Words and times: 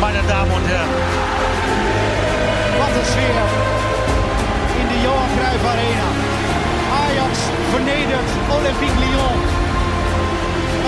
meine 0.00 0.22
Damen 0.22 0.52
und 0.52 0.66
Herren. 0.66 0.90
Wat 2.78 2.92
een 2.98 3.06
sfeer 3.12 3.44
in 4.80 4.86
de 4.92 4.98
Johan 5.04 5.30
Cruijff 5.36 5.64
Arena. 5.72 6.08
Ajax 7.04 7.38
vernedert 7.70 8.30
Olympique 8.56 8.98
Lyon. 9.04 9.38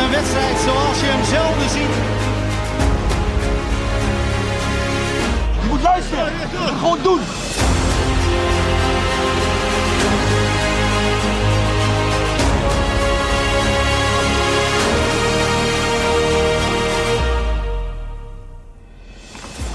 Een 0.00 0.10
wedstrijd 0.10 0.56
zoals 0.66 1.00
je 1.00 1.06
hem 1.14 1.24
zelden 1.24 1.70
ziet. 1.76 1.94
Je 5.60 5.66
moet 5.68 5.82
luisteren. 5.82 6.24
Je 6.24 6.58
moet 6.58 6.78
gewoon 6.78 6.98
doen. 7.02 7.20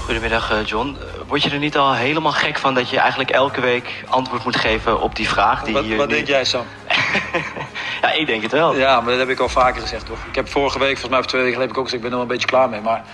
Goedemiddag 0.08 0.50
eh, 0.50 0.64
John. 0.66 0.96
Eh, 1.00 1.20
Word 1.26 1.42
je 1.42 1.50
er 1.50 1.58
niet 1.58 1.76
al 1.76 1.94
helemaal 1.94 2.32
gek 2.32 2.58
van 2.58 2.74
dat 2.74 2.90
je 2.90 2.98
eigenlijk 2.98 3.30
elke 3.30 3.60
week 3.60 4.04
antwoord 4.08 4.44
moet 4.44 4.56
geven 4.56 5.00
op 5.00 5.16
die 5.16 5.28
vraag? 5.28 5.62
Die 5.64 5.74
Wat, 5.74 5.84
hier 5.84 5.96
wat 5.96 6.08
nu- 6.08 6.14
denk 6.14 6.26
jij, 6.26 6.44
Sam? 6.44 6.64
Ja, 8.02 8.12
ik 8.12 8.26
denk 8.26 8.42
het 8.42 8.52
wel. 8.52 8.76
Ja, 8.76 9.00
maar 9.00 9.10
dat 9.10 9.18
heb 9.18 9.28
ik 9.28 9.40
al 9.40 9.48
vaker 9.48 9.80
gezegd, 9.82 10.06
toch? 10.06 10.18
Ik 10.28 10.34
heb 10.34 10.48
vorige 10.48 10.78
week, 10.78 10.88
volgens 10.88 11.10
mij 11.10 11.18
of 11.18 11.26
twee 11.26 11.42
weken 11.42 11.54
geleden, 11.56 11.60
heb 11.60 11.70
ik 11.70 11.78
ook 11.78 11.84
gezegd, 11.84 12.04
ik 12.04 12.10
ben 12.10 12.10
er 12.10 12.24
wel 12.24 12.26
een 12.26 12.32
beetje 12.40 12.46
klaar 12.56 12.68
mee. 12.68 12.80
Maar 12.80 13.04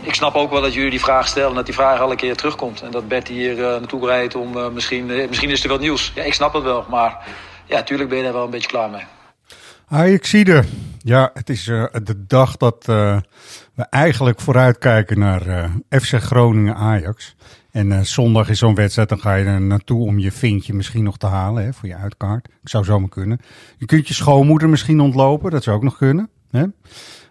ik 0.00 0.14
snap 0.14 0.34
ook 0.34 0.50
wel 0.50 0.60
dat 0.60 0.74
jullie 0.74 0.90
die 0.90 1.00
vraag 1.00 1.26
stellen 1.28 1.48
en 1.48 1.54
dat 1.54 1.64
die 1.64 1.74
vraag 1.74 2.00
al 2.00 2.10
een 2.10 2.16
keer 2.16 2.36
terugkomt. 2.36 2.82
En 2.82 2.90
dat 2.90 3.08
Bert 3.08 3.28
hier 3.28 3.52
eh, 3.64 3.78
naartoe 3.78 4.06
rijdt 4.06 4.34
om 4.34 4.56
eh, 4.58 4.68
misschien, 4.68 5.06
misschien 5.06 5.50
is 5.50 5.62
er 5.62 5.68
wel 5.68 5.78
nieuws. 5.78 6.12
Ja, 6.14 6.22
ik 6.22 6.34
snap 6.34 6.52
het 6.52 6.62
wel, 6.62 6.84
maar 6.88 7.16
ja, 7.64 7.76
natuurlijk 7.76 8.08
ben 8.08 8.18
je 8.18 8.24
daar 8.24 8.32
wel 8.32 8.44
een 8.44 8.50
beetje 8.50 8.68
klaar 8.68 8.90
mee. 8.90 9.04
Ajaxide. 9.88 10.64
Ja, 11.02 11.30
het 11.34 11.48
is 11.48 11.68
eh, 11.68 11.84
de 12.02 12.24
dag 12.26 12.56
dat 12.56 12.84
eh, 12.88 13.16
we 13.78 13.86
eigenlijk 13.90 14.40
vooruitkijken 14.40 15.18
naar 15.18 15.46
eh, 15.46 16.00
FC 16.00 16.14
Groningen 16.14 16.74
Ajax. 16.74 17.36
En 17.70 17.92
eh, 17.92 18.00
zondag 18.00 18.48
is 18.48 18.58
zo'n 18.58 18.74
wedstrijd, 18.74 19.08
dan 19.08 19.20
ga 19.20 19.34
je 19.34 19.44
er 19.44 19.60
naartoe 19.60 20.06
om 20.06 20.18
je 20.18 20.32
vintje 20.32 20.74
misschien 20.74 21.04
nog 21.04 21.18
te 21.18 21.26
halen 21.26 21.64
hè, 21.64 21.72
voor 21.72 21.88
je 21.88 21.96
uitkaart. 21.96 22.48
Ik 22.62 22.68
zou 22.68 22.84
zomaar 22.84 23.08
kunnen. 23.08 23.40
Je 23.76 23.86
kunt 23.86 24.08
je 24.08 24.14
schoonmoeder 24.14 24.68
misschien 24.68 25.00
ontlopen, 25.00 25.50
dat 25.50 25.62
zou 25.62 25.76
ook 25.76 25.82
nog 25.82 25.96
kunnen. 25.96 26.28
Hè? 26.50 26.64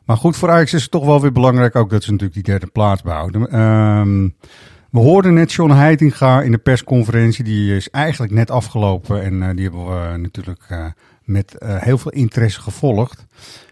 Maar 0.05 0.17
goed, 0.17 0.37
voor 0.37 0.49
Ajax 0.49 0.73
is 0.73 0.81
het 0.81 0.91
toch 0.91 1.05
wel 1.05 1.21
weer 1.21 1.31
belangrijk 1.31 1.75
ook 1.75 1.89
dat 1.89 2.03
ze 2.03 2.11
natuurlijk 2.11 2.43
die 2.43 2.53
derde 2.53 2.67
plaats 2.67 3.01
behouden. 3.01 3.51
Ehm, 3.51 4.29
we 4.91 4.99
hoorden 4.99 5.33
net 5.33 5.53
John 5.53 5.71
Heitinga 5.71 6.41
in 6.41 6.51
de 6.51 6.57
persconferentie. 6.57 7.43
Die 7.43 7.75
is 7.75 7.89
eigenlijk 7.89 8.33
net 8.33 8.51
afgelopen. 8.51 9.23
En 9.23 9.43
eh, 9.43 9.49
die 9.55 9.63
hebben 9.63 9.85
we 9.85 10.17
natuurlijk 10.17 10.93
met 11.23 11.55
heel 11.59 11.97
veel 11.97 12.11
interesse 12.11 12.61
gevolgd. 12.61 13.25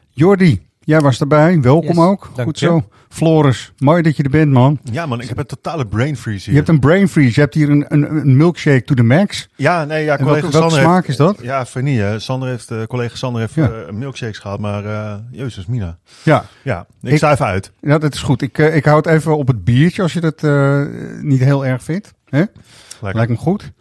Jordi, 0.09 0.65
jij 0.85 0.99
was 1.01 1.19
erbij. 1.19 1.61
Welkom 1.61 1.87
Yes, 1.95 1.97
ook. 2.05 2.29
dank 2.35 2.47
Goed 2.47 2.59
je. 2.59 2.65
zo. 2.65 2.83
Floris, 3.09 3.73
mooi 3.77 4.01
dat 4.01 4.17
je 4.17 4.23
er 4.23 4.29
bent, 4.29 4.51
man. 4.51 4.79
Ja 4.83 5.05
man, 5.05 5.21
ik 5.21 5.27
heb 5.27 5.37
een 5.37 5.45
totale 5.45 5.85
brain 5.87 6.17
freeze 6.17 6.43
hier. 6.43 6.49
Je 6.51 6.55
hebt 6.57 6.69
een 6.69 6.79
brain 6.79 7.07
freeze. 7.09 7.33
Je 7.35 7.39
hebt 7.41 7.53
hier 7.53 7.69
een, 7.69 7.85
een, 7.87 8.15
een 8.15 8.37
milkshake 8.37 8.83
to 8.83 8.93
the 8.95 9.03
max. 9.03 9.49
Ja, 9.55 9.85
nee, 9.85 10.03
ja, 10.03 10.15
collega 10.17 10.31
welke- 10.41 10.41
welke 10.51 10.57
Sander 10.57 10.79
smaak 10.79 10.95
heeft, 11.05 11.07
is 11.19 11.25
dat? 11.25 11.37
Ja, 11.41 11.65
vanille. 11.65 12.19
Sander 12.19 12.49
heeft, 12.49 12.71
eh, 12.71 12.83
collega 12.83 13.15
Sander 13.15 13.41
heeft 13.41 13.53
Ja. 13.53 13.69
eh, 13.71 13.91
milkshakes 13.93 14.37
gehad, 14.37 14.59
maar 14.59 14.85
eh 14.85 15.15
jezus 15.31 15.65
mina. 15.65 15.97
Ja, 16.23 16.45
Ja, 16.61 16.85
ik, 17.01 17.11
Ik- 17.11 17.17
sta 17.17 17.31
even 17.31 17.45
uit. 17.45 17.71
ja 17.81 17.97
dat 17.97 18.13
is 18.13 18.21
goed. 18.21 18.41
Ik, 18.41 18.57
ik 18.57 18.85
hou 18.85 18.97
het 18.97 19.05
even 19.05 19.37
op 19.37 19.47
het 19.47 19.63
biertje 19.63 20.01
als 20.01 20.13
je 20.13 20.19
dat 20.21 20.43
eh, 20.43 20.81
niet 21.21 21.39
heel 21.39 21.65
erg 21.65 21.83
vindt. 21.83 22.13
Hè? 22.29 22.37
Lekker. 22.37 23.15
Lijkt 23.15 23.31
me 23.31 23.37
goed. 23.37 23.71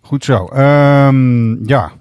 Goed 0.00 0.24
zo. 0.24 0.46
Ehm, 0.46 1.66
ja, 1.68 1.92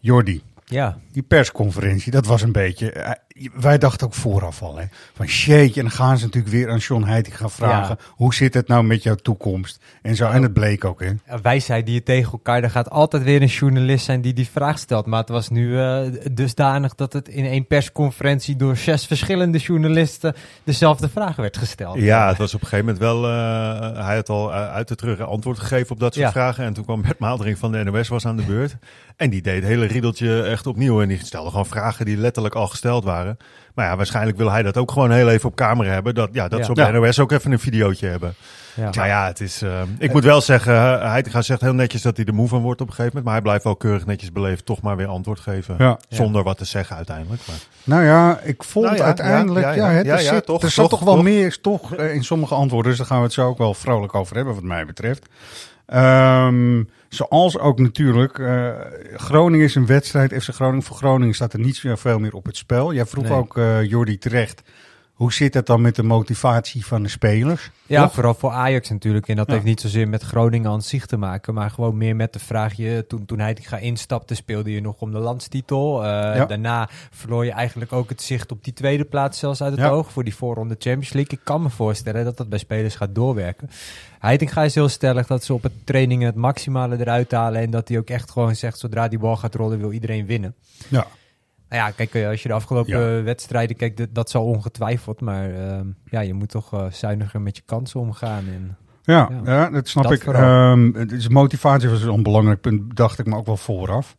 Jordi. 0.00 0.42
Ja, 0.64 0.98
Die 1.14 1.22
persconferentie, 1.22 2.12
dat 2.12 2.26
was 2.26 2.42
een 2.42 2.52
beetje. 2.52 2.90
eh, 2.92 3.10
wij 3.54 3.78
dachten 3.78 4.06
ook 4.06 4.14
vooraf 4.14 4.62
al, 4.62 4.76
hè, 4.78 4.84
van 5.14 5.26
shit, 5.26 5.76
en 5.76 5.82
dan 5.82 5.90
gaan 5.90 6.18
ze 6.18 6.24
natuurlijk 6.24 6.54
weer 6.54 6.70
aan 6.70 6.78
John 6.78 7.02
Heiting 7.04 7.36
gaan 7.36 7.50
vragen. 7.50 7.96
Hoe 8.10 8.34
zit 8.34 8.54
het 8.54 8.68
nou 8.68 8.84
met 8.84 9.02
jouw 9.02 9.14
toekomst? 9.14 9.82
En 10.02 10.16
zo. 10.16 10.28
En 10.30 10.42
het 10.42 10.52
bleek 10.52 10.84
ook, 10.84 11.00
hè? 11.00 11.06
een 11.26 11.42
wijsheid 11.42 11.86
die 11.86 11.94
je 11.94 12.02
tegen 12.02 12.32
elkaar. 12.32 12.62
Er 12.62 12.70
gaat 12.70 12.90
altijd 12.90 13.22
weer 13.22 13.42
een 13.42 13.48
journalist 13.48 14.04
zijn 14.04 14.20
die 14.20 14.32
die 14.32 14.48
vraag 14.52 14.78
stelt. 14.78 15.06
Maar 15.06 15.20
het 15.20 15.28
was 15.28 15.48
nu 15.48 15.78
eh, 15.80 16.00
dusdanig 16.32 16.94
dat 16.94 17.12
het 17.12 17.28
in 17.28 17.44
één 17.46 17.66
persconferentie 17.66 18.56
door 18.56 18.76
zes 18.76 19.06
verschillende 19.06 19.58
journalisten 19.58 20.34
dezelfde 20.64 21.08
vraag 21.08 21.36
werd 21.36 21.56
gesteld. 21.56 21.98
Ja, 21.98 22.28
het 22.28 22.38
was 22.38 22.54
op 22.54 22.60
een 22.60 22.66
gegeven 22.68 22.94
moment 22.94 23.04
wel... 23.04 23.24
eh, 23.30 24.04
hij 24.06 24.14
had 24.14 24.28
al 24.28 24.52
uit 24.52 24.88
de 24.88 24.94
terug 24.94 25.20
antwoord 25.20 25.58
gegeven 25.58 25.90
op 25.90 26.00
dat 26.00 26.14
soort 26.14 26.26
Ja. 26.26 26.32
vragen. 26.32 26.64
En 26.64 26.72
toen 26.72 26.84
kwam 26.84 27.02
Bert 27.02 27.18
Maaldering 27.18 27.58
van 27.58 27.72
de 27.72 27.84
NOS 27.84 28.08
was 28.08 28.26
aan 28.26 28.36
de 28.36 28.42
beurt. 28.42 28.76
En 29.16 29.30
die 29.30 29.42
deed 29.42 29.54
het 29.54 29.64
hele 29.64 29.86
riedeltje 29.86 30.42
echt 30.42 30.66
opnieuw. 30.66 31.00
En 31.04 31.16
die 31.16 31.24
stelde 31.26 31.50
gewoon 31.50 31.66
vragen 31.66 32.04
die 32.04 32.16
letterlijk 32.16 32.54
al 32.54 32.66
gesteld 32.66 33.04
waren. 33.04 33.36
Maar 33.74 33.86
ja, 33.86 33.96
waarschijnlijk 33.96 34.36
wil 34.36 34.50
hij 34.50 34.62
dat 34.62 34.76
ook 34.76 34.90
gewoon 34.90 35.10
heel 35.10 35.28
even 35.28 35.48
op 35.48 35.54
camera 35.56 35.90
hebben. 35.90 36.14
Dat, 36.14 36.28
ja, 36.32 36.48
dat 36.48 36.58
Ja. 36.58 36.64
ze 36.64 36.70
op 36.70 36.76
Ja. 36.76 36.90
de 36.90 36.98
NOS 36.98 37.18
ook 37.18 37.32
even 37.32 37.52
een 37.52 37.58
videootje 37.58 38.06
hebben. 38.08 38.34
Ja. 38.74 38.90
Maar 38.96 39.06
ja, 39.06 39.26
het 39.26 39.40
is. 39.40 39.62
eh, 39.62 39.82
ik 39.98 40.12
moet 40.12 40.24
wel 40.24 40.40
zeggen, 40.40 40.74
uh, 40.74 41.00
Heitinga 41.10 41.42
zegt 41.42 41.60
heel 41.60 41.72
netjes 41.74 42.02
dat 42.02 42.16
hij 42.16 42.26
er 42.26 42.34
moe 42.34 42.48
van 42.48 42.62
wordt 42.62 42.80
op 42.80 42.86
een 42.88 42.92
gegeven 42.94 43.16
moment. 43.16 43.24
Maar 43.24 43.34
hij 43.34 43.42
blijft 43.42 43.64
wel 43.64 43.76
keurig 43.76 44.06
netjes 44.06 44.32
beleefd 44.32 44.66
toch 44.66 44.82
maar 44.82 44.96
weer 44.96 45.06
antwoord 45.06 45.40
geven. 45.40 45.74
Ja. 45.78 45.98
Zonder 46.08 46.42
wat 46.42 46.58
te 46.58 46.64
zeggen 46.64 46.96
uiteindelijk. 46.96 47.42
Maar. 47.46 47.56
Nou 47.84 48.04
ja, 48.04 48.38
ik 48.42 48.62
vond 48.64 48.84
Nou 48.86 48.96
ja, 48.98 49.04
uiteindelijk. 49.04 49.64
ja, 49.66 49.70
Ja, 49.72 49.76
ja, 49.76 49.90
ja. 49.90 49.96
het, 49.96 50.06
Ja, 50.06 50.14
er, 50.16 50.22
ja, 50.22 50.32
zit, 50.34 50.46
toch, 50.46 50.62
er 50.62 50.70
zat 50.70 50.90
toch, 50.90 50.98
toch 50.98 51.08
wel 51.08 51.14
toch. 51.14 51.24
meer 51.24 51.60
toch, 51.60 51.94
eh, 51.94 52.14
in 52.14 52.24
sommige 52.24 52.54
antwoorden. 52.54 52.88
Dus 52.90 52.98
daar 52.98 53.06
gaan 53.08 53.18
we 53.18 53.24
het 53.24 53.32
zo 53.32 53.46
ook 53.48 53.58
wel 53.58 53.74
vrolijk 53.74 54.14
over 54.14 54.36
hebben, 54.36 54.54
wat 54.54 54.62
mij 54.62 54.86
betreft. 54.86 55.26
Ehm, 55.86 56.82
zoals 57.14 57.58
ook 57.58 57.78
natuurlijk. 57.78 58.38
eh, 58.38 58.68
Groningen 59.14 59.64
is 59.66 59.74
een 59.74 59.86
wedstrijd. 59.86 60.42
FC 60.42 60.48
Groningen 60.54 60.82
voor 60.82 60.96
Groningen 60.96 61.34
staat 61.34 61.52
er 61.52 61.58
niet 61.58 61.76
zoveel 61.76 62.18
meer 62.18 62.32
op 62.34 62.44
het 62.44 62.56
spel. 62.56 62.92
Jij 62.94 63.06
vroeg 63.06 63.24
Nee. 63.28 63.32
ook, 63.38 63.56
eh 63.56 63.82
Jordi, 63.82 64.18
terecht. 64.18 64.62
Hoe 65.14 65.32
zit 65.32 65.54
het 65.54 65.66
dan 65.66 65.80
met 65.80 65.96
de 65.96 66.02
motivatie 66.02 66.86
van 66.86 67.02
de 67.02 67.08
spelers? 67.08 67.70
Ja, 67.86 68.02
Toch? 68.02 68.12
vooral 68.14 68.34
voor 68.34 68.50
Ajax 68.50 68.90
natuurlijk. 68.90 69.28
En 69.28 69.36
dat 69.36 69.46
Ja. 69.46 69.52
heeft 69.52 69.64
niet 69.64 69.80
zozeer 69.80 70.08
met 70.08 70.22
Groningen 70.22 70.70
aan 70.70 70.82
zich 70.82 71.06
te 71.06 71.16
maken. 71.16 71.54
Maar 71.54 71.70
gewoon 71.70 71.96
meer 71.96 72.16
met 72.16 72.32
de 72.32 72.38
vraag. 72.38 72.72
Je, 72.74 73.04
toen, 73.08 73.24
toen 73.26 73.38
hij 73.38 73.56
ga 73.60 73.76
instapte, 73.76 74.34
speelde 74.34 74.70
je 74.72 74.80
nog 74.80 75.00
om 75.00 75.12
de 75.12 75.18
landstitel. 75.18 76.04
Eh, 76.04 76.08
Ja. 76.10 76.44
Daarna 76.46 76.88
verloor 77.10 77.44
je 77.44 77.50
eigenlijk 77.52 77.92
ook 77.92 78.08
het 78.08 78.22
zicht 78.22 78.52
op 78.52 78.64
die 78.64 78.72
tweede 78.72 79.04
plaats 79.04 79.38
zelfs 79.38 79.62
uit 79.62 79.72
het 79.72 79.80
Ja. 79.80 79.88
oog. 79.88 80.12
Voor 80.12 80.24
die 80.24 80.34
voorronde 80.34 80.74
Champions 80.78 81.12
League. 81.12 81.38
Ik 81.38 81.44
kan 81.44 81.62
me 81.62 81.70
voorstellen 81.70 82.24
dat 82.24 82.36
dat 82.36 82.48
bij 82.48 82.58
spelers 82.58 82.94
gaat 82.96 83.14
doorwerken. 83.14 83.70
Heitinga 84.18 84.62
is 84.62 84.74
heel 84.74 84.88
stellig 84.88 85.26
dat 85.26 85.44
ze 85.44 85.54
op 85.54 85.62
het 85.62 85.72
trainingen 85.84 86.26
het 86.26 86.36
maximale 86.36 86.96
eruit 87.00 87.32
halen. 87.32 87.60
En 87.60 87.70
dat 87.70 87.88
hij 87.88 87.98
ook 87.98 88.08
echt 88.10 88.30
gewoon 88.30 88.54
zegt, 88.56 88.78
zodra 88.78 89.08
die 89.08 89.18
bal 89.18 89.36
gaat 89.36 89.54
rollen, 89.54 89.78
wil 89.78 89.92
iedereen 89.92 90.26
winnen. 90.26 90.54
Ja. 90.88 91.06
Nou 91.74 91.86
ja, 91.86 91.92
kijk, 91.92 92.14
eh, 92.14 92.28
als 92.28 92.42
je 92.42 92.48
de 92.48 92.54
afgelopen 92.54 93.16
Ja. 93.16 93.22
wedstrijden 93.22 93.76
kijkt, 93.76 93.96
dat, 93.96 94.08
dat 94.12 94.30
zal 94.30 94.44
ongetwijfeld. 94.44 95.20
Maar 95.20 95.54
ehm, 95.54 95.86
ja, 96.04 96.20
je 96.20 96.34
moet 96.34 96.48
toch 96.48 96.72
eh, 96.72 96.84
zuiniger 96.90 97.40
met 97.40 97.56
je 97.56 97.62
kansen 97.66 98.00
omgaan. 98.00 98.44
En, 98.46 98.76
Ja, 99.02 99.28
Ja. 99.44 99.52
ja. 99.52 99.70
dat 99.70 99.88
snap 99.88 100.02
Dat 100.04 100.12
ik. 100.12 100.22
het 100.96 101.12
is 101.12 101.28
motivatie 101.28 101.88
was 101.88 102.02
een 102.02 102.22
belangrijk 102.22 102.60
punt, 102.60 102.96
dacht 102.96 103.18
ik 103.18 103.26
me 103.26 103.36
ook 103.36 103.46
wel 103.46 103.56
vooraf. 103.56 104.16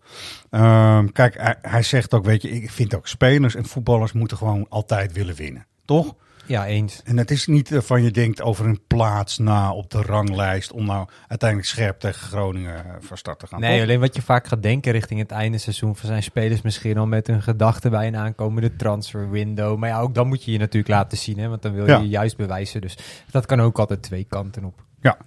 Ehm, 0.49 1.07
kijk, 1.07 1.37
hij, 1.37 1.55
hij 1.61 1.83
zegt 1.83 2.13
ook, 2.13 2.25
weet 2.25 2.41
je, 2.41 2.49
ik 2.49 2.71
vind 2.71 2.95
ook 2.95 3.07
spelers 3.07 3.55
en 3.55 3.65
voetballers 3.65 4.11
moeten 4.13 4.37
gewoon 4.37 4.65
altijd 4.69 5.13
willen 5.13 5.35
winnen. 5.35 5.65
Toch? 5.85 6.15
Ja, 6.45 6.65
eens. 6.65 7.01
En 7.03 7.17
het 7.17 7.31
is 7.31 7.47
niet 7.47 7.71
eh, 7.71 7.81
van 7.81 8.03
je 8.03 8.11
denkt 8.11 8.41
over 8.41 8.65
een 8.65 8.81
plaats 8.87 9.37
na 9.37 9.71
op 9.73 9.89
de 9.91 10.01
ranglijst 10.01 10.71
om 10.71 10.85
nou 10.85 11.07
uiteindelijk 11.27 11.69
scherp 11.69 11.99
tegen 11.99 12.27
Groningen 12.27 12.85
eh, 12.85 12.91
van 12.99 13.17
start 13.17 13.39
te 13.39 13.47
gaan. 13.47 13.59
Nee, 13.59 13.73
toch? 13.73 13.81
alleen 13.81 13.99
wat 13.99 14.15
je 14.15 14.21
vaak 14.21 14.47
gaat 14.47 14.63
denken 14.63 14.91
richting 14.91 15.19
het 15.19 15.31
einde 15.31 15.57
seizoen... 15.57 15.95
van 15.95 16.07
zijn 16.09 16.23
spelers 16.23 16.61
misschien 16.61 16.97
al 16.97 17.07
met 17.07 17.27
hun 17.27 17.41
gedachten 17.41 17.91
bij 17.91 18.07
een 18.07 18.17
aankomende 18.17 18.75
transfer 18.75 19.29
window. 19.29 19.77
Maar 19.77 19.89
ja, 19.89 19.99
ook 19.99 20.15
dan 20.15 20.27
moet 20.27 20.43
je 20.43 20.51
je 20.51 20.57
natuurlijk 20.57 20.93
laten 20.93 21.17
zien, 21.17 21.39
hè, 21.39 21.47
want 21.47 21.61
dan 21.61 21.73
wil 21.73 21.85
je 21.85 21.91
Ja. 21.91 21.97
je 21.97 22.07
juist 22.09 22.37
bewijzen. 22.37 22.81
Dus 22.81 22.97
dat 23.31 23.45
kan 23.45 23.61
ook 23.61 23.79
altijd 23.79 24.01
twee 24.01 24.25
kanten 24.29 24.63
op. 24.63 24.83
Ja. 25.01 25.17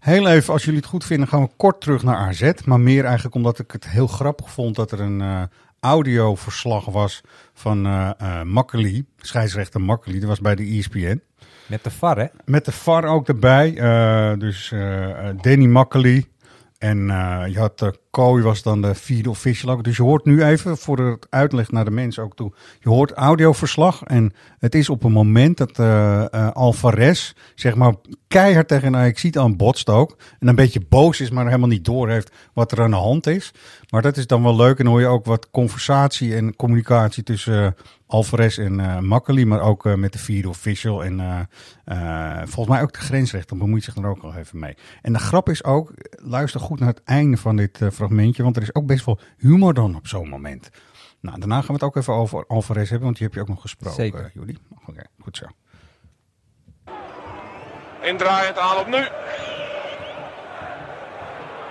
Heel 0.00 0.28
even, 0.28 0.52
als 0.52 0.64
jullie 0.64 0.80
het 0.80 0.88
goed 0.88 1.04
vinden, 1.04 1.28
gaan 1.28 1.42
we 1.42 1.48
kort 1.56 1.80
terug 1.80 2.02
naar 2.02 2.16
AZ. 2.16 2.52
Maar 2.64 2.80
meer 2.80 3.04
eigenlijk 3.04 3.34
omdat 3.34 3.58
ik 3.58 3.70
het 3.70 3.88
heel 3.88 4.06
grappig 4.06 4.50
vond 4.50 4.76
dat 4.76 4.92
er 4.92 5.00
een 5.00 5.20
eh, 5.20 5.42
audioverslag 5.86 6.84
was 6.84 7.20
van 7.54 7.82
Makkeli, 8.44 9.04
scheidsrechter 9.20 9.80
Makkeli. 9.80 10.18
Dat 10.18 10.28
was 10.28 10.40
bij 10.40 10.54
de 10.54 10.62
ESPN. 10.78 11.20
Met 11.66 11.84
de 11.84 11.90
VAR, 11.90 12.18
hè? 12.18 12.26
Met 12.44 12.64
de 12.64 12.72
VAR 12.72 13.04
ook 13.04 13.28
erbij. 13.28 13.76
eh, 13.76 14.38
dus 14.38 14.72
Danny 15.40 15.66
Makkeli. 15.66 16.26
En 16.82 17.10
eh, 17.10 17.52
je 17.52 17.58
had 17.58 17.82
uh, 17.82 17.88
Kooi 18.10 18.42
was 18.42 18.62
dan 18.62 18.82
de 18.82 18.94
vierde 18.94 19.30
official 19.30 19.72
ook. 19.72 19.84
Dus 19.84 19.96
je 19.96 20.02
hoort 20.02 20.24
nu 20.24 20.42
even, 20.42 20.76
voor 20.76 20.98
het 20.98 21.26
uitleg 21.30 21.70
naar 21.70 21.84
de 21.84 21.90
mensen 21.90 22.22
ook 22.22 22.36
toe. 22.36 22.52
Je 22.80 22.88
hoort 22.88 23.12
audioverslag. 23.12 24.02
En 24.02 24.32
het 24.58 24.74
is 24.74 24.88
op 24.88 25.04
een 25.04 25.12
moment 25.12 25.56
dat 25.56 25.78
eh, 25.78 26.50
Alvarez, 26.52 27.32
zeg 27.54 27.74
maar, 27.74 27.94
keihard 28.28 28.68
tegen 28.68 29.12
ziet 29.18 29.38
aan 29.38 29.56
botst 29.56 29.88
ook. 29.88 30.16
En 30.38 30.48
een 30.48 30.54
beetje 30.54 30.80
boos 30.88 31.20
is, 31.20 31.30
maar 31.30 31.46
helemaal 31.46 31.68
niet 31.68 31.84
door 31.84 32.08
heeft 32.08 32.32
wat 32.52 32.72
er 32.72 32.82
aan 32.82 32.90
de 32.90 32.96
hand 32.96 33.26
is. 33.26 33.52
Maar 33.90 34.02
dat 34.02 34.16
is 34.16 34.26
dan 34.26 34.42
wel 34.42 34.56
leuk. 34.56 34.78
En 34.78 34.86
hoor 34.86 35.00
je 35.00 35.06
ook 35.06 35.24
wat 35.24 35.50
conversatie 35.50 36.34
en 36.34 36.56
communicatie 36.56 37.22
tussen 37.22 37.76
Alvarez 38.12 38.58
en 38.58 38.80
eh 38.80 38.98
Makkeli. 38.98 39.46
Maar 39.46 39.60
ook 39.60 39.86
eh, 39.86 39.94
met 39.94 40.12
de 40.12 40.18
vierde 40.18 40.48
official. 40.48 41.04
En 41.04 41.20
eh, 41.20 41.40
eh, 41.84 42.38
volgens 42.46 42.68
mij 42.76 42.82
ook 42.82 42.92
de 42.92 42.98
grensrechter 42.98 43.56
bemoeit 43.56 43.84
zich 43.84 43.96
er 43.96 44.06
ook 44.06 44.22
al 44.22 44.34
even 44.34 44.58
mee. 44.58 44.74
En 45.02 45.12
de 45.12 45.18
grap 45.18 45.48
is 45.48 45.64
ook, 45.64 45.92
luister 46.10 46.60
goed 46.60 46.78
naar 46.78 46.88
het 46.88 47.02
einde 47.04 47.36
van 47.36 47.56
dit 47.56 47.80
fragmentje, 47.92 48.42
want 48.42 48.56
er 48.56 48.62
is 48.62 48.74
ook 48.74 48.86
best 48.86 49.04
wel 49.04 49.18
humor 49.38 49.74
dan 49.74 49.96
op 49.96 50.06
zo'n 50.06 50.28
moment. 50.28 50.70
Nou, 51.20 51.38
daarna 51.38 51.56
gaan 51.56 51.66
we 51.66 51.72
het 51.72 51.82
ook 51.82 51.96
even 51.96 52.12
over 52.14 52.46
Alvarez 52.46 52.88
hebben, 52.88 53.04
want 53.04 53.16
die 53.16 53.26
heb 53.26 53.34
je 53.34 53.40
ook 53.40 53.48
nog 53.48 53.60
gesproken, 53.60 54.02
Zeker. 54.02 54.30
Jullie. 54.34 54.58
Oké, 54.86 55.02
goed 55.22 55.36
zo. 55.36 55.46
Indraaiend 58.02 58.58
aanloop 58.58 58.86
nu. 58.86 59.04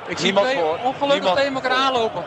Ik 0.08 0.18
zie 0.18 0.26
Niemand 0.26 0.46
twee 0.48 0.60
voor. 0.60 0.78
ongelukkig 0.84 1.14
Niemand. 1.14 1.38
tegen 1.38 1.54
elkaar 1.54 1.72
aanlopen. 1.72 2.24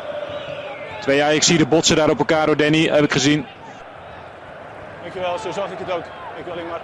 Twee 1.00 1.16
jaar, 1.16 1.34
ik 1.34 1.42
zie 1.42 1.58
de 1.58 1.66
botsen 1.66 1.96
daar 1.96 2.10
op 2.10 2.18
elkaar 2.18 2.46
door 2.46 2.56
Danny, 2.56 2.84
heb 2.88 3.04
ik 3.04 3.12
gezien. 3.12 3.46
Dankjewel, 5.14 5.38
zo 5.38 5.60
zag 5.60 5.70
ik 5.70 5.78
het 5.78 5.90
ook. 5.90 6.04
Ik 6.36 6.44
wil 6.44 6.52
alleen 6.52 6.68
maar. 6.68 6.80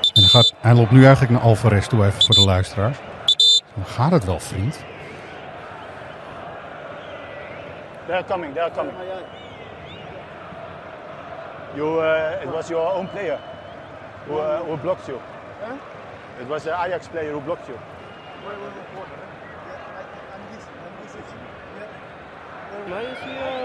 En 0.00 0.20
dan 0.20 0.24
gaat, 0.24 0.54
hij 0.60 0.74
loopt 0.74 0.90
nu 0.90 1.04
eigenlijk 1.04 1.32
naar 1.32 1.42
Alvarez 1.42 1.86
toe, 1.86 2.04
even 2.04 2.22
voor 2.24 2.34
de 2.34 2.44
luisteraars. 2.44 2.98
Dan 3.74 3.86
gaat 3.86 4.10
het 4.10 4.24
wel, 4.24 4.40
vriend. 4.40 4.84
They're 8.06 8.24
coming, 8.24 8.54
they're 8.54 8.70
coming. 8.70 8.96
You, 11.74 12.02
uh, 12.02 12.42
it 12.42 12.50
was 12.50 12.68
your 12.68 12.94
own 12.94 13.08
player 13.10 13.38
who, 14.26 14.36
uh, 14.36 14.60
who 14.60 14.76
blocked 14.76 15.06
you. 15.06 15.18
It 16.40 16.48
was 16.48 16.62
the 16.62 16.72
Ajax 16.72 17.08
player 17.08 17.32
who 17.32 17.40
blocked 17.40 17.66
you. 17.66 17.78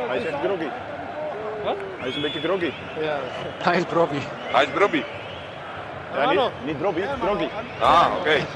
Hij 0.07 0.17
is 0.17 0.25
echt 0.25 0.41
groggy. 1.63 1.81
Hij 1.99 2.09
is 2.09 2.15
een 2.15 2.21
beetje 2.21 2.39
groggy. 2.39 2.71
Hij 3.67 3.77
is 3.77 3.83
Brobby. 3.85 4.19
Hij 4.51 4.63
is 4.63 4.69
groggy. 4.75 5.03
Ja, 6.13 6.29
niet, 6.31 6.39
niet 6.65 6.75
groggy, 6.79 7.01
groggy. 7.21 7.47
Ah, 7.79 8.05
oké. 8.19 8.35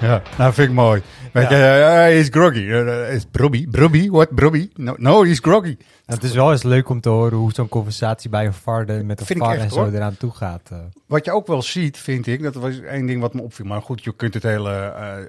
Ja, 0.00 0.22
nou 0.36 0.52
vind 0.52 0.68
ik 0.68 0.74
mooi. 0.74 1.02
Weet 1.32 1.48
je, 1.48 1.54
hij 1.54 2.18
is 2.18 2.28
groggy. 2.30 2.68
Eh, 2.70 3.14
is 3.14 3.24
Brobby? 3.30 3.68
Brobby? 3.68 4.10
What? 4.10 4.34
Brobby? 4.34 4.70
No, 4.74 4.94
no, 4.98 5.24
he's 5.24 5.38
groggy. 5.38 5.76
Het 6.06 6.22
is 6.22 6.32
wel 6.32 6.52
eens 6.52 6.62
leuk 6.62 6.88
om 6.88 7.00
te 7.00 7.08
horen 7.08 7.38
hoe 7.38 7.52
zo'n 7.52 7.68
conversatie 7.68 8.30
bij 8.30 8.46
een 8.46 8.52
VAR 8.54 8.86
de- 8.86 9.02
met 9.04 9.20
een 9.30 9.36
VAR 9.36 9.58
en 9.58 9.70
zo 9.70 9.76
hoor. 9.84 9.92
eraan 9.92 10.16
toe 10.16 10.30
gaat. 10.30 10.68
eh. 10.72 10.78
Wat 11.06 11.24
je 11.24 11.32
ook 11.32 11.46
wel 11.46 11.62
ziet, 11.62 11.98
vind 11.98 12.26
ik, 12.26 12.42
dat 12.42 12.54
was 12.54 12.80
één 12.80 13.06
ding 13.06 13.20
wat 13.20 13.34
me 13.34 13.42
opviel. 13.42 13.66
Maar 13.66 13.82
goed, 13.82 14.04
je 14.04 14.16
kunt 14.16 14.34
het 14.34 14.42
hele 14.42 14.70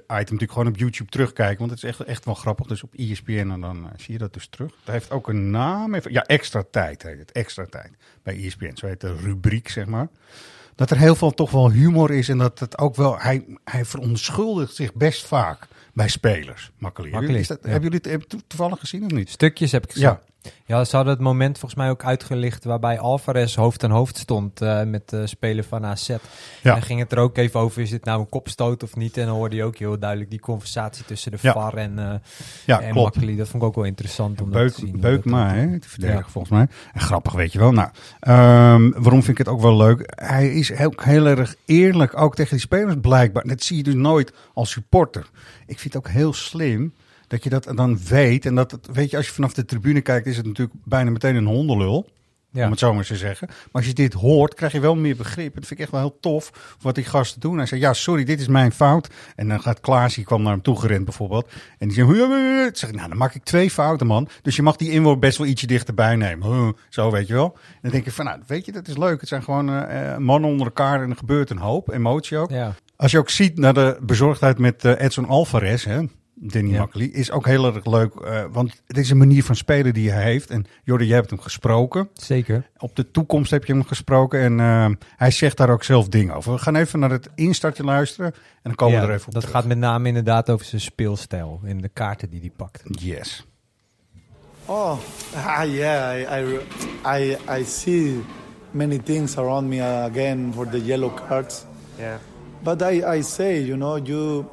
item 0.02 0.16
natuurlijk 0.16 0.52
gewoon 0.52 0.66
op 0.66 0.76
YouTube 0.76 1.10
terugkijken. 1.10 1.58
Want 1.58 1.70
het 1.70 1.82
is 1.82 1.88
echt, 1.88 2.00
echt 2.04 2.24
wel 2.24 2.34
grappig. 2.34 2.66
Dus 2.66 2.82
op 2.82 2.94
ESPN 2.94 3.48
en 3.52 3.60
dan 3.60 3.88
zie 3.96 4.12
je 4.12 4.18
dat 4.18 4.32
dus 4.32 4.46
terug. 4.46 4.70
Het 4.84 4.92
heeft 4.94 5.10
ook 5.10 5.28
een 5.28 5.50
naam. 5.50 5.94
Even, 5.94 6.12
ja, 6.12 6.24
extra 6.24 6.62
tijd 6.70 7.02
heet 7.02 7.18
het. 7.18 7.32
Extra 7.32 7.66
tijd 7.70 7.90
bij 8.22 8.36
ESPN. 8.44 8.70
Zo 8.76 8.86
heet 8.86 9.00
de 9.00 9.14
rubriek, 9.16 9.68
zeg 9.68 9.86
maar. 9.86 10.08
Dat 10.74 10.90
er 10.90 10.98
heel 10.98 11.14
veel 11.14 11.30
toch 11.34 11.50
wel 11.50 11.70
humor 11.70 12.10
is. 12.10 12.28
En 12.28 12.38
dat 12.38 12.58
het 12.58 12.78
ook 12.78 12.96
wel... 12.96 13.18
Hij, 13.18 13.44
hij 13.64 13.84
verontschuldigt 13.84 14.74
zich 14.74 14.94
best 14.94 15.26
vaak 15.26 15.66
bij 16.00 16.08
spelers. 16.08 16.70
Makkelijk. 16.78 17.12
Dat, 17.12 17.58
ja. 17.62 17.68
Hebben 17.70 17.90
jullie 17.90 18.10
het 18.12 18.28
to- 18.28 18.38
toevallig 18.46 18.78
gezien 18.78 19.04
of 19.04 19.10
niet? 19.10 19.30
Stukjes 19.30 19.72
heb 19.72 19.84
ik 19.84 19.92
gezien. 19.92 20.08
Ja. 20.08 20.22
Ja. 20.66 20.84
ze 20.84 20.96
hadden 20.96 21.14
het 21.14 21.22
moment 21.22 21.58
volgens 21.58 21.80
mij 21.80 21.90
ook 21.90 22.04
uitgelicht 22.04 22.64
waarbij 22.64 22.98
Alvarez 22.98 23.56
hoofd 23.56 23.84
aan 23.84 23.90
hoofd 23.90 24.18
stond 24.18 24.60
eh, 24.60 24.82
met 24.82 25.08
de 25.08 25.26
speler 25.26 25.64
van 25.64 25.84
AZ. 25.84 26.08
Ja. 26.08 26.14
En 26.62 26.70
dan 26.72 26.82
ging 26.82 27.00
het 27.00 27.12
er 27.12 27.18
ook 27.18 27.36
even 27.36 27.60
over, 27.60 27.82
is 27.82 27.90
dit 27.90 28.04
nou 28.04 28.20
een 28.20 28.28
kopstoot 28.28 28.82
of 28.82 28.96
niet? 28.96 29.16
En 29.16 29.26
dan 29.26 29.34
hoorde 29.34 29.56
je 29.56 29.64
ook 29.64 29.76
heel 29.76 29.98
duidelijk 29.98 30.30
die 30.30 30.40
conversatie 30.40 31.04
tussen 31.04 31.30
de 31.32 31.38
Ja. 31.40 31.52
VAR 31.52 31.74
en, 31.74 31.98
eh 31.98 32.14
Ja, 32.66 32.80
en 32.80 32.92
klopt. 32.92 33.14
Makkeli. 33.14 33.36
Dat 33.36 33.48
vond 33.48 33.62
ik 33.62 33.68
ook 33.68 33.74
wel 33.74 33.84
interessant 33.84 34.40
om 34.40 34.50
dat 34.50 34.60
Beuk, 34.62 34.72
te 34.72 34.80
zien. 34.80 34.90
hoe 34.90 34.98
Beukma, 35.00 35.44
dat- 35.44 35.54
hè, 35.56 35.78
te 35.80 35.88
verdedigen 35.88 36.22
Ja. 36.24 36.30
volgens 36.30 36.52
mij. 36.52 36.66
En 36.92 37.00
grappig, 37.00 37.32
weet 37.32 37.52
je 37.52 37.58
wel. 37.58 37.72
Nou, 37.72 37.88
ehm, 38.20 38.90
waarom 38.90 39.22
vind 39.22 39.28
ik 39.28 39.38
het 39.38 39.48
ook 39.48 39.60
wel 39.60 39.76
leuk? 39.76 40.12
Hij 40.14 40.48
is 40.52 40.72
ook 40.80 41.04
heel 41.04 41.26
erg 41.26 41.54
eerlijk, 41.64 42.20
ook 42.20 42.34
tegen 42.34 42.50
die 42.50 42.60
spelers 42.60 42.96
blijkbaar. 43.00 43.46
Dat 43.46 43.62
zie 43.62 43.76
je 43.76 43.82
dus 43.82 43.94
nooit 43.94 44.32
als 44.54 44.70
supporter. 44.70 45.26
Ik 45.66 45.78
vind 45.78 45.94
het 45.94 46.06
ook 46.06 46.12
heel 46.12 46.32
slim 46.32 46.94
dat 47.30 47.44
je 47.44 47.50
dat 47.50 47.72
dan 47.74 47.98
weet. 48.08 48.46
En 48.46 48.54
dat, 48.54 48.70
het, 48.70 48.88
weet 48.92 49.10
je, 49.10 49.16
als 49.16 49.26
je 49.26 49.32
vanaf 49.32 49.52
de 49.52 49.64
tribune 49.64 50.00
kijkt, 50.00 50.26
is 50.26 50.36
het 50.36 50.46
natuurlijk 50.46 50.78
bijna 50.84 51.10
meteen 51.10 51.36
een 51.36 51.46
hondenlul. 51.46 52.08
Ja. 52.52 52.64
Om 52.64 52.70
het 52.70 52.78
zo 52.78 52.94
maar 52.94 53.04
te 53.04 53.16
zeggen. 53.16 53.46
Maar 53.48 53.68
als 53.72 53.86
je 53.86 53.92
dit 53.92 54.12
hoort, 54.12 54.54
krijg 54.54 54.72
je 54.72 54.80
wel 54.80 54.96
meer 54.96 55.16
begrip. 55.16 55.54
Dat 55.54 55.66
vind 55.66 55.70
ik 55.70 55.78
echt 55.78 55.90
wel 55.90 56.00
heel 56.00 56.18
tof 56.20 56.76
wat 56.80 56.94
die 56.94 57.04
gasten 57.04 57.40
doen. 57.40 57.56
Hij 57.56 57.66
zei, 57.66 57.80
ja, 57.80 57.92
sorry, 57.92 58.24
dit 58.24 58.40
is 58.40 58.48
mijn 58.48 58.72
fout. 58.72 59.08
En 59.36 59.48
dan 59.48 59.60
gaat 59.60 59.80
Klaas, 59.80 60.14
die 60.14 60.24
kwam 60.24 60.42
naar 60.42 60.52
hem 60.52 60.62
toe 60.62 60.80
gerend 60.80 61.04
bijvoorbeeld. 61.04 61.50
En 61.78 61.88
die 61.88 61.96
zei, 61.96 62.12
"Huh?" 62.12 62.68
zeg 62.72 62.88
ik, 62.88 62.96
nou, 62.96 63.08
dan 63.08 63.18
maak 63.18 63.34
ik 63.34 63.44
twee 63.44 63.70
fouten, 63.70 64.06
man. 64.06 64.28
Dus 64.42 64.56
je 64.56 64.62
mag 64.62 64.76
die 64.76 64.90
inworp 64.90 65.20
best 65.20 65.38
wel 65.38 65.46
ietsje 65.46 65.66
dichterbij 65.66 66.16
nemen. 66.16 66.76
Zo, 66.88 67.10
weet 67.10 67.26
je 67.26 67.34
wel. 67.34 67.52
En 67.54 67.78
dan 67.82 67.90
denk 67.90 68.06
ik 68.06 68.12
van, 68.12 68.24
nou, 68.24 68.40
weet 68.46 68.64
je, 68.64 68.72
dat 68.72 68.88
is 68.88 68.96
leuk. 68.96 69.20
Het 69.20 69.28
zijn 69.28 69.42
gewoon 69.42 69.68
eh, 69.68 70.12
eh, 70.12 70.18
mannen 70.18 70.50
onder 70.50 70.66
elkaar 70.66 71.02
en 71.02 71.10
er 71.10 71.16
gebeurt 71.16 71.50
een 71.50 71.58
hoop. 71.58 71.90
Emotie 71.90 72.38
ook. 72.38 72.50
Ja. 72.50 72.74
Als 72.96 73.10
je 73.10 73.18
ook 73.18 73.30
ziet 73.30 73.58
naar 73.58 73.74
de 73.74 73.98
bezorgdheid 74.00 74.58
met 74.58 74.84
eh, 74.84 75.00
Edson 75.00 75.26
Alvarez, 75.26 75.84
hè, 75.84 76.02
Danny 76.42 76.70
Ja. 76.70 76.78
Makkely, 76.78 77.04
is 77.04 77.30
ook 77.30 77.46
heel 77.46 77.74
erg 77.74 77.84
leuk. 77.86 78.14
eh, 78.14 78.44
want 78.52 78.82
het 78.86 78.96
is 78.98 79.10
een 79.10 79.16
manier 79.18 79.44
van 79.44 79.56
spelen 79.56 79.94
die 79.94 80.10
hij 80.10 80.22
heeft. 80.22 80.50
En 80.50 80.66
Jordi, 80.84 81.06
jij 81.06 81.16
hebt 81.16 81.30
hem 81.30 81.40
gesproken. 81.40 82.08
Zeker. 82.14 82.70
Op 82.78 82.96
de 82.96 83.10
toekomst 83.10 83.50
heb 83.50 83.64
je 83.64 83.72
hem 83.72 83.84
gesproken. 83.84 84.40
En 84.40 84.60
eh, 84.60 84.86
hij 85.16 85.30
zegt 85.30 85.56
daar 85.56 85.70
ook 85.70 85.84
zelf 85.84 86.08
dingen 86.08 86.34
over. 86.34 86.52
We 86.52 86.58
gaan 86.58 86.76
even 86.76 86.98
naar 86.98 87.10
het 87.10 87.28
instartje 87.34 87.84
luisteren. 87.84 88.32
En 88.34 88.40
dan 88.62 88.74
komen 88.74 88.94
Ja, 88.94 89.00
we 89.00 89.06
er 89.08 89.14
even 89.14 89.26
op 89.26 89.32
dat 89.32 89.42
terug. 89.42 89.56
gaat 89.56 89.66
met 89.66 89.78
name 89.78 90.08
inderdaad 90.08 90.50
over 90.50 90.66
zijn 90.66 90.80
speelstijl 90.80 91.60
en 91.64 91.78
de 91.80 91.88
kaarten 91.88 92.30
die 92.30 92.40
hij 92.40 92.50
pakt. 92.56 92.82
Yes. 92.84 93.46
Oh, 94.64 94.98
ah, 95.34 95.64
yeah, 95.74 96.18
I, 96.18 96.58
I, 97.06 97.22
I, 97.22 97.36
I 97.60 97.64
see 97.64 98.20
many 98.70 98.98
things 98.98 99.36
around 99.36 99.68
me 99.68 99.76
uh, 99.76 100.04
again 100.04 100.52
for 100.54 100.68
the 100.68 100.84
yellow 100.84 101.14
cards. 101.28 101.64
Yeah. 101.98 102.14
But 102.62 102.82
I, 102.82 103.16
I 103.16 103.22
say, 103.22 103.62
you 103.64 103.76
know, 103.76 103.98
you 104.06 104.44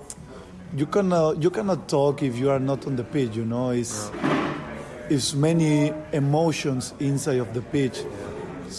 you 0.76 0.86
cannot 0.86 1.42
you 1.42 1.50
cannot 1.50 1.88
talk 1.88 2.24
if 2.24 2.38
you 2.38 2.50
are 2.50 2.60
not 2.60 2.86
on 2.88 2.96
the 2.96 3.04
pitch. 3.04 3.36
You 3.36 3.46
know, 3.46 3.72
it's 3.72 4.12
it's 5.10 5.34
many 5.34 5.94
emotions 6.14 6.94
inside 7.00 7.40
of 7.40 7.54
the 7.54 7.62
pitch. 7.62 8.04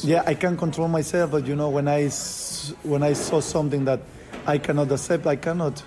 Yeah, 0.02 0.22
I 0.26 0.34
can 0.34 0.56
control 0.56 0.88
myself, 0.88 1.30
but 1.30 1.46
you 1.46 1.56
know, 1.56 1.70
when 1.70 1.88
I 1.88 2.08
when 2.82 3.02
I 3.02 3.14
saw 3.14 3.40
something 3.40 3.84
that 3.86 4.00
I 4.46 4.58
cannot 4.58 4.92
accept, 4.92 5.26
I 5.26 5.36
cannot. 5.36 5.82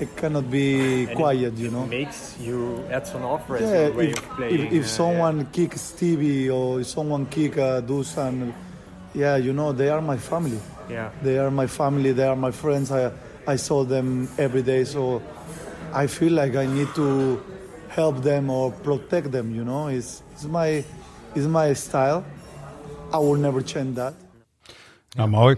I 0.00 0.06
cannot 0.06 0.50
be 0.50 1.06
quiet, 1.14 1.58
you 1.58 1.70
know. 1.70 1.84
makes 1.84 2.34
you 2.40 2.82
Edson 2.88 3.20
Alvarez 3.20 3.60
Yeah, 3.60 3.88
your 3.88 3.92
way 3.92 4.08
if, 4.08 4.16
of 4.16 4.28
playing. 4.30 4.66
if, 4.68 4.72
if 4.72 4.84
uh, 4.84 4.88
someone 4.88 5.46
kicks 5.52 5.82
Stevie 5.82 6.48
or 6.48 6.80
if 6.80 6.86
someone 6.86 7.26
kick 7.26 7.58
uh, 7.58 7.82
Dusan, 7.82 8.54
yeah, 9.12 9.36
you 9.36 9.52
know, 9.52 9.72
they 9.72 9.90
are 9.90 10.00
my 10.00 10.16
family. 10.16 10.58
Yeah. 10.88 11.10
They 11.22 11.36
are 11.36 11.50
my 11.50 11.66
family, 11.66 12.12
they 12.12 12.26
are 12.26 12.34
my 12.34 12.50
friends. 12.50 12.90
I, 12.90 13.12
I 13.48 13.56
saw 13.56 13.86
them 13.86 14.28
every 14.36 14.62
day, 14.62 14.84
so 14.84 15.22
I 15.92 16.08
feel 16.08 16.32
like 16.32 16.56
I 16.56 16.66
need 16.66 16.94
to 16.94 17.40
help 17.88 18.22
them 18.22 18.50
or 18.50 18.72
protect 18.82 19.32
them, 19.32 19.54
you 19.54 19.64
know. 19.64 19.88
It's, 19.88 20.22
it's, 20.32 20.44
my, 20.44 20.84
it's 21.34 21.46
my 21.46 21.74
style. 21.74 22.24
I 23.12 23.18
will 23.18 23.38
never 23.38 23.62
change 23.62 23.94
that. 23.94 24.14
Nou, 25.16 25.28
mooi. 25.28 25.56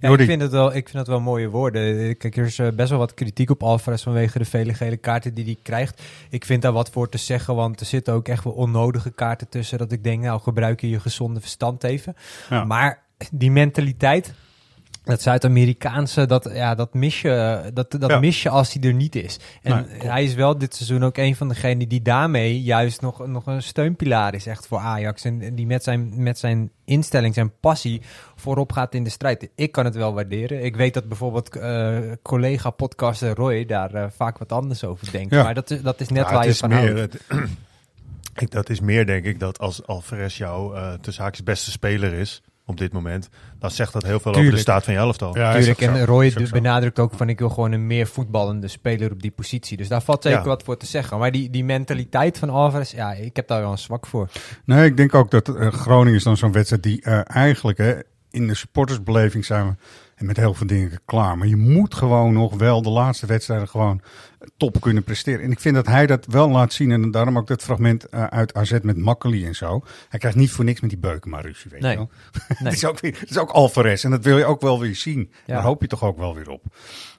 Ja, 0.00 0.08
ik, 0.08 0.20
vind 0.20 0.42
het 0.42 0.50
wel, 0.50 0.74
ik 0.74 0.88
vind 0.88 0.98
het 0.98 1.06
wel 1.06 1.20
mooie 1.20 1.48
woorden. 1.48 2.16
Kijk, 2.16 2.36
er 2.36 2.44
is 2.44 2.58
eh, 2.58 2.68
best 2.72 2.90
wel 2.90 2.98
wat 2.98 3.14
kritiek 3.14 3.50
op 3.50 3.62
Alvarez 3.62 4.02
vanwege 4.02 4.38
de 4.38 4.44
vele 4.44 4.74
gele 4.74 4.96
kaarten 4.96 5.34
die 5.34 5.44
hij 5.44 5.56
krijgt. 5.62 6.02
Ik 6.30 6.44
vind 6.44 6.62
daar 6.62 6.72
wat 6.72 6.90
voor 6.90 7.08
te 7.08 7.18
zeggen, 7.18 7.54
want 7.54 7.80
er 7.80 7.86
zitten 7.86 8.14
ook 8.14 8.28
echt 8.28 8.44
wel 8.44 8.52
onnodige 8.52 9.10
kaarten 9.10 9.48
tussen. 9.48 9.78
Dat 9.78 9.92
ik 9.92 10.04
denk, 10.04 10.22
nou 10.22 10.40
gebruik 10.40 10.80
je 10.80 10.88
je 10.88 11.00
gezonde 11.00 11.40
verstand 11.40 11.84
even. 11.84 12.16
Ja. 12.50 12.64
Maar 12.64 13.02
die 13.32 13.50
mentaliteit, 13.50 14.34
dat 15.04 15.22
Zuid-Amerikaanse, 15.22 16.26
dat, 16.26 16.50
ja, 16.54 16.74
dat, 16.74 16.94
mis 16.94 17.20
je, 17.20 17.70
dat, 17.74 17.90
dat 17.90 18.10
Ja. 18.10 18.18
mis 18.18 18.42
je 18.42 18.48
als 18.48 18.72
hij 18.72 18.82
er 18.82 18.94
niet 18.94 19.14
is. 19.16 19.38
En 19.62 19.86
hij 19.88 20.24
is 20.24 20.34
wel 20.34 20.58
dit 20.58 20.74
seizoen 20.74 21.04
ook 21.04 21.16
een 21.16 21.36
van 21.36 21.48
degenen 21.48 21.88
die 21.88 22.02
daarmee 22.02 22.62
juist 22.62 23.00
nog, 23.00 23.26
nog 23.26 23.46
een 23.46 23.62
steunpilaar 23.62 24.34
is 24.34 24.46
echt 24.46 24.66
voor 24.66 24.78
Ajax. 24.78 25.24
En 25.24 25.54
die 25.54 25.66
met 25.66 25.82
zijn, 25.82 26.22
met 26.22 26.38
zijn 26.38 26.70
instelling, 26.84 27.34
zijn 27.34 27.52
passie 27.60 28.02
voorop 28.36 28.72
gaat 28.72 28.94
in 28.94 29.04
de 29.04 29.10
strijd. 29.10 29.48
Ik 29.54 29.72
kan 29.72 29.84
het 29.84 29.94
wel 29.94 30.14
waarderen. 30.14 30.64
Ik 30.64 30.76
weet 30.76 30.94
dat 30.94 31.08
bijvoorbeeld 31.08 31.56
eh, 31.56 31.98
collega-podcaster 32.22 33.34
Roy 33.34 33.64
daar 33.66 33.94
eh, 33.94 34.06
vaak 34.16 34.38
wat 34.38 34.52
anders 34.52 34.84
over 34.84 35.10
denkt. 35.12 35.34
Ja. 35.34 35.42
Maar 35.42 35.54
dat, 35.54 35.70
is- 35.70 35.82
dat 35.82 36.00
is 36.00 36.08
net 36.08 36.24
Ja, 36.24 36.32
waar 36.32 36.34
het 36.34 36.44
je 36.44 36.50
is 36.50 36.58
van 36.58 36.68
meer, 36.68 36.96
houdt. 36.96 37.12
het- 37.12 37.22
ik, 38.42 38.50
dat 38.50 38.70
is 38.70 38.80
meer, 38.80 39.06
denk 39.06 39.24
ik, 39.24 39.40
dat 39.40 39.58
als 39.58 39.86
Alvarez 39.86 40.36
jouw 40.36 40.74
uh, 40.74 40.92
tussen 40.92 41.22
haakjes 41.22 41.44
beste 41.44 41.70
speler 41.70 42.12
is 42.12 42.42
op 42.72 42.78
dit 42.78 42.92
moment, 42.92 43.28
dan 43.58 43.70
zegt 43.70 43.92
dat 43.92 44.02
heel 44.02 44.20
veel 44.20 44.34
over 44.34 44.50
de 44.50 44.56
staat 44.56 44.84
van 44.84 44.92
je 44.92 44.98
elftal. 44.98 45.32
Tuurlijk, 45.32 45.80
en 45.80 46.04
Roy 46.04 46.32
benadrukt 46.50 46.98
ook 46.98 47.14
van 47.14 47.28
ik 47.28 47.38
wil 47.38 47.48
gewoon 47.48 47.72
een 47.72 47.86
meer 47.86 48.06
voetballende 48.06 48.68
speler 48.68 49.12
op 49.12 49.22
die 49.22 49.30
positie. 49.30 49.76
Dus 49.76 49.88
daar 49.88 50.02
valt 50.02 50.22
zeker 50.22 50.38
Ja. 50.38 50.44
wat 50.44 50.62
voor 50.62 50.76
te 50.76 50.86
zeggen. 50.86 51.18
Maar 51.18 51.32
die, 51.32 51.50
die 51.50 51.64
mentaliteit 51.64 52.38
van 52.38 52.50
Alvarez, 52.50 52.92
ja, 52.92 53.12
ik 53.12 53.36
heb 53.36 53.48
daar 53.48 53.60
wel 53.60 53.70
een 53.70 53.78
zwak 53.78 54.06
voor. 54.06 54.28
Nee, 54.64 54.84
ik 54.84 54.96
denk 54.96 55.14
ook 55.14 55.30
dat 55.30 55.48
eh, 55.48 55.72
Groningen 55.72 56.14
is 56.14 56.24
dan 56.24 56.36
zo'n 56.36 56.52
wedstrijd 56.52 56.82
die 56.82 57.02
eh, 57.02 57.20
eigenlijk 57.24 57.78
hè, 57.78 57.94
in 58.30 58.46
de 58.46 58.54
supportersbeleving 58.54 59.44
zijn 59.44 59.66
we 59.66 59.74
En 60.22 60.28
met 60.28 60.36
heel 60.36 60.54
veel 60.54 60.66
dingen 60.66 61.00
klaar. 61.04 61.38
Maar 61.38 61.46
je 61.46 61.56
moet 61.56 61.94
gewoon 61.94 62.32
nog 62.32 62.54
wel 62.54 62.82
de 62.82 62.90
laatste 62.90 63.26
wedstrijden 63.26 63.68
gewoon 63.68 64.00
top 64.56 64.80
kunnen 64.80 65.02
presteren. 65.04 65.44
En 65.44 65.50
ik 65.50 65.60
vind 65.60 65.74
dat 65.74 65.86
hij 65.86 66.06
dat 66.06 66.26
wel 66.26 66.48
laat 66.50 66.72
zien. 66.72 66.90
En 66.90 67.10
daarom 67.10 67.38
ook 67.38 67.46
dat 67.46 67.62
fragment 67.62 68.08
eh, 68.08 68.24
uit 68.24 68.54
AZ 68.54 68.78
met 68.82 68.96
Makkeli 68.96 69.46
en 69.46 69.54
zo. 69.54 69.84
Hij 70.08 70.18
krijgt 70.18 70.36
niet 70.38 70.50
voor 70.50 70.64
niks 70.64 70.80
met 70.80 70.90
die 70.90 70.98
Beukema 70.98 71.40
ruzie, 71.40 71.70
weet 71.70 71.80
Nee. 71.80 71.90
je 71.90 71.96
wel. 71.96 72.10
Nee. 72.48 72.58
het, 72.68 72.72
is 72.72 72.84
ook 72.84 73.00
weer, 73.00 73.16
het 73.20 73.30
is 73.30 73.38
ook 73.38 73.50
Alvarez. 73.50 74.04
En 74.04 74.10
dat 74.10 74.24
wil 74.24 74.38
je 74.38 74.44
ook 74.44 74.60
wel 74.60 74.80
weer 74.80 74.96
zien. 74.96 75.30
Ja. 75.46 75.54
Daar 75.54 75.62
hoop 75.62 75.80
je 75.80 75.86
toch 75.86 76.02
ook 76.04 76.18
wel 76.18 76.34
weer 76.34 76.48
op. 76.50 76.62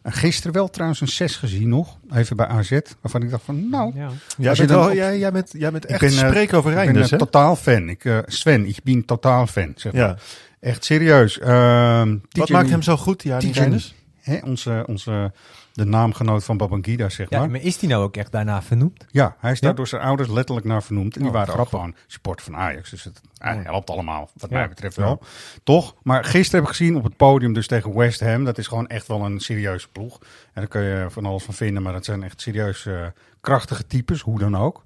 En 0.02 0.12
gisteren 0.12 0.54
wel 0.54 0.70
trouwens 0.70 1.02
een 1.02 1.08
6 1.08 1.36
gezien 1.36 1.70
nog. 1.70 1.98
Even 2.14 2.36
bij 2.36 2.48
AZ. 2.48 2.80
Waarvan 3.02 3.22
ik 3.24 3.30
dacht 3.30 3.44
van, 3.44 3.70
nou... 3.70 3.92
Ja. 3.96 4.10
Jij 4.38 4.54
bent, 4.56 4.70
wel, 4.70 4.88
op- 4.88 4.94
jij, 4.94 5.20
jij 5.20 5.32
bent, 5.32 5.52
jij 5.58 5.72
bent 5.72 5.84
ik 5.84 5.90
echt 5.90 6.00
ben, 6.00 6.10
eh, 6.10 6.30
spreek 6.30 6.54
over 6.54 6.72
Ik 6.84 6.94
ben 6.94 7.02
hè? 7.10 7.18
totaal 7.18 7.56
fan. 7.56 7.90
Ik, 7.90 8.24
Sven, 8.26 8.66
ik 8.66 8.78
ben 8.84 9.06
totaal 9.06 9.48
fan. 9.48 9.72
Zeg 9.76 9.94
maar. 9.94 10.02
Ja. 10.02 10.18
Echt 10.64 10.86
serieus. 10.86 11.40
Ehm, 11.40 12.18
Wat 12.30 12.50
maakt 12.50 12.70
hem 12.70 12.82
zo 12.82 12.98
goed, 12.98 13.20
Tijen- 13.20 13.52
Reinders? 13.52 13.94
Hè, 14.22 14.38
onze, 14.46 14.84
onze, 14.88 15.32
de 15.74 15.86
naamgenoot 15.86 16.44
van 16.44 16.58
Babangida, 16.58 17.10
zeg 17.10 17.30
Ja, 17.30 17.40
maar. 17.40 17.50
maar 17.50 17.62
is 17.62 17.78
die 17.78 17.90
nou 17.90 18.04
ook 18.04 18.18
echt 18.18 18.32
daarna 18.32 18.62
vernoemd? 18.62 19.06
Ja, 19.12 19.36
hij 19.40 19.52
is 19.52 19.60
daar 19.60 19.70
Ja? 19.70 19.76
door 19.76 19.88
zijn 19.88 20.02
ouders 20.02 20.30
letterlijk 20.30 20.68
naar 20.68 20.84
vernoemd. 20.84 21.14
En 21.16 21.20
die 21.22 21.30
Oh, 21.30 21.36
waren 21.36 21.50
ook 21.50 21.54
grappig. 21.56 21.80
gewoon 21.80 21.96
supporter 22.08 22.46
van 22.46 22.56
Ajax. 22.56 22.90
Dus 22.90 23.04
het 23.04 23.22
helpt 23.38 23.90
allemaal, 23.90 24.30
wat 24.38 24.50
Ja. 24.50 24.58
mij 24.58 24.70
betreft 24.70 24.96
wel. 24.96 25.22
Toch? 25.64 25.96
Maar 26.04 26.24
gisteren 26.24 26.60
heb 26.60 26.70
ik 26.70 26.78
gezien 26.78 26.96
op 26.96 27.04
het 27.04 27.18
podium 27.18 27.54
dus 27.54 27.68
tegen 27.68 27.96
West 27.96 28.20
Ham. 28.20 28.44
Dat 28.46 28.58
is 28.58 28.68
gewoon 28.68 28.88
echt 28.88 29.08
wel 29.08 29.26
een 29.26 29.40
serieuze 29.40 29.88
ploeg. 29.92 30.20
En 30.22 30.28
daar 30.54 30.68
kun 30.68 30.82
je 30.82 31.06
van 31.10 31.26
alles 31.26 31.44
van 31.44 31.54
vinden. 31.54 31.84
Maar 31.84 31.94
dat 31.94 32.06
zijn 32.06 32.24
echt 32.24 32.42
serieus 32.42 32.86
eh, 32.86 33.06
krachtige 33.42 33.88
types, 33.88 34.22
hoe 34.22 34.40
dan 34.40 34.58
ook. 34.58 34.84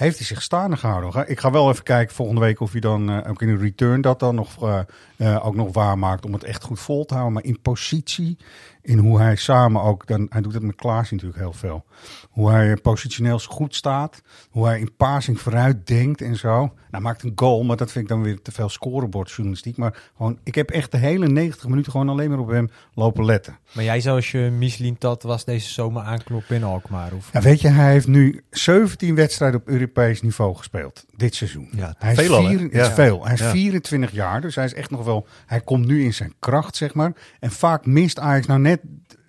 Heeft 0.00 0.18
hij 0.18 0.26
zich 0.26 0.42
staande 0.42 0.76
gehouden? 0.76 1.30
Ik 1.30 1.40
ga 1.40 1.50
wel 1.50 1.70
even 1.70 1.84
kijken 1.84 2.14
volgende 2.14 2.40
week 2.40 2.60
of 2.60 2.72
hij 2.72 2.80
dan 2.80 3.10
eh, 3.10 3.30
ook 3.30 3.42
in 3.42 3.48
een 3.48 3.58
return 3.58 4.00
dat 4.00 4.20
dan 4.20 4.34
nog, 4.34 4.62
eh, 4.62 4.80
eh, 5.16 5.46
ook 5.46 5.54
nog 5.54 5.72
waarmaakt. 5.72 6.24
Om 6.24 6.32
het 6.32 6.44
echt 6.44 6.62
goed 6.62 6.80
vol 6.80 7.04
te 7.04 7.14
houden. 7.14 7.34
Maar 7.34 7.44
in 7.44 7.60
positie, 7.60 8.36
in 8.82 8.98
hoe 8.98 9.18
hij 9.20 9.36
samen 9.36 9.82
ook, 9.82 10.06
dan, 10.06 10.26
hij 10.30 10.40
doet 10.40 10.54
het 10.54 10.62
met 10.62 10.74
Klaas 10.74 11.10
natuurlijk 11.10 11.38
heel 11.40 11.52
veel. 11.52 11.84
Hoe 12.30 12.50
hij 12.50 12.76
positioneel 12.76 13.38
goed 13.38 13.74
staat. 13.74 14.22
Hoe 14.50 14.66
hij 14.66 14.78
in 14.80 14.96
passing 14.96 15.40
vooruit 15.40 15.86
denkt 15.86 16.20
en 16.22 16.36
zo. 16.36 16.48
Nou, 16.58 16.70
hij 16.90 17.00
maakt 17.00 17.22
een 17.22 17.32
goal, 17.34 17.64
maar 17.64 17.76
dat 17.76 17.92
vind 17.92 18.04
ik 18.04 18.10
dan 18.10 18.22
weer 18.22 18.42
te 18.42 18.52
veel 18.52 18.68
scorebordjournalistiek. 18.68 19.76
Maar 19.76 20.02
gewoon, 20.16 20.38
ik 20.44 20.54
heb 20.54 20.70
echt 20.70 20.90
de 20.90 20.96
hele 20.98 21.26
90 21.28 21.68
minuten 21.68 21.92
gewoon 21.92 22.08
alleen 22.08 22.30
maar 22.30 22.38
op 22.38 22.48
hem 22.48 22.70
lopen 22.94 23.24
letten. 23.24 23.58
Maar 23.72 23.84
jij 23.84 24.00
zou 24.00 24.16
als 24.16 24.30
je 24.30 24.38
Michelin 24.38 24.98
Tat 24.98 25.22
was 25.22 25.44
deze 25.44 25.68
zomer 25.72 26.02
aankloppen 26.02 26.56
in 26.56 26.64
Alkmaar? 26.64 27.12
Of? 27.12 27.28
Ja, 27.32 27.40
weet 27.40 27.60
je, 27.60 27.68
hij 27.68 27.90
heeft 27.90 28.06
nu 28.06 28.42
17 28.50 29.14
wedstrijden 29.14 29.60
op 29.60 29.68
Europees 29.68 30.22
niveau 30.22 30.56
gespeeld 30.56 31.04
dit 31.16 31.34
seizoen. 31.34 31.68
Ja, 31.72 31.94
hij 31.98 32.12
is, 32.12 32.18
veel 32.18 32.34
al, 32.36 32.46
vier- 32.46 32.60
het 32.60 32.74
is 32.74 32.88
veel. 32.88 33.24
Hij 33.24 33.34
is 33.34 33.40
Ja. 33.40 33.50
24 33.50 34.10
jaar, 34.12 34.40
dus 34.40 34.54
hij 34.54 34.64
is 34.64 34.74
echt 34.74 34.90
nog 34.90 35.04
wel. 35.04 35.26
Hij 35.46 35.60
komt 35.60 35.86
nu 35.86 36.04
in 36.04 36.14
zijn 36.14 36.34
kracht, 36.38 36.76
zeg 36.76 36.94
maar. 36.94 37.12
En 37.40 37.50
vaak 37.50 37.86
mist 37.86 38.18
Ajax 38.18 38.46
nou 38.46 38.60
net 38.60 38.69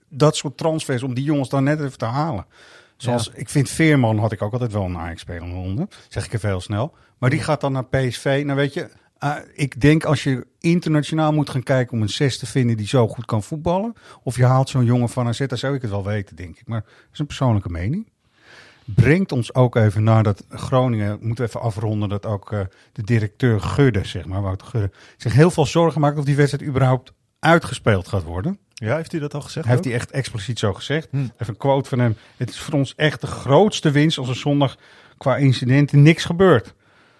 dat 0.10 0.36
soort 0.36 0.58
transfers 0.58 1.04
om 1.04 1.14
die 1.14 1.24
jongens 1.24 1.50
dan 1.50 1.64
net 1.64 1.80
even 1.80 1.98
te 1.98 2.06
halen. 2.06 2.46
Zoals 2.98 3.30
ik 3.34 3.50
vind 3.50 3.70
Veerman 3.70 4.18
had 4.18 4.32
ik 4.32 4.42
ook 4.42 4.54
altijd 4.54 4.72
wel 4.72 4.84
een 4.84 4.98
Ajax-speler 4.98 5.56
onder, 5.56 5.88
zeg 6.10 6.26
ik 6.26 6.34
even 6.34 6.50
heel 6.50 6.62
snel. 6.62 6.96
Maar 7.18 7.30
die 7.30 7.40
gaat 7.40 7.62
dan 7.62 7.72
naar 7.72 7.86
PSV. 7.86 8.42
Nou 8.46 8.58
weet 8.58 8.74
je, 8.74 8.90
eh, 9.18 9.36
ik 9.54 9.82
denk 9.82 10.04
als 10.04 10.24
je 10.24 10.48
internationaal 10.60 11.34
moet 11.34 11.50
gaan 11.50 11.64
kijken 11.64 11.94
om 11.94 12.02
een 12.02 12.10
zes 12.10 12.38
te 12.38 12.46
vinden 12.46 12.78
die 12.78 12.88
zo 12.88 13.08
goed 13.08 13.26
kan 13.26 13.44
voetballen, 13.44 13.94
of 14.24 14.36
je 14.36 14.46
haalt 14.46 14.70
zo'n 14.70 14.86
jongen 14.86 15.10
van 15.10 15.28
AZ, 15.28 15.46
dan 15.46 15.58
zou 15.58 15.76
ik 15.76 15.82
het 15.82 15.92
wel 15.92 16.04
weten, 16.04 16.36
denk 16.36 16.58
ik. 16.58 16.68
Maar 16.68 16.82
dat 16.82 17.14
is 17.14 17.20
een 17.20 17.26
persoonlijke 17.26 17.70
mening 17.70 18.12
brengt 18.86 19.32
ons 19.32 19.54
ook 19.54 19.76
even 19.76 20.04
naar 20.04 20.24
dat 20.24 20.44
Groningen, 20.50 21.18
moeten 21.22 21.44
we 21.44 21.50
even 21.50 21.62
afronden, 21.62 22.10
dat 22.10 22.26
ook 22.26 22.52
eh, 22.52 22.60
de 22.92 23.04
directeur 23.04 23.62
Gudde, 23.62 24.06
zeg 24.06 24.26
maar, 24.26 24.42
Wouter 24.42 24.68
Gudde, 24.68 24.92
zich 25.18 25.34
heel 25.34 25.52
veel 25.52 25.66
zorgen 25.66 26.02
maakt 26.02 26.18
of 26.18 26.26
die 26.26 26.36
wedstrijd 26.36 26.70
überhaupt 26.70 27.14
uitgespeeld 27.40 28.08
gaat 28.08 28.24
worden. 28.24 28.60
Ja, 28.88 28.96
heeft 28.96 29.12
hij 29.12 29.20
dat 29.22 29.34
al 29.34 29.42
gezegd? 29.42 29.66
Heeft 29.66 29.78
ook? 29.78 29.84
hij 29.86 29.94
echt 29.94 30.12
expliciet 30.12 30.60
zo 30.60 30.74
gezegd. 30.74 31.08
Hm. 31.12 31.18
Even 31.18 31.32
een 31.48 31.58
quote 31.58 31.90
van 31.90 32.00
hem. 32.00 32.16
Het 32.38 32.50
is 32.50 32.60
voor 32.60 32.74
ons 32.74 32.94
echt 32.96 33.22
de 33.22 33.28
grootste 33.28 33.92
winst 33.92 34.18
als 34.18 34.30
er 34.30 34.36
zondag 34.36 34.78
qua 35.18 35.36
incidenten 35.38 36.02
niks 36.02 36.26
gebeurt. 36.26 36.74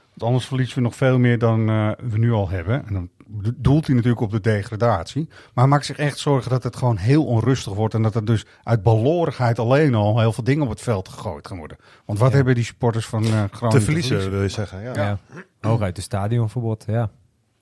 Want 0.08 0.24
anders 0.24 0.46
verliezen 0.46 0.76
we 0.76 0.82
nog 0.82 0.96
veel 0.96 1.20
meer 1.20 1.38
dan 1.38 1.70
eh, 1.70 1.92
we 2.10 2.18
nu 2.18 2.32
al 2.32 2.50
hebben. 2.50 2.88
En 2.88 2.94
dan 2.94 3.10
doelt 3.56 3.86
hij 3.86 3.96
natuurlijk 3.96 4.22
op 4.22 4.32
de 4.32 4.40
degradatie. 4.40 5.26
Maar 5.30 5.38
hij 5.54 5.68
maakt 5.68 5.86
zich 5.86 5.98
echt 5.98 6.18
zorgen 6.18 6.50
dat 6.50 6.64
het 6.64 6.76
gewoon 6.76 6.98
heel 6.98 7.26
onrustig 7.26 7.74
wordt. 7.74 7.94
En 7.94 8.02
dat 8.02 8.16
er 8.16 8.26
dus 8.26 8.46
uit 8.64 8.84
balorigheid 8.84 9.60
alleen 9.60 9.96
al 9.96 10.20
heel 10.20 10.34
veel 10.34 10.44
dingen 10.44 10.64
op 10.64 10.70
het 10.70 10.82
veld 10.82 11.10
gegooid 11.10 11.48
gaan 11.48 11.58
worden. 11.58 11.78
Want 12.06 12.20
wat 12.20 12.30
Ja. 12.30 12.36
hebben 12.36 12.56
die 12.56 12.64
supporters 12.64 13.06
van 13.06 13.24
eh 13.24 13.30
Groningen 13.30 13.80
Te 13.80 13.82
verliezen, 13.82 14.30
wil 14.32 14.42
je 14.42 14.50
zeggen. 14.50 14.82
Ja. 14.82 14.94
Ja. 14.96 15.18
Hooguit 15.62 15.96
de 15.96 16.02
stadionverbod, 16.02 16.84
ja. 16.88 17.10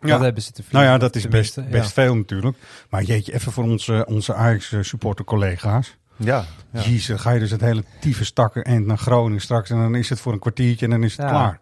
Ja. 0.02 0.08
Dat 0.08 0.22
hebben 0.22 0.44
ze 0.44 0.52
te 0.52 0.64
Nou 0.72 0.86
ja, 0.86 0.98
dat 0.98 1.16
is 1.16 1.28
best, 1.28 1.70
best 1.70 1.94
veel 1.94 2.16
natuurlijk. 2.16 2.58
Maar 2.90 3.04
jeetje, 3.04 3.34
even 3.34 3.52
voor 3.52 3.64
onze, 3.64 4.06
onze 4.10 4.34
Ajax-supporter 4.34 5.26
collega's. 5.26 5.98
Ja, 6.18 6.46
ja. 6.72 6.82
Jezus, 6.82 7.22
ga 7.22 7.32
je 7.32 7.40
dus 7.40 7.52
het 7.52 7.62
hele 7.62 7.84
tyfus 8.00 8.28
stakken 8.28 8.64
eind 8.64 8.86
naar 8.86 8.98
Groningen 8.98 9.42
straks. 9.42 9.70
En 9.70 9.78
dan 9.78 9.96
is 9.96 10.10
het 10.10 10.20
voor 10.20 10.34
een 10.34 10.40
kwartiertje 10.40 10.86
en 10.86 10.92
dan 10.92 11.04
is 11.04 11.12
het 11.12 11.22
Ja. 11.22 11.30
klaar. 11.30 11.60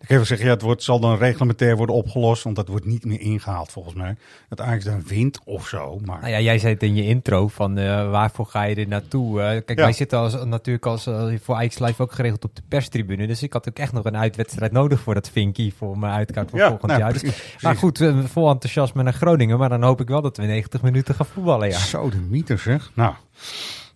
Ik 0.00 0.08
heb 0.08 0.18
gezegd, 0.18 0.40
ja, 0.40 0.48
het 0.48 0.62
wordt, 0.62 0.82
zal 0.82 1.00
dan 1.00 1.16
reglementair 1.16 1.76
worden 1.76 1.94
opgelost. 1.94 2.42
Want 2.42 2.56
dat 2.56 2.68
wordt 2.68 2.84
niet 2.84 3.04
meer 3.04 3.20
ingehaald 3.20 3.70
volgens 3.72 3.94
mij. 3.94 4.16
Dat 4.48 4.60
Ajax 4.60 4.84
dan 4.84 5.02
wint 5.06 5.40
of 5.44 5.68
zo. 5.68 5.98
Maar 6.04 6.20
Nou 6.20 6.32
ja, 6.32 6.40
jij 6.40 6.58
zei 6.58 6.72
het 6.72 6.82
in 6.82 6.94
je 6.94 7.04
intro 7.04 7.48
van 7.48 7.78
eh, 7.78 8.10
waarvoor 8.10 8.46
ga 8.46 8.62
je 8.62 8.74
er 8.74 8.88
naartoe? 8.88 9.38
Kijk, 9.38 9.78
Ja. 9.78 9.84
wij 9.84 9.92
zitten 9.92 10.18
als, 10.18 10.44
natuurlijk 10.44 10.86
als, 10.86 11.06
eh, 11.06 11.28
voor 11.42 11.54
Ajax 11.54 11.78
Live 11.78 12.02
ook 12.02 12.12
geregeld 12.12 12.44
op 12.44 12.56
de 12.56 12.62
perstribune. 12.68 13.26
Dus 13.26 13.42
ik 13.42 13.52
had 13.52 13.68
ook 13.68 13.78
echt 13.78 13.92
nog 13.92 14.04
een 14.04 14.16
uitwedstrijd 14.16 14.72
nodig 14.72 15.00
voor 15.00 15.14
dat 15.14 15.30
Vinky, 15.30 15.72
voor 15.76 15.98
mijn 15.98 16.12
uitkaart 16.12 16.50
voor 16.50 16.58
Ja, 16.58 16.68
volgend 16.68 16.86
nou, 16.90 17.00
jaar. 17.02 17.12
Dus, 17.12 17.22
precies, 17.22 17.62
maar 17.62 17.76
goed, 17.76 18.00
eh, 18.00 18.18
vol 18.24 18.50
enthousiasme 18.50 19.02
naar 19.02 19.12
Groningen. 19.12 19.58
Maar 19.58 19.68
dan 19.68 19.82
hoop 19.82 20.00
ik 20.00 20.08
wel 20.08 20.22
dat 20.22 20.36
we 20.36 20.42
90 20.42 20.82
minuten 20.82 21.14
gaan 21.14 21.26
voetballen, 21.26 21.68
ja. 21.68 21.78
zo 21.78 22.10
de 22.10 22.20
mythe 22.30 22.56
zeg. 22.56 22.90
Nou, 22.94 23.14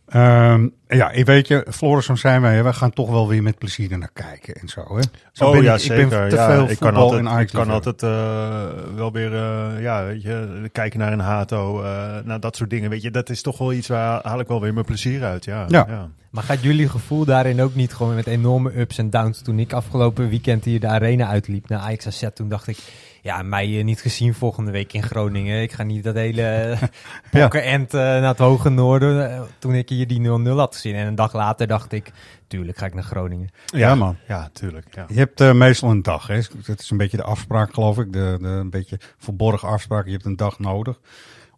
ehm, 0.07 0.69
ja, 0.89 1.11
ik 1.11 1.27
weet 1.27 1.49
je, 1.49 1.67
Floris, 1.71 2.07
zo 2.07 2.15
zijn 2.15 2.41
wij. 2.41 2.65
We 2.65 2.73
gaan 2.73 2.93
toch 2.93 3.11
wel 3.11 3.29
weer 3.29 3.43
met 3.43 3.59
plezier 3.59 3.93
er 3.93 3.99
naar 3.99 4.11
kijken 4.13 4.55
en 4.55 4.69
zo. 4.69 4.97
Hè? 4.97 5.03
Zo 5.33 5.45
oh 5.45 5.53
ben 5.53 5.63
ja, 5.63 5.75
ik, 5.75 5.81
zeker. 5.81 6.03
Ik 6.03 6.09
ben 6.09 6.29
te 6.29 6.37
ja, 6.37 6.47
veel 6.47 6.63
ik 6.63 6.69
voetbal 6.69 6.91
kan 6.91 7.01
altijd, 7.01 7.41
ik 7.41 7.49
kan 7.53 7.71
altijd 7.71 8.03
eh, 8.03 8.67
wel 8.95 9.13
weer 9.13 9.35
eh, 9.35 9.83
ja, 9.83 10.05
weet 10.05 10.23
je, 10.23 10.69
kijken 10.73 10.99
naar 10.99 11.13
een 11.13 11.21
Hato, 11.21 11.83
eh 11.83 12.17
naar 12.25 12.41
dat 12.41 12.57
soort 12.57 12.71
dingen. 12.71 12.91
Weet 12.91 13.03
je, 13.03 13.11
dat 13.11 13.31
is 13.31 13.43
toch 13.43 13.59
wel 13.59 13.73
iets 13.73 13.89
waar 13.89 14.21
haal 14.23 14.41
ik 14.41 14.49
wel 14.49 14.61
weer 14.61 14.75
mijn 14.75 14.87
plezier 14.87 15.25
uit. 15.25 15.45
Ja, 15.45 15.65
Ja. 15.69 16.11
Maar 16.35 16.43
gaat 16.43 16.63
jullie 16.63 16.89
gevoel 16.89 17.25
daarin 17.25 17.63
ook 17.63 17.75
niet 17.75 17.95
gewoon 17.95 18.15
met 18.15 18.27
enorme 18.27 18.79
ups 18.79 18.99
en 18.99 19.11
downs? 19.11 19.43
Toen 19.43 19.59
ik 19.59 19.73
afgelopen 19.73 20.29
weekend 20.29 20.65
hier 20.65 20.81
de 20.81 20.87
arena 20.87 21.27
uitliep 21.27 21.69
naar 21.69 21.79
Ajax 21.79 22.07
AZ, 22.07 22.27
toen 22.35 22.49
dacht 22.49 22.67
ik... 22.67 22.79
Ja, 23.25 23.43
mij 23.43 23.79
eh, 23.79 23.85
niet 23.85 24.01
gezien 24.01 24.35
volgende 24.35 24.71
week 24.71 24.93
in 24.93 25.03
Groningen. 25.03 25.63
Ik 25.63 25.73
ga 25.73 25.83
niet 25.83 26.05
dat 26.05 26.15
hele 26.15 26.43
eh, 26.81 26.83
pokkenend 27.31 27.95
eh, 27.95 28.01
naar 28.01 28.23
het 28.29 28.39
hoge 28.39 28.69
noorden. 28.69 29.33
eh, 29.35 29.43
toen 29.59 29.75
ik 29.75 29.89
hier 29.89 30.07
die 30.07 30.21
0-0 30.21 30.57
had 30.57 30.75
gezien. 30.75 30.95
En 30.95 31.07
een 31.07 31.15
dag 31.15 31.33
later 31.33 31.67
dacht 31.67 31.93
ik, 31.93 32.11
tuurlijk 32.47 32.79
ga 32.79 32.87
ik 32.87 32.95
naar 32.95 33.03
Groningen. 33.03 33.49
Ja, 33.67 33.95
man. 33.95 34.17
Ja, 34.29 34.49
tuurlijk. 34.53 34.87
Ja. 34.95 35.05
Je 35.09 35.19
hebt 35.19 35.41
eh, 35.41 35.53
meestal 35.53 35.91
een 35.91 36.03
dag. 36.03 36.27
Hè? 36.27 36.41
Dat 36.67 36.81
is 36.81 36.91
een 36.91 36.97
beetje 36.97 37.17
de 37.17 37.23
afspraak, 37.23 37.75
geloof 37.75 37.99
ik. 37.99 38.13
De, 38.13 38.37
de 38.41 38.47
een 38.49 38.71
beetje 38.71 39.01
verborgen 39.19 39.69
afspraak. 39.69 40.05
Je 40.07 40.13
hebt 40.13 40.25
een 40.25 40.37
dag 40.37 40.59
nodig 40.59 41.01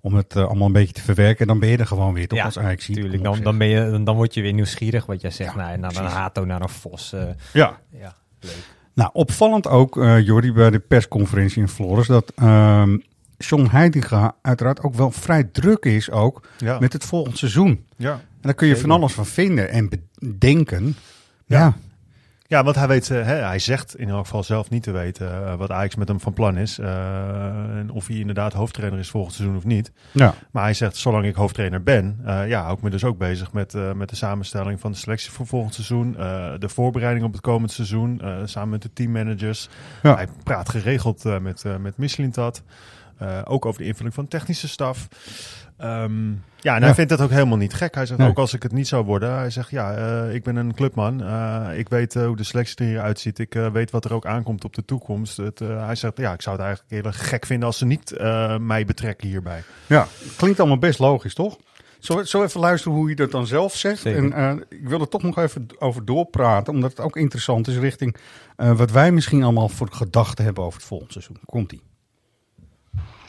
om 0.00 0.14
het 0.14 0.36
eh, 0.36 0.44
allemaal 0.46 0.66
een 0.66 0.72
beetje 0.72 0.92
te 0.94 1.02
verwerken. 1.02 1.40
En 1.40 1.46
dan 1.46 1.58
ben 1.58 1.68
je 1.68 1.76
er 1.76 1.86
gewoon 1.86 2.14
weer, 2.14 2.28
toch? 2.28 2.44
als 2.44 2.58
Ajax 2.58 2.86
tuurlijk. 2.86 3.22
Dan, 3.22 3.40
dan, 3.40 3.58
ben 3.58 3.68
je, 3.68 3.90
dan, 3.90 4.04
dan 4.04 4.16
word 4.16 4.34
je 4.34 4.42
weer 4.42 4.52
nieuwsgierig, 4.52 5.06
wat 5.06 5.20
jij 5.20 5.30
zegt. 5.30 5.54
nou, 5.54 5.78
naar 5.78 5.96
een. 5.96 6.04
Hato, 6.04 6.44
naar 6.44 6.60
een 6.60 6.68
Vos. 6.68 7.12
eh, 7.12 7.22
Ja. 7.52 7.78
ja, 7.90 8.14
leuk. 8.40 8.74
Nou, 8.96 9.10
opvallend 9.12 9.68
ook, 9.68 9.98
eh 9.98 10.20
Jordi, 10.26 10.52
bij 10.52 10.70
de 10.70 10.78
persconferentie 10.78 11.60
in 11.60 11.68
Flores, 11.68 12.06
dat 12.06 12.32
ehm 12.36 12.96
John 13.38 13.66
Heidinga 13.70 14.34
uiteraard 14.42 14.82
ook 14.82 14.94
wel 14.94 15.10
vrij 15.10 15.44
druk 15.44 15.84
is 15.84 16.10
ook 16.10 16.48
Ja. 16.58 16.78
met 16.78 16.92
het 16.92 17.04
volgend 17.04 17.38
seizoen. 17.38 17.84
Ja, 17.96 18.12
En 18.12 18.20
daar 18.40 18.54
kun 18.54 18.66
je 18.66 18.74
zeker. 18.74 18.88
van 18.88 18.98
alles 18.98 19.12
van 19.12 19.26
vinden 19.26 19.70
en 19.70 19.88
bedenken. 20.18 20.96
Ja. 21.46 21.58
Ja. 21.58 21.76
Ja, 22.48 22.64
want 22.64 22.76
hij 22.76 22.88
weet, 22.88 23.10
eh, 23.10 23.24
hè, 23.24 23.34
hij 23.34 23.58
zegt 23.58 23.98
in 23.98 24.08
elk 24.08 24.24
geval 24.24 24.42
zelf 24.42 24.70
niet 24.70 24.82
te 24.82 24.90
weten 24.90 25.46
eh, 25.46 25.54
wat 25.54 25.70
Ajax 25.70 25.94
met 25.94 26.08
hem 26.08 26.20
van 26.20 26.32
plan 26.32 26.56
is. 26.56 26.78
eh, 26.78 27.78
en 27.78 27.90
of 27.90 28.06
hij 28.06 28.16
inderdaad 28.16 28.52
hoofdtrainer 28.52 28.98
is 28.98 29.10
volgend 29.10 29.34
seizoen 29.34 29.56
of 29.56 29.64
niet. 29.64 29.92
Ja. 30.12 30.34
Maar 30.50 30.62
hij 30.62 30.74
zegt, 30.74 30.96
zolang 30.96 31.24
ik 31.24 31.34
hoofdtrainer 31.34 31.82
ben, 31.82 32.20
ja, 32.24 32.62
hou 32.62 32.76
ik 32.76 32.82
me 32.82 32.90
dus 32.90 33.04
ook 33.04 33.18
bezig 33.18 33.52
met, 33.52 33.74
met 33.94 34.08
de 34.08 34.16
samenstelling 34.16 34.80
van 34.80 34.90
de 34.90 34.96
selectie 34.96 35.30
voor 35.30 35.46
volgend 35.46 35.74
seizoen. 35.74 36.12
de 36.58 36.68
voorbereiding 36.68 37.24
op 37.24 37.32
het 37.32 37.40
komend 37.40 37.72
seizoen, 37.72 38.22
samen 38.44 38.68
met 38.68 38.82
de 38.82 38.92
teammanagers. 38.92 39.68
Ja. 40.02 40.14
Hij 40.14 40.28
praat 40.42 40.68
geregeld 40.68 41.24
met, 41.40 41.64
met 41.80 41.96
Michelintat. 41.96 42.62
Eh, 43.18 43.40
ook 43.44 43.66
over 43.66 43.80
de 43.80 43.86
invulling 43.86 44.14
van 44.14 44.28
technische 44.28 44.68
staf. 44.68 45.08
Ehm, 45.76 46.30
ja, 46.60 46.76
en 46.76 46.82
hij 46.82 46.94
vindt 46.94 47.10
dat 47.10 47.20
ook 47.20 47.30
helemaal 47.30 47.56
niet 47.56 47.74
gek. 47.74 47.94
Hij 47.94 48.06
zegt 48.06 48.18
Nee. 48.18 48.28
ook 48.28 48.38
als 48.38 48.54
ik 48.54 48.62
het 48.62 48.72
niet 48.72 48.88
zou 48.88 49.04
worden. 49.04 49.34
Hij 49.34 49.50
zegt 49.50 49.70
ja, 49.70 49.94
eh, 49.94 50.34
ik 50.34 50.42
ben 50.42 50.56
een 50.56 50.74
clubman. 50.74 51.22
Eh, 51.22 51.78
ik 51.78 51.88
weet 51.88 52.14
hoe 52.14 52.36
de 52.36 52.44
selectie 52.44 52.76
er 52.76 52.84
hier 52.84 53.00
uitziet. 53.00 53.38
Ik 53.38 53.54
weet 53.72 53.90
wat 53.90 54.04
er 54.04 54.12
ook 54.12 54.26
aankomt 54.26 54.64
op 54.64 54.74
de 54.74 54.84
toekomst. 54.84 55.36
Het, 55.36 55.58
hij 55.58 55.94
zegt 55.94 56.18
ja, 56.18 56.32
ik 56.32 56.42
zou 56.42 56.56
het 56.56 56.64
eigenlijk 56.64 56.94
heel 56.94 57.04
erg 57.12 57.28
gek 57.28 57.46
vinden 57.46 57.66
als 57.66 57.78
ze 57.78 57.86
niet 57.86 58.14
mij 58.60 58.84
betrekken 58.84 59.28
hierbij. 59.28 59.62
Ja, 59.86 60.06
klinkt 60.36 60.58
allemaal 60.60 60.78
best 60.78 60.98
logisch, 60.98 61.34
toch? 61.34 61.56
Zo, 61.98 62.22
zo 62.24 62.42
even 62.42 62.60
luisteren 62.60 62.96
hoe 62.98 63.08
je 63.08 63.14
dat 63.16 63.30
dan 63.30 63.46
zelf 63.46 63.76
zegt. 63.76 64.00
Zeker. 64.00 64.32
En 64.32 64.64
ik 64.68 64.88
wil 64.88 65.00
er 65.00 65.08
toch 65.08 65.22
nog 65.22 65.38
even 65.38 65.66
over 65.78 66.04
doorpraten, 66.04 66.72
omdat 66.72 66.90
het 66.90 67.00
ook 67.00 67.16
interessant 67.16 67.68
is 67.68 67.76
richting 67.76 68.16
wat 68.56 68.90
wij 68.90 69.12
misschien 69.12 69.42
allemaal 69.42 69.68
voor 69.68 69.88
gedachten 69.90 70.44
hebben 70.44 70.64
over 70.64 70.78
het 70.78 70.88
volgende 70.88 71.12
seizoen. 71.12 71.38
Komt-ie. 71.44 71.82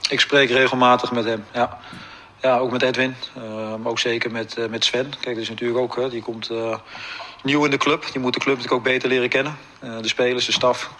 Ik 0.10 0.20
spreek 0.20 0.50
regelmatig 0.50 1.12
met 1.12 1.26
hem, 1.26 1.46
ja. 1.54 1.78
Ja, 2.42 2.58
ook 2.58 2.72
met 2.72 2.82
Edwin. 2.82 3.16
Uh, 3.38 3.44
maar 3.76 3.92
ook 3.92 4.00
zeker 4.00 4.32
met, 4.32 4.58
uh, 4.58 4.66
met 4.66 4.84
Sven. 4.84 5.10
Kijk, 5.10 5.36
dat 5.36 5.44
is 5.44 5.50
natuurlijk 5.50 5.80
ook, 5.80 6.12
die 6.12 6.22
komt 6.22 6.50
uh, 6.50 6.78
nieuw 7.44 7.66
in 7.66 7.72
de 7.72 7.78
club. 7.78 8.06
Die 8.12 8.22
moet 8.22 8.34
de 8.34 8.40
club 8.40 8.56
natuurlijk 8.56 8.80
ook 8.82 8.92
beter 8.92 9.10
leren 9.10 9.30
kennen. 9.30 9.58
de 9.80 10.08
spelers, 10.08 10.46
de 10.46 10.52
staf. 10.52 10.92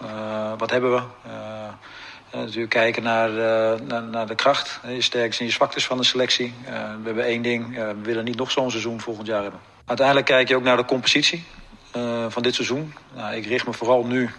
wat 0.58 0.70
hebben 0.70 0.92
we? 0.92 1.02
natuurlijk 2.32 2.70
kijken 2.70 3.02
naar, 3.02 3.30
naar, 3.82 4.02
naar, 4.02 4.26
de 4.26 4.34
kracht. 4.34 4.80
Je 4.86 5.02
sterktes 5.02 5.38
en 5.38 5.46
je 5.46 5.52
zwaktes 5.52 5.86
van 5.86 5.96
de 5.96 6.04
selectie. 6.04 6.54
we 6.64 7.04
hebben 7.04 7.24
één 7.24 7.42
ding. 7.42 7.74
we 7.74 7.94
willen 8.02 8.24
niet 8.24 8.36
nog 8.36 8.50
zo'n 8.50 8.70
seizoen 8.70 9.00
volgend 9.00 9.26
jaar 9.26 9.42
hebben. 9.42 9.60
Uiteindelijk 9.84 10.26
kijk 10.26 10.48
je 10.48 10.56
ook 10.56 10.62
naar 10.62 10.76
de 10.76 10.84
compositie 10.84 11.44
van 12.28 12.42
dit 12.42 12.54
seizoen. 12.54 12.94
Nou, 13.14 13.34
ik 13.34 13.46
richt 13.46 13.66
me 13.66 13.72
vooral 13.72 14.04
nu 14.04 14.30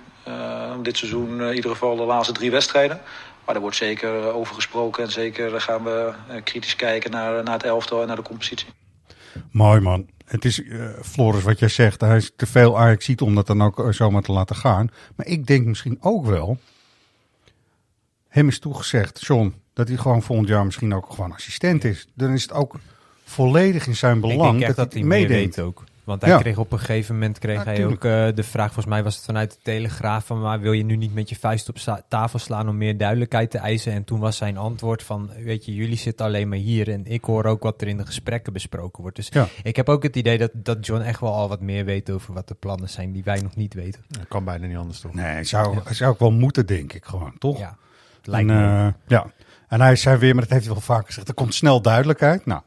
om 0.76 0.84
dit 0.84 0.98
seizoen 0.98 1.42
in 1.42 1.56
ieder 1.56 1.72
geval 1.72 1.96
de 1.96 2.04
laatste 2.04 2.34
drie 2.34 2.52
wedstrijden. 2.52 3.02
Maar 3.50 3.58
er 3.58 3.64
wordt 3.64 3.80
zeker 3.80 4.34
over 4.34 4.56
gesproken 4.56 5.04
en 5.04 5.12
zeker 5.12 5.62
gaan 5.62 5.84
we 5.84 6.14
kritisch 6.44 6.76
kijken 6.76 7.12
naar, 7.12 7.44
naar 7.44 7.54
het 7.54 7.64
elftal 7.64 8.02
en 8.02 8.08
naar 8.08 8.16
de 8.16 8.22
compositie. 8.22 8.68
Mooi 9.52 9.80
man. 9.80 10.08
Het 10.26 10.46
is, 10.46 10.60
uh, 10.60 10.90
Floris, 11.04 11.44
wat 11.44 11.60
jij 11.60 11.68
zegt, 11.68 12.02
hij 12.02 12.18
is 12.18 12.32
te 12.36 12.46
veel 12.46 12.80
Ajax 12.80 13.06
ziet 13.06 13.22
om 13.22 13.36
dat 13.36 13.48
dan 13.48 13.62
ook 13.62 13.88
zomaar 13.90 14.22
te 14.22 14.32
laten 14.32 14.56
gaan. 14.56 14.90
Maar 15.16 15.26
ik 15.26 15.48
denk 15.48 15.66
misschien 15.66 15.98
ook 16.02 16.26
wel, 16.26 16.58
hem 18.28 18.48
is 18.48 18.60
toegezegd, 18.60 19.26
John, 19.26 19.62
dat 19.74 19.88
hij 19.88 19.98
gewoon 19.98 20.22
volgend 20.22 20.48
jaar 20.48 20.66
misschien 20.66 20.94
ook 20.94 21.10
gewoon 21.10 21.34
assistent 21.34 21.84
is. 21.84 22.08
Dan 22.14 22.34
is 22.34 22.42
het 22.42 22.54
ook 22.54 22.76
volledig 23.24 23.88
in 23.88 23.96
zijn 23.96 24.20
belang 24.20 24.42
ik 24.42 24.52
denk 24.52 24.64
echt 24.64 24.76
dat, 24.76 24.94
hij 24.94 25.04
meedenkt. 25.04 25.56
weet 25.56 25.66
ook. 25.66 25.84
Want 26.10 26.22
hij 26.22 26.32
Ja. 26.32 26.38
kreeg 26.38 26.58
op 26.58 26.72
een 26.72 26.80
gegeven 26.80 27.14
moment 27.14 27.40
kreeg 27.40 27.58
Ja, 27.58 27.64
hij 27.64 27.76
tuurlijk. 27.76 28.06
ook 28.06 28.12
eh, 28.12 28.36
de 28.36 28.44
vraag, 28.44 28.66
volgens 28.66 28.86
mij 28.86 29.04
was 29.04 29.16
het 29.16 29.26
vanuit 29.26 29.52
de 29.52 29.58
Telegraaf, 29.64 30.26
van 30.26 30.42
maar 30.42 30.60
wil 30.60 30.72
je 30.72 30.84
nu 30.84 30.96
niet 30.96 31.14
met 31.14 31.30
je 31.30 31.36
vuist 31.36 31.70
op 31.70 32.04
tafel 32.08 32.40
slaan 32.40 32.70
om 32.70 32.78
meer 32.78 32.98
duidelijkheid 32.98 33.52
te 33.52 33.58
eisen? 33.58 33.94
En 33.94 34.04
toen 34.04 34.20
was 34.20 34.38
zijn 34.38 34.58
antwoord 34.58 35.04
van, 35.04 35.32
weet 35.44 35.66
je, 35.66 35.74
jullie 35.76 35.98
zitten 35.98 36.26
alleen 36.26 36.50
maar 36.50 36.58
hier 36.58 36.90
en 36.92 37.06
ik 37.06 37.24
hoor 37.24 37.46
ook 37.46 37.64
wat 37.64 37.82
er 37.82 37.88
in 37.88 37.98
de 37.98 38.06
gesprekken 38.06 38.54
besproken 38.54 39.02
wordt. 39.02 39.16
Dus 39.16 39.28
Ja. 39.32 39.48
ik 39.64 39.76
heb 39.76 39.90
ook 39.90 40.04
het 40.04 40.16
idee 40.16 40.38
dat, 40.38 40.52
dat 40.54 40.86
John 40.86 41.02
echt 41.02 41.20
wel 41.20 41.34
al 41.34 41.48
wat 41.50 41.62
meer 41.62 41.86
weet 41.86 42.10
over 42.10 42.34
wat 42.34 42.48
de 42.48 42.56
plannen 42.56 42.90
zijn 42.90 43.12
die 43.12 43.24
wij 43.24 43.40
nog 43.42 43.56
niet 43.56 43.74
weten. 43.74 44.04
Dat 44.08 44.28
kan 44.28 44.44
bijna 44.44 44.66
niet 44.68 44.78
anders 44.78 45.00
toch? 45.00 45.14
Nee, 45.14 45.44
zou, 45.44 45.78
zou 45.90 46.14
ik 46.14 46.20
wel 46.20 46.32
moeten, 46.32 46.66
denk 46.66 46.94
ik 46.94 47.06
gewoon, 47.06 47.34
toch? 47.38 47.60
Ja, 47.60 47.76
lijkt 48.24 48.50
en, 48.50 48.56
me 48.56 48.88
eh, 48.88 48.94
ja. 49.08 49.26
En 49.68 49.82
hij 49.82 49.96
zei 49.96 50.18
weer, 50.18 50.34
maar 50.34 50.44
dat 50.44 50.52
heeft 50.52 50.66
hij 50.66 50.74
wel 50.74 50.84
vaker 50.84 51.06
gezegd, 51.06 51.28
er 51.28 51.34
komt 51.34 51.54
snel 51.54 51.82
duidelijkheid. 51.82 52.46
Nou, 52.46 52.62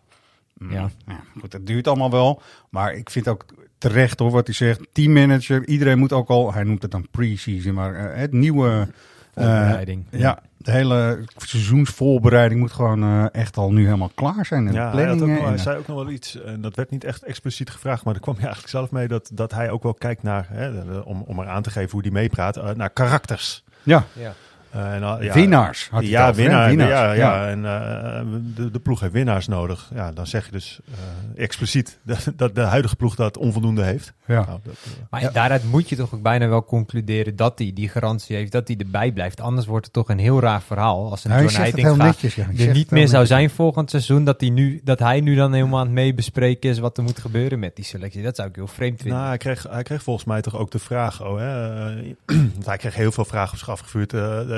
Ja. 0.71 0.90
ja, 1.07 1.21
goed, 1.40 1.50
dat 1.50 1.66
duurt 1.66 1.88
allemaal 1.88 2.11
wel. 2.11 2.42
Maar 2.71 2.95
ik 2.95 3.11
vind 3.11 3.28
ook 3.28 3.45
terecht 3.78 4.19
hoor, 4.19 4.31
wat 4.31 4.47
hij 4.47 4.54
zegt. 4.54 4.81
Teammanager, 4.92 5.66
iedereen 5.66 5.99
moet 5.99 6.12
ook 6.12 6.28
al, 6.28 6.52
hij 6.52 6.62
noemt 6.64 6.83
het 6.83 6.90
dan 6.90 7.07
pre-season, 7.11 7.75
maar 7.75 7.95
eh, 7.95 8.21
het 8.21 8.33
nieuwe... 8.33 8.88
eh, 9.35 9.45
Voorbereiding. 9.45 10.04
ja, 10.11 10.38
de 10.57 10.71
hele 10.71 11.25
seizoensvoorbereiding 11.37 12.61
moet 12.61 12.73
gewoon 12.73 13.02
eh, 13.02 13.25
echt 13.33 13.57
al 13.57 13.73
nu 13.73 13.85
helemaal 13.85 14.11
klaar 14.14 14.47
zijn. 14.47 14.66
En 14.66 14.73
Ja, 14.73 14.90
de 14.90 14.97
hij, 14.97 15.07
had 15.07 15.12
ook 15.12 15.19
planningen. 15.19 15.45
hij 15.45 15.52
en, 15.57 15.62
zei 15.62 15.78
ook 15.78 15.87
nog 15.87 15.97
wel 15.97 16.11
iets, 16.11 16.42
en 16.42 16.61
dat 16.61 16.76
werd 16.76 16.90
niet 16.90 17.04
echt 17.04 17.23
expliciet 17.23 17.71
gevraagd, 17.71 18.04
maar 18.04 18.12
daar 18.12 18.23
kwam 18.23 18.35
hij 18.35 18.45
eigenlijk 18.45 18.73
zelf 18.75 18.90
mee, 18.90 19.09
dat, 19.09 19.31
dat 19.33 19.52
hij 19.52 19.71
ook 19.71 19.83
wel 19.83 19.95
kijkt 19.95 20.23
naar, 20.23 20.47
hè, 20.50 20.99
om, 20.99 21.23
om 21.26 21.38
er 21.38 21.47
aan 21.49 21.62
te 21.62 21.71
geven 21.71 21.90
hoe 21.90 22.02
die 22.02 22.12
meepraat, 22.12 22.76
naar 22.76 22.90
karakters. 22.90 23.64
ja, 23.83 24.04
Ja. 24.12 24.35
Eh, 24.73 24.95
en, 24.95 25.00
ja, 25.00 25.33
Winnaars 25.33 25.88
had 25.91 26.07
ja, 26.07 26.35
winnaar, 26.35 26.69
Winnaars, 26.69 26.91
Ja, 26.91 27.12
ja. 27.12 27.14
ja. 27.14 27.49
en 27.49 27.64
eh, 27.64 28.23
de, 28.55 28.71
de 28.71 28.79
ploeg 28.79 29.00
heeft 29.00 29.12
winnaars 29.12 29.49
nodig. 29.49 29.91
Ja, 29.95 30.12
dan 30.12 30.26
zeg 30.26 30.45
je 30.45 30.52
dus 30.52 30.81
eh, 30.91 31.43
expliciet 31.43 31.99
dat, 32.02 32.33
dat 32.37 32.55
de 32.55 32.61
huidige 32.61 32.97
ploeg 32.97 33.14
dat 33.14 33.37
onvoldoende 33.37 33.83
heeft. 33.83 34.12
Ja. 34.26 34.45
Nou, 34.47 34.59
dat, 34.64 34.75
Maar 35.11 35.33
daaruit 35.33 35.64
moet 35.64 35.88
je 35.88 35.97
toch 35.97 36.14
ook 36.14 36.23
bijna 36.23 36.49
wel 36.49 36.64
concluderen 36.64 37.37
dat 37.37 37.59
hij 37.59 37.71
die 37.75 37.88
garantie 37.88 38.37
heeft, 38.37 38.52
dat 38.52 38.69
hij 38.69 38.76
erbij 38.76 39.12
blijft. 39.12 39.41
Anders 39.41 39.67
wordt 39.67 39.85
het 39.85 39.95
toch 39.95 40.09
een 40.09 40.19
heel 40.19 40.41
raar 40.41 40.62
verhaal 40.62 41.11
als 41.11 41.25
een 41.25 41.31
John 41.31 41.43
zegt 41.43 41.57
het 41.57 41.81
Heitinga 41.81 42.05
netjes, 42.05 42.37
er 42.37 42.47
niet 42.49 42.91
meer 42.91 43.09
zou 43.09 43.21
netjes. 43.23 43.29
zijn 43.29 43.50
volgend 43.50 43.91
seizoen. 43.91 44.25
Dat 44.25 44.41
hij, 44.41 44.50
nu, 44.50 44.81
dat 44.85 44.99
hij 44.99 45.21
nu 45.21 45.35
dan 45.35 45.52
helemaal 45.52 45.79
aan 45.79 45.87
het 45.87 45.95
meebespreken 45.95 46.71
is 46.71 46.79
wat 46.79 46.97
er 46.97 47.02
moet 47.02 47.19
gebeuren 47.19 47.59
met 47.59 47.76
die 47.76 47.85
selectie. 47.85 48.23
Dat 48.23 48.37
zou 48.37 48.49
ik 48.49 48.55
heel 48.55 48.67
vreemd 48.67 49.00
vinden. 49.00 49.17
Nou, 49.17 49.29
hij 49.29 49.38
kreeg, 49.38 49.67
hij 49.71 49.83
kreeg 49.83 50.02
volgens 50.02 50.26
mij 50.26 50.41
toch 50.41 50.57
ook 50.57 50.71
de 50.71 50.79
vraag. 50.79 51.25
Oh, 51.25 51.38
hè, 51.38 51.95
want 52.55 52.66
hij 52.66 52.77
kreeg 52.77 52.94
heel 52.94 53.12
veel 53.12 53.25
vragen 53.25 53.53
op 53.53 53.59
zich 53.59 53.70
afgevuurd. 53.70 54.12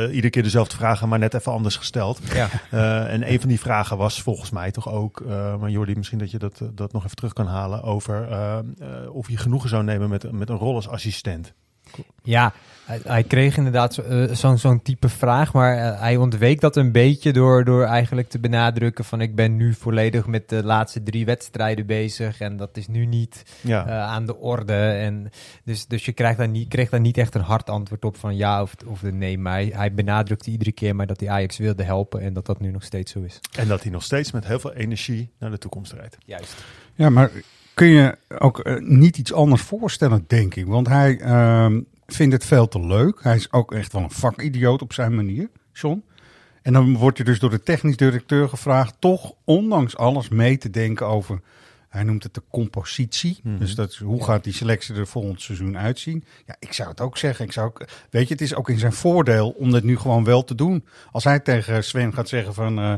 Eh, 0.04 0.14
iedere 0.14 0.30
keer 0.30 0.42
dezelfde 0.42 0.76
vragen, 0.76 1.08
maar 1.08 1.18
net 1.18 1.34
even 1.34 1.52
anders 1.52 1.76
gesteld. 1.76 2.20
Ja. 2.34 2.48
Eh, 2.70 3.12
en 3.12 3.30
een 3.30 3.40
van 3.40 3.48
die 3.48 3.60
vragen 3.60 3.96
was 3.96 4.22
volgens 4.22 4.50
mij 4.50 4.70
toch 4.70 4.88
ook, 4.88 5.20
eh, 5.20 5.56
maar 5.56 5.70
Jordi, 5.70 5.94
misschien 5.94 6.18
dat 6.18 6.30
je 6.30 6.38
dat, 6.38 6.62
dat 6.72 6.92
nog 6.92 7.04
even 7.04 7.16
terug 7.16 7.32
kan 7.32 7.46
halen, 7.46 7.82
over 7.82 8.28
of 9.12 9.28
je 9.28 9.36
genoegen 9.36 9.68
zou 9.68 9.84
nemen 9.84 10.08
met, 10.08 10.32
met 10.32 10.48
een 10.48 10.56
rol 10.56 10.74
als 10.74 10.88
assistent. 10.88 11.54
Ja, 12.22 12.52
hij, 12.84 13.00
hij 13.04 13.22
kreeg 13.22 13.56
inderdaad 13.56 13.94
zo- 13.94 14.02
eh, 14.02 14.34
zo'n 14.34 14.58
zo'n 14.58 14.82
type 14.82 15.08
vraag, 15.08 15.52
maar 15.52 15.76
eh, 15.76 16.00
hij 16.00 16.16
ontweek 16.16 16.60
dat 16.60 16.76
een 16.76 16.92
beetje 16.92 17.32
door, 17.32 17.64
door 17.64 17.84
eigenlijk 17.84 18.28
te 18.28 18.38
benadrukken 18.38 19.04
van 19.04 19.20
ik 19.20 19.34
ben 19.34 19.56
nu 19.56 19.74
volledig 19.74 20.26
met 20.26 20.48
de 20.48 20.64
laatste 20.64 21.02
drie 21.02 21.24
wedstrijden 21.24 21.86
bezig 21.86 22.40
en 22.40 22.56
dat 22.56 22.76
is 22.76 22.86
nu 22.88 23.06
niet 23.06 23.42
Ja. 23.60 23.86
eh, 23.86 23.92
aan 24.02 24.26
de 24.26 24.36
orde. 24.36 24.72
En 24.74 25.30
dus, 25.64 25.86
dus 25.86 26.04
je 26.04 26.12
krijgt 26.12 26.38
daar 26.38 26.48
niet, 26.48 26.68
kreeg 26.68 26.90
daar 26.90 27.00
niet 27.00 27.18
echt 27.18 27.34
een 27.34 27.40
hard 27.40 27.70
antwoord 27.70 28.04
op 28.04 28.16
van 28.16 28.36
ja 28.36 28.62
of, 28.62 28.74
of 28.86 29.02
nee, 29.02 29.38
maar 29.38 29.52
hij, 29.52 29.72
hij 29.74 29.92
benadrukte 29.94 30.50
iedere 30.50 30.72
keer 30.72 30.96
maar 30.96 31.06
dat 31.06 31.20
hij 31.20 31.28
Ajax 31.28 31.56
wilde 31.58 31.82
helpen 31.82 32.20
en 32.20 32.32
dat 32.32 32.46
dat 32.46 32.60
nu 32.60 32.70
nog 32.70 32.82
steeds 32.84 33.12
zo 33.12 33.20
is. 33.20 33.40
En 33.58 33.68
dat 33.68 33.82
hij 33.82 33.90
nog 33.92 34.02
steeds 34.02 34.30
met 34.32 34.46
heel 34.46 34.58
veel 34.58 34.72
energie 34.72 35.30
naar 35.38 35.50
de 35.50 35.58
toekomst 35.58 35.92
rijdt. 35.92 36.16
Juist. 36.24 36.64
Ja, 36.94 37.10
maar 37.10 37.30
kun 37.74 37.86
je 37.86 38.18
ook 38.38 38.58
eh, 38.58 38.80
niet 38.80 39.18
iets 39.18 39.32
anders 39.32 39.62
voorstellen, 39.62 40.24
denk 40.26 40.54
ik. 40.54 40.66
Want 40.66 40.88
hij 40.88 41.18
ehm, 41.20 41.80
vindt 42.06 42.32
het 42.32 42.44
veel 42.44 42.68
te 42.68 42.86
leuk. 42.86 43.22
Hij 43.22 43.36
is 43.36 43.52
ook 43.52 43.72
echt 43.72 43.92
wel 43.92 44.02
een 44.02 44.10
vakidioot 44.10 44.82
op 44.82 44.92
zijn 44.92 45.14
manier, 45.14 45.48
John. 45.72 46.04
En 46.62 46.72
dan 46.72 46.96
wordt 46.96 47.18
je 47.18 47.24
dus 47.24 47.38
door 47.38 47.50
de 47.50 47.62
technisch 47.62 47.96
directeur 47.96 48.48
gevraagd... 48.48 48.94
toch, 48.98 49.32
ondanks 49.44 49.96
alles, 49.96 50.28
mee 50.28 50.58
te 50.58 50.70
denken 50.70 51.06
over... 51.06 51.40
Hij 51.88 52.02
noemt 52.02 52.22
het 52.22 52.34
de 52.34 52.42
compositie. 52.50 53.40
Mhm. 53.42 53.58
Dus 53.58 53.74
dat 53.74 53.90
is, 53.90 53.98
hoe 53.98 54.24
gaat 54.24 54.44
die 54.44 54.52
selectie 54.52 54.94
er 54.94 55.06
volgend 55.06 55.42
seizoen 55.42 55.78
uitzien? 55.78 56.24
Ja, 56.46 56.56
ik 56.58 56.72
zou 56.72 56.88
het 56.88 57.00
ook 57.00 57.18
zeggen. 57.18 57.44
Ik 57.44 57.52
zou 57.52 57.66
ook, 57.66 57.84
weet 58.10 58.28
je, 58.28 58.32
het 58.32 58.42
is 58.42 58.54
ook 58.54 58.68
in 58.68 58.78
zijn 58.78 58.92
voordeel 58.92 59.50
om 59.50 59.70
dit 59.70 59.82
nu 59.84 59.96
gewoon 59.96 60.24
wel 60.24 60.44
te 60.44 60.54
doen. 60.54 60.84
Als 61.12 61.24
hij 61.24 61.40
tegen 61.40 61.84
Sven 61.84 62.12
gaat 62.12 62.28
zeggen 62.28 62.54
van... 62.54 62.78
eh, 62.78 62.94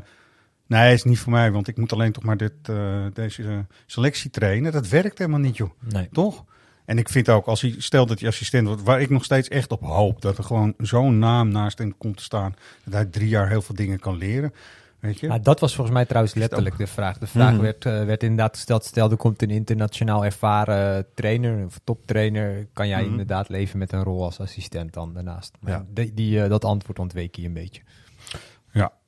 Nee, 0.66 0.92
is 0.92 1.04
niet 1.04 1.18
voor 1.18 1.32
mij, 1.32 1.50
want 1.50 1.68
ik 1.68 1.76
moet 1.76 1.92
alleen 1.92 2.12
toch 2.12 2.24
maar 2.24 2.36
dit, 2.36 2.52
eh, 2.62 3.04
deze 3.12 3.64
selectie 3.86 4.30
trainen. 4.30 4.72
Dat 4.72 4.88
werkt 4.88 5.18
helemaal 5.18 5.40
niet, 5.40 5.56
joh. 5.56 5.70
Nee. 5.88 6.08
Toch? 6.12 6.44
En 6.84 6.98
ik 6.98 7.08
vind 7.08 7.28
ook, 7.28 7.46
als 7.46 7.60
hij, 7.60 7.74
stel 7.78 8.06
dat 8.06 8.20
hij 8.20 8.28
assistent 8.28 8.66
wordt, 8.66 8.82
waar 8.82 9.00
ik 9.00 9.10
nog 9.10 9.24
steeds 9.24 9.48
echt 9.48 9.72
op 9.72 9.80
hoop, 9.82 10.22
dat 10.22 10.38
er 10.38 10.44
gewoon 10.44 10.74
zo'n 10.78 11.18
naam 11.18 11.48
naast 11.48 11.78
hem 11.78 11.94
komt 11.98 12.16
te 12.16 12.22
staan, 12.22 12.54
dat 12.84 12.92
hij 12.94 13.04
drie 13.04 13.28
jaar 13.28 13.48
heel 13.48 13.62
veel 13.62 13.74
dingen 13.74 13.98
kan 13.98 14.16
leren. 14.16 14.52
Weet 15.00 15.20
je? 15.20 15.28
Maar 15.28 15.42
dat 15.42 15.60
was 15.60 15.74
volgens 15.74 15.96
mij 15.96 16.04
trouwens 16.06 16.34
letterlijk 16.34 16.78
de 16.78 16.86
vraag. 16.86 17.18
De 17.18 17.26
vraag 17.26 17.52
Mhm. 17.52 17.60
werd, 17.62 17.84
eh, 17.84 18.04
werd 18.04 18.22
inderdaad 18.22 18.54
gesteld, 18.54 18.84
stel 18.84 19.10
er 19.10 19.16
komt 19.16 19.42
een 19.42 19.50
internationaal 19.50 20.24
ervaren 20.24 21.06
trainer 21.14 21.64
of 21.64 21.80
toptrainer, 21.84 22.66
kan 22.72 22.88
jij 22.88 23.00
Mhm. 23.02 23.10
inderdaad 23.10 23.48
leven 23.48 23.78
met 23.78 23.92
een 23.92 24.02
rol 24.02 24.24
als 24.24 24.40
assistent 24.40 24.92
dan 24.92 25.12
daarnaast? 25.14 25.52
Maar 25.60 25.72
Ja. 25.72 25.84
die, 25.94 26.14
die, 26.14 26.42
eh, 26.42 26.48
dat 26.48 26.64
antwoord 26.64 26.98
ontweek 26.98 27.36
hij 27.36 27.44
een 27.44 27.52
beetje. 27.52 27.82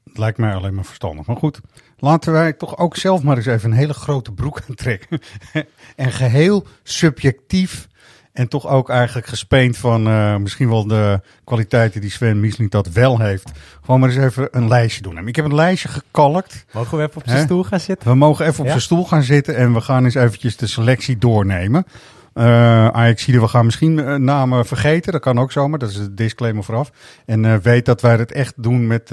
Het 0.09 0.19
lijkt 0.19 0.39
mij 0.39 0.55
alleen 0.55 0.75
maar 0.75 0.85
verstandig. 0.85 1.27
Maar 1.27 1.37
goed, 1.37 1.61
laten 1.99 2.33
wij 2.33 2.53
toch 2.53 2.79
ook 2.79 2.97
zelf 2.97 3.23
maar 3.23 3.37
eens 3.37 3.47
even 3.47 3.71
een 3.71 3.77
hele 3.77 3.95
grote 3.95 4.33
broek 4.33 4.61
aantrekken. 4.69 5.21
en 5.97 6.13
geheel 6.13 6.67
subjectief 6.83 7.89
en 8.33 8.49
toch 8.49 8.67
ook 8.67 8.89
eigenlijk 8.89 9.27
gespeend 9.27 9.77
van 9.77 10.07
eh, 10.07 10.37
misschien 10.37 10.69
wel 10.69 10.87
de 10.87 11.21
kwaliteiten 11.45 12.01
die 12.01 12.11
Sven 12.11 12.41
Miesling 12.41 12.71
dat 12.71 12.89
wel 12.89 13.19
heeft. 13.21 13.51
Gewoon 13.81 14.01
maar 14.01 14.09
eens 14.09 14.19
even 14.19 14.49
een 14.51 14.69
lijstje 14.69 15.03
doen. 15.03 15.29
Ik 15.29 15.37
heb 15.37 15.45
een 15.45 15.55
lijstje 15.55 15.89
gekalkt. 15.89 16.65
Mogen 16.73 16.99
we 16.99 17.05
even 17.05 17.17
op 17.17 17.29
zijn 17.29 17.45
stoel 17.45 17.65
gaan 17.65 17.81
zitten? 17.81 18.09
We 18.09 18.15
mogen 18.15 18.47
even 18.47 18.59
op 18.59 18.65
Ja? 18.65 18.71
zijn 18.71 18.83
stoel 18.83 19.05
gaan 19.05 19.23
zitten 19.23 19.57
en 19.57 19.73
we 19.73 19.81
gaan 19.81 20.05
eens 20.05 20.15
eventjes 20.15 20.57
de 20.57 20.67
selectie 20.67 21.19
doornemen. 21.19 21.85
Eh 22.33 22.89
Ajaxide, 22.89 23.41
we 23.41 23.49
gaan 23.49 23.65
misschien 23.65 23.99
eh, 23.99 24.15
namen 24.15 24.67
vergeten. 24.67 25.13
Dat 25.13 25.21
kan 25.21 25.39
ook 25.39 25.53
zomaar. 25.53 25.79
Dat 25.79 25.91
is 25.91 25.97
de 25.97 26.15
disclaimer 26.15 26.65
vooraf. 26.65 26.91
En 27.27 27.45
eh, 27.45 27.55
weet 27.57 27.85
dat 27.85 28.01
wij 28.01 28.17
het 28.17 28.33
echt 28.33 28.55
doen 28.57 28.87
met 28.87 29.11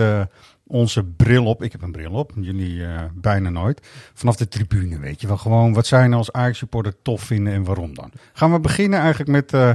onze 0.67 1.04
bril 1.04 1.45
op. 1.45 1.63
Ik 1.63 1.71
heb 1.71 1.82
een 1.82 1.91
bril 1.91 2.12
op. 2.12 2.32
Jullie 2.39 2.86
eh, 2.86 3.04
bijna 3.13 3.49
nooit. 3.49 3.88
Vanaf 4.13 4.36
de 4.36 4.47
tribune, 4.47 4.99
weet 4.99 5.21
je 5.21 5.28
wel. 5.28 5.38
Gewoon 5.38 5.73
wat 5.73 5.88
zij 5.88 6.04
nou 6.08 6.15
als 6.15 6.32
Ajax-supporter 6.32 7.01
tof 7.01 7.21
vinden 7.21 7.54
en 7.54 7.63
waarom 7.63 7.95
dan. 7.95 8.12
Gaan 8.34 8.51
we 8.51 8.60
beginnen 8.60 8.99
eigenlijk 8.99 9.32
met, 9.32 9.54
eh, 9.54 9.71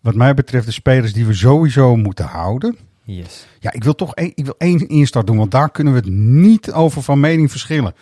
wat 0.00 0.14
mij 0.14 0.34
betreft, 0.34 0.66
de 0.66 0.72
spelers 0.72 1.12
die 1.12 1.26
we 1.26 1.34
sowieso 1.34 1.96
moeten 1.96 2.24
houden. 2.24 2.76
Yes. 3.02 3.46
Ja, 3.60 3.72
ik 3.72 3.84
wil 3.84 3.94
toch 3.94 4.14
één, 4.14 4.32
ik 4.34 4.44
wil 4.44 4.54
één 4.58 4.88
instart 4.88 5.26
doen, 5.26 5.36
want 5.36 5.50
daar 5.50 5.70
kunnen 5.70 5.92
we 5.92 5.98
het 5.98 6.08
niet 6.10 6.72
over 6.72 7.02
van 7.02 7.20
mening 7.20 7.50
verschillen. 7.50 7.94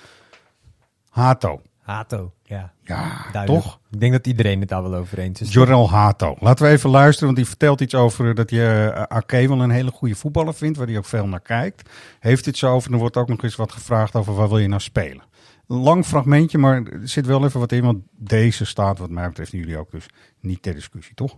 Hato. 1.08 1.60
Hato, 1.82 2.32
ja. 2.42 2.72
Ja, 2.82 3.26
Duidelijk. 3.32 3.64
toch? 3.64 3.80
Ik 3.90 4.00
denk 4.00 4.12
dat 4.12 4.26
iedereen 4.26 4.60
het 4.60 4.68
daar 4.68 4.82
wel 4.82 4.94
over 4.94 5.18
eens 5.18 5.40
is. 5.40 5.52
Jorel 5.52 5.90
Hato. 5.90 6.36
Laten 6.40 6.64
we 6.64 6.70
even 6.70 6.90
luisteren, 6.90 7.24
want 7.24 7.36
die 7.36 7.46
vertelt 7.46 7.80
iets 7.80 7.94
over 7.94 8.28
eh, 8.28 8.34
dat 8.34 8.50
je 8.50 8.92
uh, 8.94 9.02
Ake 9.02 9.48
wel 9.48 9.60
een 9.60 9.70
hele 9.70 9.90
goede 9.90 10.14
voetballer 10.14 10.54
vindt, 10.54 10.78
waar 10.78 10.86
hij 10.86 10.96
ook 10.96 11.04
veel 11.04 11.26
naar 11.26 11.40
kijkt. 11.40 11.90
Heeft 12.20 12.44
het 12.44 12.56
zo 12.56 12.72
over, 12.72 12.88
en 12.88 12.94
er 12.94 13.00
wordt 13.00 13.16
ook 13.16 13.28
nog 13.28 13.42
eens 13.42 13.56
wat 13.56 13.72
gevraagd 13.72 14.14
over 14.14 14.34
waar 14.34 14.48
wil 14.48 14.58
je 14.58 14.68
nou 14.68 14.80
spelen. 14.80 15.22
Een 15.66 15.76
lang 15.76 16.04
fragmentje, 16.04 16.58
maar 16.58 16.82
er 16.82 17.08
zit 17.08 17.26
wel 17.26 17.44
even 17.44 17.60
wat 17.60 17.72
in, 17.72 17.84
want 17.84 18.02
deze 18.10 18.64
staat 18.64 18.98
wat 18.98 19.10
mij 19.10 19.28
betreft, 19.28 19.50
jullie 19.50 19.78
ook 19.78 19.90
dus, 19.90 20.06
niet 20.40 20.62
ter 20.62 20.74
discussie, 20.74 21.14
toch? 21.14 21.36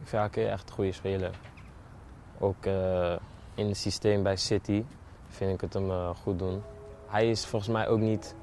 Ik 0.00 0.10
vind 0.10 0.22
Ake 0.22 0.46
echt 0.46 0.68
een 0.68 0.74
goede 0.74 0.92
speler. 0.92 1.30
Ook 2.38 2.66
uh, 2.66 3.16
in 3.54 3.66
het 3.66 3.76
systeem 3.76 4.22
bij 4.22 4.36
City 4.36 4.84
vind 5.28 5.54
ik 5.54 5.60
het 5.60 5.72
hem 5.72 5.90
eh, 5.90 6.10
goed 6.14 6.38
doen. 6.38 6.62
Hij 7.14 7.30
is 7.30 7.46
volgens 7.46 7.72
mij 7.72 7.88
ook 7.88 7.98
niet 7.98 8.34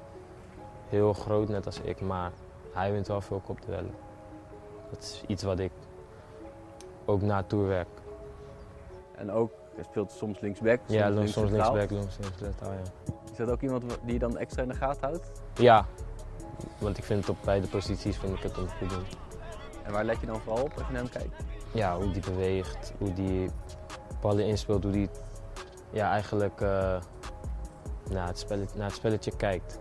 heel 0.88 1.12
groot, 1.12 1.48
net 1.48 1.66
als 1.66 1.80
ik, 1.80 2.00
maar 2.00 2.32
hij 2.72 2.92
wint 2.92 3.06
wel 3.06 3.20
veel 3.20 3.40
kopduellen. 3.44 3.94
Dat 4.90 5.02
is 5.02 5.22
iets 5.26 5.42
wat 5.42 5.58
ik 5.58 5.72
ook 7.04 7.22
naartoe 7.22 7.64
werk. 7.64 7.88
En 9.14 9.30
ook, 9.30 9.52
hij 9.74 9.84
speelt 9.84 10.12
soms 10.12 10.40
linksback, 10.40 10.78
soms, 10.78 10.98
Ja, 10.98 11.08
links 11.08 11.32
soms 11.32 11.50
linksback, 11.50 11.88
soms 11.88 12.18
linkscentraal, 12.20 12.72
ja. 12.72 13.12
Is 13.30 13.36
dat 13.36 13.50
ook 13.50 13.60
iemand 13.60 13.84
die 14.04 14.12
je 14.12 14.18
dan 14.18 14.38
extra 14.38 14.62
in 14.62 14.68
de 14.68 14.74
gaten 14.74 15.08
houdt? 15.08 15.30
Ja, 15.54 15.86
want 16.78 16.98
ik 16.98 17.04
vind 17.04 17.20
het 17.20 17.28
op 17.28 17.36
beide 17.44 17.66
posities 17.66 18.16
vind 18.16 18.36
ik 18.36 18.42
het 18.42 18.54
goed 18.54 18.88
doen. 18.88 19.04
En 19.82 19.92
waar 19.92 20.04
let 20.04 20.20
je 20.20 20.26
dan 20.26 20.40
vooral 20.40 20.64
op 20.64 20.72
als 20.76 20.86
je 20.86 20.92
naar 20.92 21.02
hem 21.02 21.10
kijkt? 21.10 21.44
Ja, 21.72 21.96
hoe 21.96 22.10
die 22.10 22.22
beweegt, 22.22 22.92
hoe 22.98 23.12
die 23.12 23.50
ballen 24.20 24.46
inspeelt, 24.46 24.82
hoe 24.82 24.92
die 24.92 25.08
ja, 25.90 26.10
eigenlijk 26.10 26.60
eh, 26.60 26.96
naar, 28.10 28.26
het 28.26 28.38
spelletje, 28.38 28.76
naar 28.76 28.86
het 28.86 28.96
spelletje 28.96 29.36
kijkt. 29.36 29.80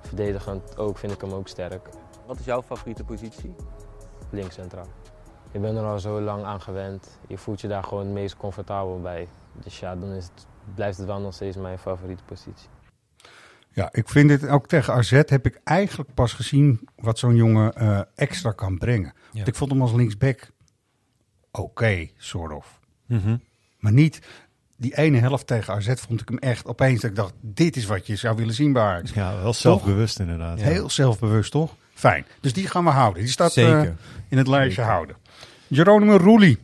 Verdedigend 0.00 0.78
ook 0.78 0.98
vind 0.98 1.12
ik 1.12 1.20
hem 1.20 1.32
ook 1.32 1.48
sterk. 1.48 1.88
Wat 2.26 2.38
is 2.38 2.44
jouw 2.44 2.62
favoriete 2.62 3.04
positie? 3.04 3.54
Links 4.30 4.54
centraal. 4.54 4.86
Je 5.52 5.58
bent 5.58 5.76
er 5.76 5.84
al 5.84 5.98
zo 5.98 6.20
lang 6.20 6.44
aan 6.44 6.60
gewend. 6.60 7.18
Je 7.26 7.38
voelt 7.38 7.60
je 7.60 7.68
daar 7.68 7.84
gewoon 7.84 8.04
het 8.04 8.14
meest 8.14 8.36
comfortabel 8.36 9.00
bij. 9.00 9.28
Dus 9.52 9.80
ja, 9.80 9.96
dan 9.96 10.10
is 10.10 10.24
het, 10.24 10.46
blijft 10.74 10.98
het 10.98 11.06
wel 11.06 11.20
nog 11.20 11.34
steeds 11.34 11.56
mijn 11.56 11.78
favoriete 11.78 12.24
positie. 12.24 12.68
Ja, 13.70 13.88
ik 13.92 14.08
vind 14.08 14.28
dit 14.28 14.48
ook 14.48 14.66
tegen 14.66 14.94
AZ 14.94 15.10
heb 15.10 15.46
ik 15.46 15.60
eigenlijk 15.64 16.14
pas 16.14 16.32
gezien 16.32 16.88
wat 16.96 17.18
zo'n 17.18 17.36
jongen 17.36 17.74
eh, 17.74 18.00
extra 18.14 18.52
kan 18.52 18.78
brengen. 18.78 19.14
Want 19.32 19.48
ik 19.48 19.54
vond 19.54 19.70
hem 19.70 19.82
als 19.82 19.92
linksback 19.92 20.50
oké, 21.50 22.08
soort 22.16 22.52
of. 22.52 22.80
Mhm. 23.06 23.36
Maar 23.78 23.92
niet 23.92 24.20
die 24.80 24.96
ene 24.96 25.18
helft 25.18 25.46
tegen 25.46 25.74
AZ 25.74 25.92
vond 25.94 26.20
ik 26.20 26.28
hem 26.28 26.38
echt 26.38 26.66
opeens 26.66 27.00
dat 27.00 27.10
ik 27.10 27.16
dacht, 27.16 27.32
dit 27.40 27.76
is 27.76 27.84
wat 27.86 28.06
je 28.06 28.16
zou 28.16 28.36
willen 28.36 28.54
zien 28.54 28.72
bij 28.72 28.82
Ajax. 28.82 29.12
Ja, 29.12 29.34
wel 29.34 29.42
Toch? 29.44 29.54
zelfbewust 29.56 30.18
inderdaad. 30.20 30.60
Heel 30.60 30.90
zelfbewust, 30.90 31.50
toch? 31.50 31.74
Fijn. 31.94 32.24
Dus 32.40 32.52
die 32.52 32.66
gaan 32.66 32.84
we 32.84 32.90
houden. 32.90 33.22
Die 33.22 33.30
staat 33.32 33.52
Zeker. 33.52 33.78
eh, 33.80 33.90
in 34.28 34.38
het 34.38 34.46
lijstje 34.48 34.82
houden. 34.82 35.16
Geronimo 35.70 36.16
Roelie. 36.16 36.58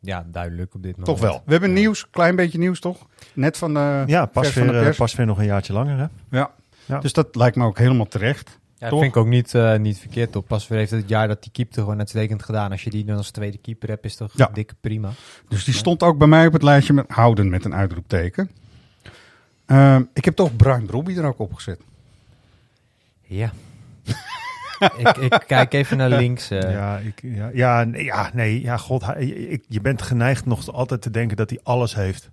Ja, 0.00 0.26
duidelijk 0.26 0.74
op 0.74 0.82
dit 0.82 0.96
moment. 0.96 1.18
Toch 1.18 1.28
wel. 1.30 1.42
We 1.44 1.52
hebben 1.52 1.72
nieuws, 1.72 2.10
klein 2.10 2.36
beetje 2.36 2.58
nieuws 2.58 2.80
toch? 2.80 3.06
Net 3.34 3.56
van 3.56 3.74
de, 3.74 4.02
Ja, 4.06 4.26
pas 4.26 4.42
vers 4.42 4.54
van 4.56 4.62
weer, 4.62 4.72
de 4.72 4.78
eh, 4.78 4.84
pers. 4.84 4.96
pas 4.96 5.14
weer 5.14 5.26
nog 5.26 5.38
een 5.38 5.44
jaartje 5.44 5.72
langer, 5.72 5.98
hè? 5.98 6.06
Ja. 6.38 6.50
Ja. 6.86 6.98
Dus 6.98 7.12
dat 7.12 7.34
lijkt 7.36 7.56
me 7.56 7.64
ook 7.64 7.78
helemaal 7.78 8.06
terecht. 8.06 8.58
Ja, 8.84 8.90
dat 8.90 8.98
vind 8.98 9.10
ik 9.14 9.16
ook 9.20 9.26
niet, 9.26 9.54
eh, 9.54 9.76
niet 9.76 9.98
verkeerd 9.98 10.36
op. 10.36 10.46
Pasveer 10.46 10.76
heeft 10.76 10.90
het 10.90 11.08
jaar 11.08 11.28
dat 11.28 11.42
die 11.42 11.52
keeper 11.52 11.74
gewoon 11.82 11.98
uitstekend 11.98 12.42
gedaan. 12.42 12.70
Als 12.70 12.82
je 12.84 12.90
die 12.90 13.04
dan 13.04 13.16
als 13.16 13.30
tweede 13.30 13.58
keeper 13.58 13.88
hebt, 13.88 14.04
is 14.04 14.16
toch 14.16 14.30
Ja. 14.36 14.50
dik 14.52 14.72
prima. 14.80 15.10
Dus 15.48 15.64
die 15.64 15.74
stond 15.74 16.02
ook 16.02 16.18
bij 16.18 16.28
mij 16.28 16.46
op 16.46 16.52
het 16.52 16.62
lijstje 16.62 16.92
met 16.92 17.04
houden 17.08 17.48
met 17.48 17.64
een 17.64 17.74
uitroepteken. 17.74 18.50
Ehm, 19.66 20.02
ik 20.12 20.24
heb 20.24 20.34
toch 20.34 20.56
Brian 20.56 20.86
Robbie 20.90 21.16
er 21.18 21.24
ook 21.24 21.38
opgezet. 21.38 21.80
Ja. 23.22 23.52
ik, 24.98 25.16
ik 25.16 25.42
kijk 25.46 25.72
even 25.74 25.96
naar 25.96 26.08
links. 26.08 26.50
eh. 26.50 26.60
Ja, 26.72 26.98
ik, 26.98 27.20
ja, 27.22 27.50
ja, 27.54 27.84
nee, 27.84 28.04
ja, 28.04 28.30
nee, 28.32 28.62
ja, 28.62 28.76
god, 28.76 29.06
hij- 29.06 29.24
ik, 29.26 29.64
je 29.68 29.80
bent 29.80 30.02
geneigd 30.02 30.46
nog 30.46 30.72
altijd 30.72 31.02
te 31.02 31.10
denken 31.10 31.36
dat 31.36 31.50
hij 31.50 31.60
alles 31.62 31.94
heeft. 31.94 32.30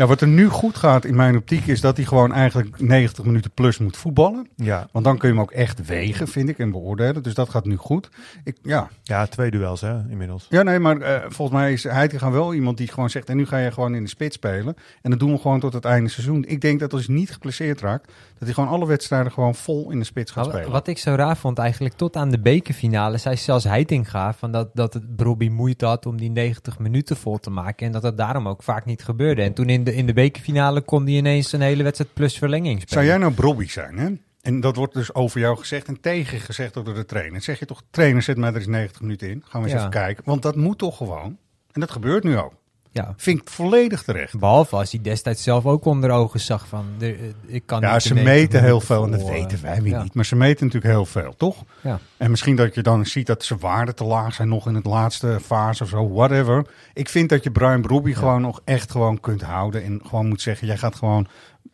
Ja, 0.00 0.06
wat 0.06 0.20
er 0.20 0.28
nu 0.28 0.48
goed 0.48 0.76
gaat 0.76 1.04
in 1.04 1.16
mijn 1.16 1.36
optiek 1.36 1.66
is 1.66 1.80
dat 1.80 1.96
hij 1.96 2.06
gewoon 2.06 2.32
eigenlijk 2.32 2.80
90 2.80 3.24
minuten 3.24 3.50
plus 3.50 3.78
moet 3.78 3.96
voetballen. 3.96 4.48
Ja. 4.56 4.88
Want 4.92 5.04
dan 5.04 5.18
kun 5.18 5.28
je 5.28 5.34
hem 5.34 5.42
ook 5.42 5.50
echt 5.50 5.86
wegen, 5.86 6.28
vind 6.28 6.48
ik, 6.48 6.58
en 6.58 6.70
beoordelen. 6.70 7.22
Dus 7.22 7.34
dat 7.34 7.48
gaat 7.48 7.64
nu 7.64 7.76
goed. 7.76 8.08
Ik, 8.44 8.56
ja. 8.62 8.88
Ja, 9.02 9.26
twee 9.26 9.50
duels, 9.50 9.80
hè, 9.80 10.08
inmiddels. 10.08 10.46
Ja, 10.48 10.62
nee, 10.62 10.78
maar 10.78 11.00
eh, 11.00 11.20
volgens 11.28 11.58
mij 11.58 11.72
is 11.72 11.82
Heitinga 11.82 12.30
wel 12.30 12.54
iemand 12.54 12.76
die 12.76 12.88
gewoon 12.88 13.10
zegt... 13.10 13.28
en 13.28 13.36
nu 13.36 13.46
ga 13.46 13.58
je 13.58 13.70
gewoon 13.70 13.94
in 13.94 14.02
de 14.02 14.08
spits 14.08 14.36
spelen. 14.36 14.76
En 15.02 15.10
dat 15.10 15.18
doen 15.18 15.32
we 15.32 15.38
gewoon 15.38 15.60
tot 15.60 15.72
het 15.72 15.84
einde 15.84 16.10
seizoen. 16.10 16.44
Ik 16.48 16.60
denk 16.60 16.80
dat 16.80 16.92
als 16.92 17.06
hij 17.06 17.14
niet 17.14 17.32
geblesseerd 17.32 17.80
raakt... 17.80 18.06
dat 18.06 18.14
hij 18.38 18.52
gewoon 18.52 18.68
alle 18.68 18.86
wedstrijden 18.86 19.32
gewoon 19.32 19.54
vol 19.54 19.90
in 19.90 19.98
de 19.98 20.04
spits 20.04 20.32
gaat 20.32 20.44
spelen. 20.44 20.70
Wat 20.70 20.86
ik 20.86 20.98
zo 20.98 21.14
raar 21.14 21.36
vond 21.36 21.58
eigenlijk, 21.58 21.94
tot 21.94 22.16
aan 22.16 22.30
de 22.30 22.40
bekerfinale, 22.40 23.18
zei 23.18 23.36
zelfs 23.36 23.64
Heitinga 23.64 24.32
van 24.32 24.52
dat, 24.52 24.68
dat 24.74 24.94
het 24.94 25.04
Robbie 25.16 25.50
moeite 25.50 25.86
had 25.86 26.06
om 26.06 26.16
die 26.16 26.30
90 26.30 26.78
minuten 26.78 27.16
vol 27.16 27.38
te 27.38 27.50
maken. 27.50 27.86
En 27.86 27.92
dat 27.92 28.02
dat 28.02 28.16
daarom 28.16 28.48
ook 28.48 28.62
vaak 28.62 28.84
niet 28.84 29.02
gebeurde. 29.02 29.42
En 29.42 29.52
toen 29.52 29.68
in 29.68 29.84
de, 29.84 29.89
in 29.94 30.06
de 30.06 30.12
bekerfinale 30.12 30.80
kon 30.80 31.04
hij 31.04 31.12
ineens 31.12 31.52
een 31.52 31.60
hele 31.60 31.82
wedstrijd 31.82 32.14
plus 32.14 32.38
verlenging 32.38 32.80
spelen. 32.80 32.88
Zou 32.92 33.04
jij 33.06 33.16
nou 33.18 33.32
Brobby 33.32 33.68
zijn, 33.68 33.98
hè? 33.98 34.08
En 34.42 34.60
dat 34.60 34.76
wordt 34.76 34.94
dus 34.94 35.14
over 35.14 35.40
jou 35.40 35.58
gezegd 35.58 35.86
en 35.88 36.00
tegen 36.00 36.40
gezegd 36.40 36.74
door 36.74 36.84
de 36.94 37.04
trainer. 37.04 37.40
Zeg 37.40 37.58
je 37.58 37.66
toch, 37.66 37.82
trainer, 37.90 38.22
zet 38.22 38.36
mij 38.36 38.48
er 38.50 38.56
eens 38.56 38.66
90 38.66 39.00
minuten 39.00 39.28
in. 39.30 39.42
Gaan 39.48 39.60
we 39.62 39.66
eens 39.66 39.76
Ja. 39.76 39.78
even 39.78 39.90
kijken. 40.00 40.22
Want 40.26 40.42
dat 40.42 40.56
moet 40.56 40.78
toch 40.78 40.96
gewoon. 40.96 41.38
En 41.72 41.80
dat 41.80 41.90
gebeurt 41.90 42.24
nu 42.24 42.38
ook. 42.38 42.52
Ja. 42.92 43.14
Vind 43.16 43.40
ik 43.40 43.48
volledig 43.48 44.02
terecht. 44.02 44.38
Behalve 44.38 44.76
als 44.76 44.90
hij 44.90 45.00
destijds 45.00 45.42
zelf 45.42 45.66
ook 45.66 45.84
onder 45.84 46.10
ogen 46.10 46.40
zag 46.40 46.66
van, 46.66 46.86
er, 47.00 47.14
eh, 47.14 47.24
ik 47.46 47.62
kan 47.66 47.80
Ja, 47.80 47.92
niet 47.92 48.02
de 48.02 48.08
ze 48.08 48.14
90 48.14 48.34
meten 48.34 48.62
heel 48.62 48.80
veel 48.80 49.04
en 49.04 49.10
dat 49.10 49.20
vol, 49.20 49.30
eh, 49.30 49.40
weten 49.40 49.62
wij 49.62 49.82
weer 49.82 49.92
ja. 49.92 50.02
niet. 50.02 50.14
Maar 50.14 50.24
ze 50.24 50.36
meten 50.36 50.66
natuurlijk 50.66 50.92
heel 50.92 51.06
veel, 51.06 51.34
toch? 51.36 51.64
Ja. 51.80 51.98
En 52.16 52.30
misschien 52.30 52.56
dat 52.56 52.74
je 52.74 52.82
dan 52.82 53.06
ziet 53.06 53.26
dat 53.26 53.44
zijn 53.44 53.58
waarden 53.58 53.94
te 53.94 54.04
laag 54.04 54.34
zijn 54.34 54.48
nog 54.48 54.66
in 54.66 54.74
het 54.74 54.84
laatste 54.84 55.38
fase 55.44 55.82
of 55.82 55.88
zo, 55.88 56.08
whatever. 56.08 56.66
Ik 56.94 57.08
vind 57.08 57.28
dat 57.28 57.44
je 57.44 57.50
Brian 57.50 57.82
Brobby 57.82 58.12
gewoon 58.12 58.40
nog 58.40 58.60
echt 58.64 58.90
gewoon 58.90 59.20
kunt 59.20 59.42
houden. 59.42 59.84
En 59.84 60.00
gewoon 60.06 60.28
moet 60.28 60.42
zeggen, 60.42 60.66
jij 60.66 60.76
gaat 60.76 60.94
gewoon 60.94 61.26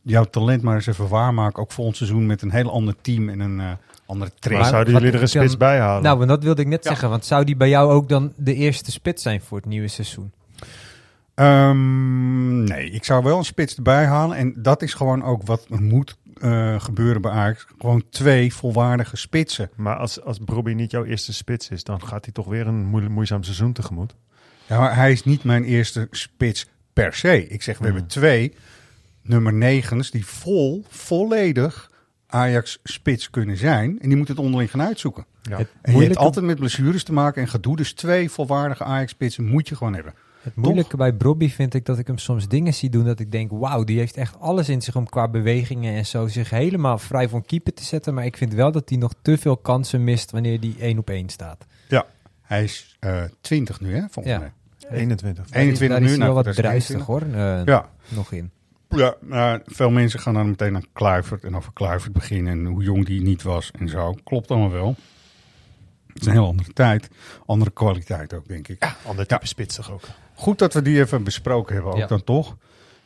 jouw 0.03 0.25
talent 0.25 0.63
maar 0.63 0.75
eens 0.75 0.87
even 0.87 1.09
waarmaken. 1.09 1.63
Ook 1.63 1.73
volgend 1.73 1.97
seizoen 1.97 2.27
met 2.27 2.43
een 2.43 2.51
heel 2.51 2.73
ander 2.73 2.95
team 3.01 3.29
en 3.29 3.41
een 3.41 3.61
eh, 3.61 3.71
andere 4.07 4.31
trainer. 4.39 4.63
Maar 4.63 4.75
zouden 4.75 4.95
jullie 4.95 5.17
er 5.17 5.23
een 5.23 5.29
spits 5.29 5.57
bij 5.57 5.79
halen? 5.79 6.03
Nou, 6.03 6.17
want 6.17 6.29
dat 6.29 6.43
wilde 6.43 6.61
ik 6.63 6.69
net 6.69 6.85
zeggen. 6.85 7.11
Want 7.11 7.25
zou 7.25 7.45
die 7.45 7.57
bij 7.57 7.69
jou 7.69 7.93
ook 7.93 8.09
dan 8.09 8.33
de 8.37 8.55
eerste 8.55 8.91
spits 8.91 9.23
zijn 9.23 9.41
voor 9.41 9.59
het 9.59 9.67
nieuwe 9.67 9.89
seizoen? 9.89 10.33
Ehm, 11.37 12.65
nee, 12.65 12.91
ik 12.91 13.05
zou 13.05 13.23
wel 13.25 13.39
een 13.39 13.45
spits 13.45 13.77
erbij 13.77 14.05
halen. 14.07 14.37
En 14.37 14.55
dat 14.57 14.83
is 14.83 14.95
gewoon 14.95 15.23
ook 15.23 15.43
wat 15.43 15.69
moet 15.69 16.17
eh, 16.41 16.81
gebeuren 16.81 17.23
bij 17.23 17.31
Ajax. 17.31 17.67
Gewoon 17.79 18.03
twee 18.11 18.55
volwaardige 18.55 19.17
spitsen. 19.17 19.71
Maar 19.77 19.97
als, 19.97 20.23
als 20.23 20.39
Brobby 20.45 20.73
niet 20.73 20.91
jouw 20.91 21.05
eerste 21.05 21.33
spits 21.33 21.69
is, 21.69 21.85
dan 21.85 22.03
gaat 22.07 22.25
hij 22.25 22.35
toch 22.35 22.47
weer 22.47 22.67
een 22.67 22.85
moe- 22.85 23.09
moeizaam 23.09 23.43
seizoen 23.43 23.73
tegemoet. 23.73 24.15
Ja, 24.67 24.79
maar 24.79 24.97
hij 24.97 25.13
is 25.13 25.25
niet 25.25 25.45
mijn 25.45 25.65
eerste 25.65 26.09
spits 26.11 26.67
per 26.93 27.15
se. 27.15 27.47
Ik 27.49 27.63
zeg, 27.63 27.79
we 27.79 27.85
Hmm. 27.85 27.93
hebben 27.93 28.11
twee 28.13 28.55
nummer 29.23 29.53
negens 29.53 30.11
die 30.11 30.27
vol, 30.27 30.85
volledig 30.89 31.91
Ajax 32.27 32.79
spits 32.85 33.31
kunnen 33.31 33.57
zijn. 33.57 33.99
En 34.01 34.09
die 34.09 34.17
moeten 34.17 34.35
het 34.35 34.45
onderling 34.45 34.71
gaan 34.71 34.83
uitzoeken. 34.83 35.27
Ja. 35.43 35.57
Het 35.59 35.69
En 35.83 35.97
je 35.97 36.03
hebt 36.05 36.17
altijd 36.17 36.45
met 36.45 36.59
blessures 36.59 37.05
te 37.05 37.13
maken 37.13 37.43
en 37.43 37.49
gedoe. 37.49 37.77
Dus 37.77 37.93
twee 37.93 38.31
volwaardige 38.31 38.85
Ajax 38.85 39.11
spitsen 39.11 39.45
moet 39.45 39.69
je 39.69 39.77
gewoon 39.77 39.95
hebben. 39.95 40.15
Het 40.47 40.57
moeilijke 40.57 40.97
bij 40.97 41.13
Brobby 41.13 41.49
vind 41.51 41.75
ik 41.75 41.85
dat 41.85 41.99
ik 41.99 42.07
hem 42.07 42.19
soms 42.19 42.49
dingen 42.49 42.75
zie 42.75 42.91
doen 42.91 43.05
dat 43.05 43.21
ik 43.21 43.33
denk, 43.33 43.51
wauw, 43.51 43.85
die 43.85 43.99
heeft 43.99 44.17
echt 44.17 44.41
alles 44.41 44.69
in 44.69 44.83
zich 44.83 44.97
om 44.97 45.09
qua 45.09 45.29
bewegingen 45.29 45.95
en 45.95 46.07
zo 46.07 46.27
zich 46.27 46.51
helemaal 46.51 46.99
vrij 46.99 47.29
van 47.29 47.43
keeper 47.45 47.75
te 47.75 47.85
zetten. 47.85 48.15
Maar 48.15 48.25
ik 48.25 48.37
vind 48.37 48.55
wel 48.55 48.73
dat 48.73 48.89
hij 48.89 48.99
nog 48.99 49.13
te 49.23 49.39
veel 49.39 49.57
kansen 49.57 50.05
mist 50.05 50.31
wanneer 50.31 50.61
die 50.61 50.77
één 50.81 50.99
op 50.99 51.11
één 51.11 51.29
staat. 51.29 51.67
Ja, 51.89 52.07
hij 52.43 52.65
is 52.65 52.97
eh 53.01 53.23
20 53.41 53.81
nu, 53.81 53.95
hè, 53.95 54.01
volgens 54.11 54.35
Ja. 54.35 54.39
mij. 54.41 54.53
21. 54.99 55.47
21 55.51 55.89
Daar 55.89 55.99
nu. 55.99 56.05
is 56.05 56.11
hij 56.11 56.19
nou, 56.21 56.35
wel 56.35 56.43
dat 56.43 56.55
wat 56.57 56.65
is 56.65 56.71
druistig 56.71 56.95
21. 56.95 57.07
hoor, 57.07 57.43
eh, 57.61 57.65
Ja. 57.65 57.89
nog 58.09 58.33
in. 58.33 58.51
Ja, 58.89 59.15
nou, 59.21 59.61
veel 59.65 59.91
mensen 59.91 60.21
gaan 60.21 60.35
dan 60.35 60.49
meteen 60.49 60.73
naar 60.73 60.85
Kluivert 60.93 61.45
en 61.45 61.57
over 61.57 61.73
Kluivert 61.73 62.13
beginnen 62.13 62.53
en 62.53 62.65
hoe 62.65 62.83
jong 62.83 63.07
die 63.07 63.23
niet 63.23 63.43
was 63.43 63.71
en 63.79 63.89
zo. 63.89 64.15
Klopt 64.25 64.51
allemaal 64.51 64.71
wel. 64.71 64.95
Het 66.17 66.25
is 66.27 66.33
een 66.33 66.41
heel 66.41 66.47
andere 66.47 66.73
tijd. 66.73 67.09
Andere 67.47 67.71
kwaliteit 67.71 68.35
ook, 68.35 68.49
denk 68.49 68.69
ik. 68.69 68.85
Ja, 68.85 68.97
Ander 69.07 69.27
type 69.27 69.47
spits 69.47 69.75
toch 69.77 69.93
ook. 69.93 70.03
Goed 70.35 70.59
dat 70.59 70.75
we 70.75 70.83
die 70.83 70.99
even 71.01 71.25
besproken 71.25 71.75
hebben 71.75 71.93
ook 71.93 71.99
Ja. 71.99 72.07
dan 72.07 72.25
toch. 72.25 72.57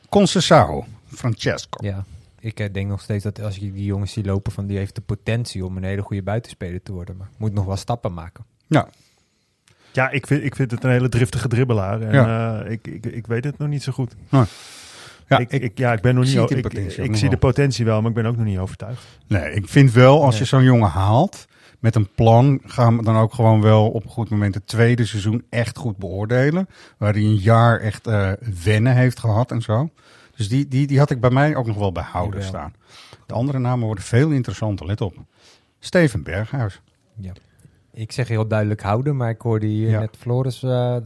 Concessao, 0.08 0.84
Francesco. 1.14 1.86
Ja, 1.86 2.04
ik 2.40 2.60
eh, 2.60 2.72
denk 2.72 2.88
nog 2.88 3.00
steeds 3.00 3.24
dat 3.24 3.42
als 3.42 3.56
je 3.56 3.72
die 3.72 3.84
jongens 3.84 4.12
ziet 4.12 4.26
lopen, 4.26 4.52
van 4.52 4.66
die 4.66 4.76
heeft 4.78 4.94
de 4.94 5.00
potentie 5.00 5.64
om 5.64 5.76
een 5.76 5.84
hele 5.84 6.02
goede 6.02 6.22
buitenspeler 6.22 6.82
te 6.82 6.92
worden. 6.92 7.16
Maar 7.16 7.28
moet 7.36 7.52
nog 7.52 7.64
wel 7.64 7.76
stappen 7.76 8.12
maken. 8.14 8.44
Ja, 8.66 8.88
Ja, 9.92 10.10
ik 10.10 10.26
vind, 10.26 10.44
ik 10.44 10.54
vind 10.56 10.70
het 10.70 10.84
een 10.84 10.90
hele 10.90 11.08
driftige 11.08 11.48
dribbelaar. 11.48 12.00
En 12.02 12.12
Ja. 12.14 12.60
eh, 12.62 12.70
ik, 12.70 12.86
ik, 12.86 13.06
ik 13.06 13.26
weet 13.26 13.44
het 13.44 13.58
nog 13.58 13.68
niet 13.68 13.82
zo 13.82 13.92
goed. 13.92 14.14
Nou, 14.28 14.46
ja, 15.28 15.38
ik, 15.38 15.50
ik, 15.52 15.78
ja, 15.78 15.92
ik 15.92 16.00
ben 16.00 16.14
nog 16.14 16.26
zie 16.26 16.40
niet. 16.40 16.50
in 16.74 17.04
ik 17.04 17.16
zie 17.16 17.28
de 17.30 17.36
potentie 17.36 17.84
wel, 17.84 18.00
maar 18.00 18.08
ik 18.10 18.16
ben 18.16 18.26
ook 18.26 18.36
nog 18.36 18.44
niet 18.46 18.58
overtuigd. 18.58 19.02
Nee, 19.26 19.52
ik 19.54 19.68
vind 19.68 19.92
wel, 19.92 20.22
als 20.22 20.30
Nee. 20.30 20.38
je 20.42 20.48
zo'n 20.48 20.62
jongen 20.62 20.88
haalt 20.90 21.46
met 21.80 21.94
een 21.94 22.08
plan, 22.14 22.60
gaan 22.64 22.96
we 22.96 23.02
dan 23.02 23.16
ook 23.16 23.34
gewoon 23.34 23.60
wel 23.62 23.90
op 23.90 24.04
een 24.04 24.10
goed 24.10 24.30
moment 24.30 24.54
het 24.54 24.66
tweede 24.66 25.04
seizoen 25.06 25.44
echt 25.50 25.76
goed 25.78 25.96
beoordelen. 25.96 26.68
Waar 26.98 27.12
hij 27.12 27.22
een 27.22 27.36
jaar 27.36 27.80
echt 27.80 28.06
eh, 28.06 28.32
wennen 28.64 28.94
heeft 28.96 29.18
gehad 29.18 29.50
en 29.50 29.62
zo. 29.62 29.90
Dus 30.36 30.48
die, 30.48 30.68
die, 30.68 30.86
die 30.86 30.98
had 30.98 31.10
ik 31.10 31.20
bij 31.20 31.30
mij 31.30 31.56
ook 31.56 31.66
nog 31.66 31.76
wel 31.76 31.92
bij 31.92 32.02
houden 32.02 32.40
Jawel. 32.40 32.48
staan. 32.48 32.74
De 33.26 33.34
andere 33.34 33.58
namen 33.58 33.86
worden 33.86 34.04
veel 34.04 34.30
interessanter, 34.30 34.86
let 34.86 35.00
op. 35.00 35.16
Steven 35.78 36.22
Berghuis. 36.22 36.80
Ja. 37.16 37.32
Ik 37.92 38.12
zeg 38.12 38.28
heel 38.28 38.46
duidelijk 38.48 38.82
houden, 38.82 39.16
maar 39.16 39.30
ik 39.30 39.40
hoorde 39.40 39.66
hier 39.66 39.90
Ja. 39.90 40.00
net 40.00 40.16
Floris 40.18 40.62
eh, 40.62 40.96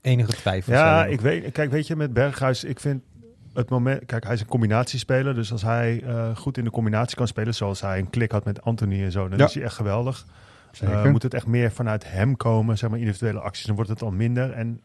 enige 0.00 0.32
twijfels 0.32 0.76
Ja, 0.76 1.06
ik 1.06 1.20
weet. 1.20 1.52
Kijk, 1.52 1.70
weet 1.70 1.86
je, 1.86 1.96
met 1.96 2.12
Berghuis, 2.12 2.64
ik 2.64 2.80
vind 2.80 3.02
het 3.58 3.70
moment. 3.70 4.04
Kijk, 4.06 4.24
hij 4.24 4.34
is 4.34 4.40
een 4.40 4.46
combinatiespeler. 4.46 5.34
Dus 5.34 5.52
als 5.52 5.62
hij 5.62 6.02
eh, 6.06 6.36
goed 6.36 6.58
in 6.58 6.64
de 6.64 6.70
combinatie 6.70 7.16
kan 7.16 7.26
spelen, 7.26 7.54
zoals 7.54 7.80
hij 7.80 7.98
een 7.98 8.10
klik 8.10 8.32
had 8.32 8.44
met 8.44 8.62
Anthony 8.62 9.04
en 9.04 9.12
zo, 9.12 9.28
dan 9.28 9.38
Ja. 9.38 9.44
is 9.44 9.54
hij 9.54 9.62
echt 9.62 9.74
geweldig. 9.74 10.26
Eh, 10.80 11.04
moet 11.04 11.22
het 11.22 11.34
echt 11.34 11.46
meer 11.46 11.70
vanuit 11.72 12.10
hem 12.10 12.36
komen, 12.36 12.78
zeg 12.78 12.90
maar 12.90 12.98
individuele 12.98 13.40
acties, 13.40 13.66
dan 13.66 13.74
wordt 13.74 13.90
het 13.90 14.02
al 14.02 14.10
minder. 14.10 14.52
En 14.52 14.80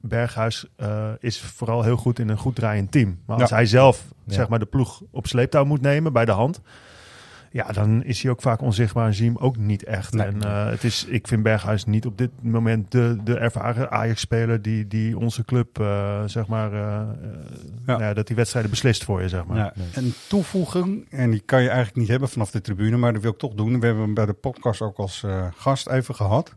Berghuis 0.00 0.66
eh, 0.76 1.08
is 1.18 1.40
vooral 1.40 1.82
heel 1.82 1.96
goed 1.96 2.18
in 2.18 2.28
een 2.28 2.38
goed 2.38 2.54
draaiend 2.54 2.92
team. 2.92 3.18
Maar 3.26 3.40
als 3.40 3.50
Ja. 3.50 3.56
hij 3.56 3.66
zelf 3.66 4.04
Ja. 4.24 4.32
zeg 4.34 4.48
maar, 4.48 4.58
de 4.58 4.66
ploeg 4.66 5.02
op 5.10 5.26
sleeptouw 5.26 5.64
moet 5.64 5.80
nemen 5.80 6.12
bij 6.12 6.24
de 6.24 6.32
hand... 6.32 6.60
Ja, 7.52 7.72
dan 7.72 8.04
is 8.04 8.22
hij 8.22 8.30
ook 8.30 8.40
vaak 8.40 8.60
onzichtbaar 8.60 9.06
en 9.06 9.14
zie 9.14 9.24
je 9.24 9.30
hem 9.30 9.40
ook 9.40 9.56
niet 9.56 9.84
echt. 9.84 10.12
Nee. 10.12 10.26
En 10.26 10.42
eh, 10.42 10.70
het 10.70 10.84
is, 10.84 11.04
ik 11.04 11.26
vind 11.26 11.42
Berghuis 11.42 11.84
niet 11.84 12.06
op 12.06 12.18
dit 12.18 12.30
moment 12.40 12.90
de, 12.90 13.16
de 13.24 13.36
ervaren 13.36 13.90
Ajax-speler 13.90 14.62
die, 14.62 14.86
die 14.86 15.18
onze 15.18 15.44
club, 15.44 15.80
eh, 15.80 16.22
zeg 16.26 16.46
maar, 16.46 16.72
eh, 16.72 17.08
nou 17.84 18.02
ja, 18.02 18.14
dat 18.14 18.26
die 18.26 18.36
wedstrijden 18.36 18.70
beslist 18.70 19.04
voor 19.04 19.22
je, 19.22 19.28
zeg 19.28 19.44
maar. 19.44 19.56
Ja, 19.56 19.72
Een 19.94 20.14
toevoeging, 20.28 21.06
en 21.10 21.30
die 21.30 21.40
kan 21.40 21.62
je 21.62 21.68
eigenlijk 21.68 21.98
niet 21.98 22.08
hebben 22.08 22.28
vanaf 22.28 22.50
de 22.50 22.60
tribune, 22.60 22.96
maar 22.96 23.12
dat 23.12 23.22
wil 23.22 23.32
ik 23.32 23.38
toch 23.38 23.54
doen. 23.54 23.80
We 23.80 23.86
hebben 23.86 24.04
hem 24.04 24.14
bij 24.14 24.26
de 24.26 24.32
podcast 24.32 24.80
ook 24.80 24.98
als 24.98 25.24
gast 25.54 25.88
even 25.88 26.14
gehad. 26.14 26.54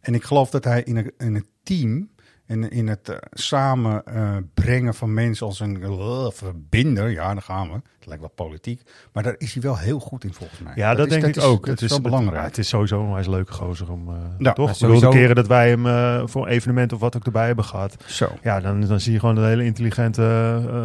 En 0.00 0.14
ik 0.14 0.22
geloof 0.22 0.50
dat 0.50 0.64
hij 0.64 0.82
in, 0.82 0.96
een, 0.96 1.12
in 1.18 1.34
het 1.34 1.46
team 1.62 2.08
en 2.46 2.70
in 2.70 2.88
het 2.88 3.08
eh, 3.08 3.16
samen 3.32 4.04
eh, 4.04 4.36
brengen 4.54 4.94
van 4.94 5.14
mensen 5.14 5.46
als 5.46 5.60
een 5.60 5.82
eh, 5.82 6.26
verbinder, 6.30 7.10
ja, 7.10 7.32
daar 7.32 7.42
gaan 7.42 7.68
we. 7.68 7.74
Het 7.74 8.12
lijkt 8.12 8.34
wel 8.36 8.46
politiek, 8.46 8.82
maar 9.12 9.22
daar 9.22 9.34
is 9.38 9.52
hij 9.52 9.62
wel 9.62 9.78
heel 9.78 9.98
goed 10.00 10.24
in 10.24 10.32
volgens 10.34 10.60
mij. 10.60 10.72
Ja, 10.76 10.94
dat, 10.94 11.06
is- 11.06 11.12
denk 11.12 11.24
ik 11.26 11.36
is- 11.36 11.42
ook. 11.42 11.66
Dat 11.66 11.80
is 11.80 11.88
wel 11.88 11.98
het, 11.98 12.02
belangrijk. 12.06 12.44
het 12.44 12.58
is 12.58 12.68
sowieso 12.68 13.02
een 13.04 13.12
wijs 13.12 13.26
leuke 13.26 13.52
gozer 13.52 13.90
om, 13.92 14.08
eh 14.08 14.14
Ja, 14.38 14.52
toch? 14.52 14.54
bedoel, 14.54 14.66
de 14.66 14.74
sowieso- 14.74 15.10
keren 15.10 15.34
dat 15.34 15.46
wij 15.46 15.68
hem 15.68 15.86
eh, 15.86 16.22
voor 16.26 16.42
een 16.46 16.52
evenement 16.52 16.92
of 16.92 17.00
wat 17.00 17.16
ook 17.16 17.24
erbij 17.24 17.46
hebben 17.46 17.64
gehad. 17.64 17.96
Zo. 18.06 18.28
Ja, 18.42 18.60
dan, 18.60 18.80
dan 18.80 19.00
zie 19.00 19.12
je 19.12 19.18
gewoon 19.18 19.34
dat 19.34 19.44
een 19.44 19.50
hele 19.50 19.64
intelligente, 19.64 20.22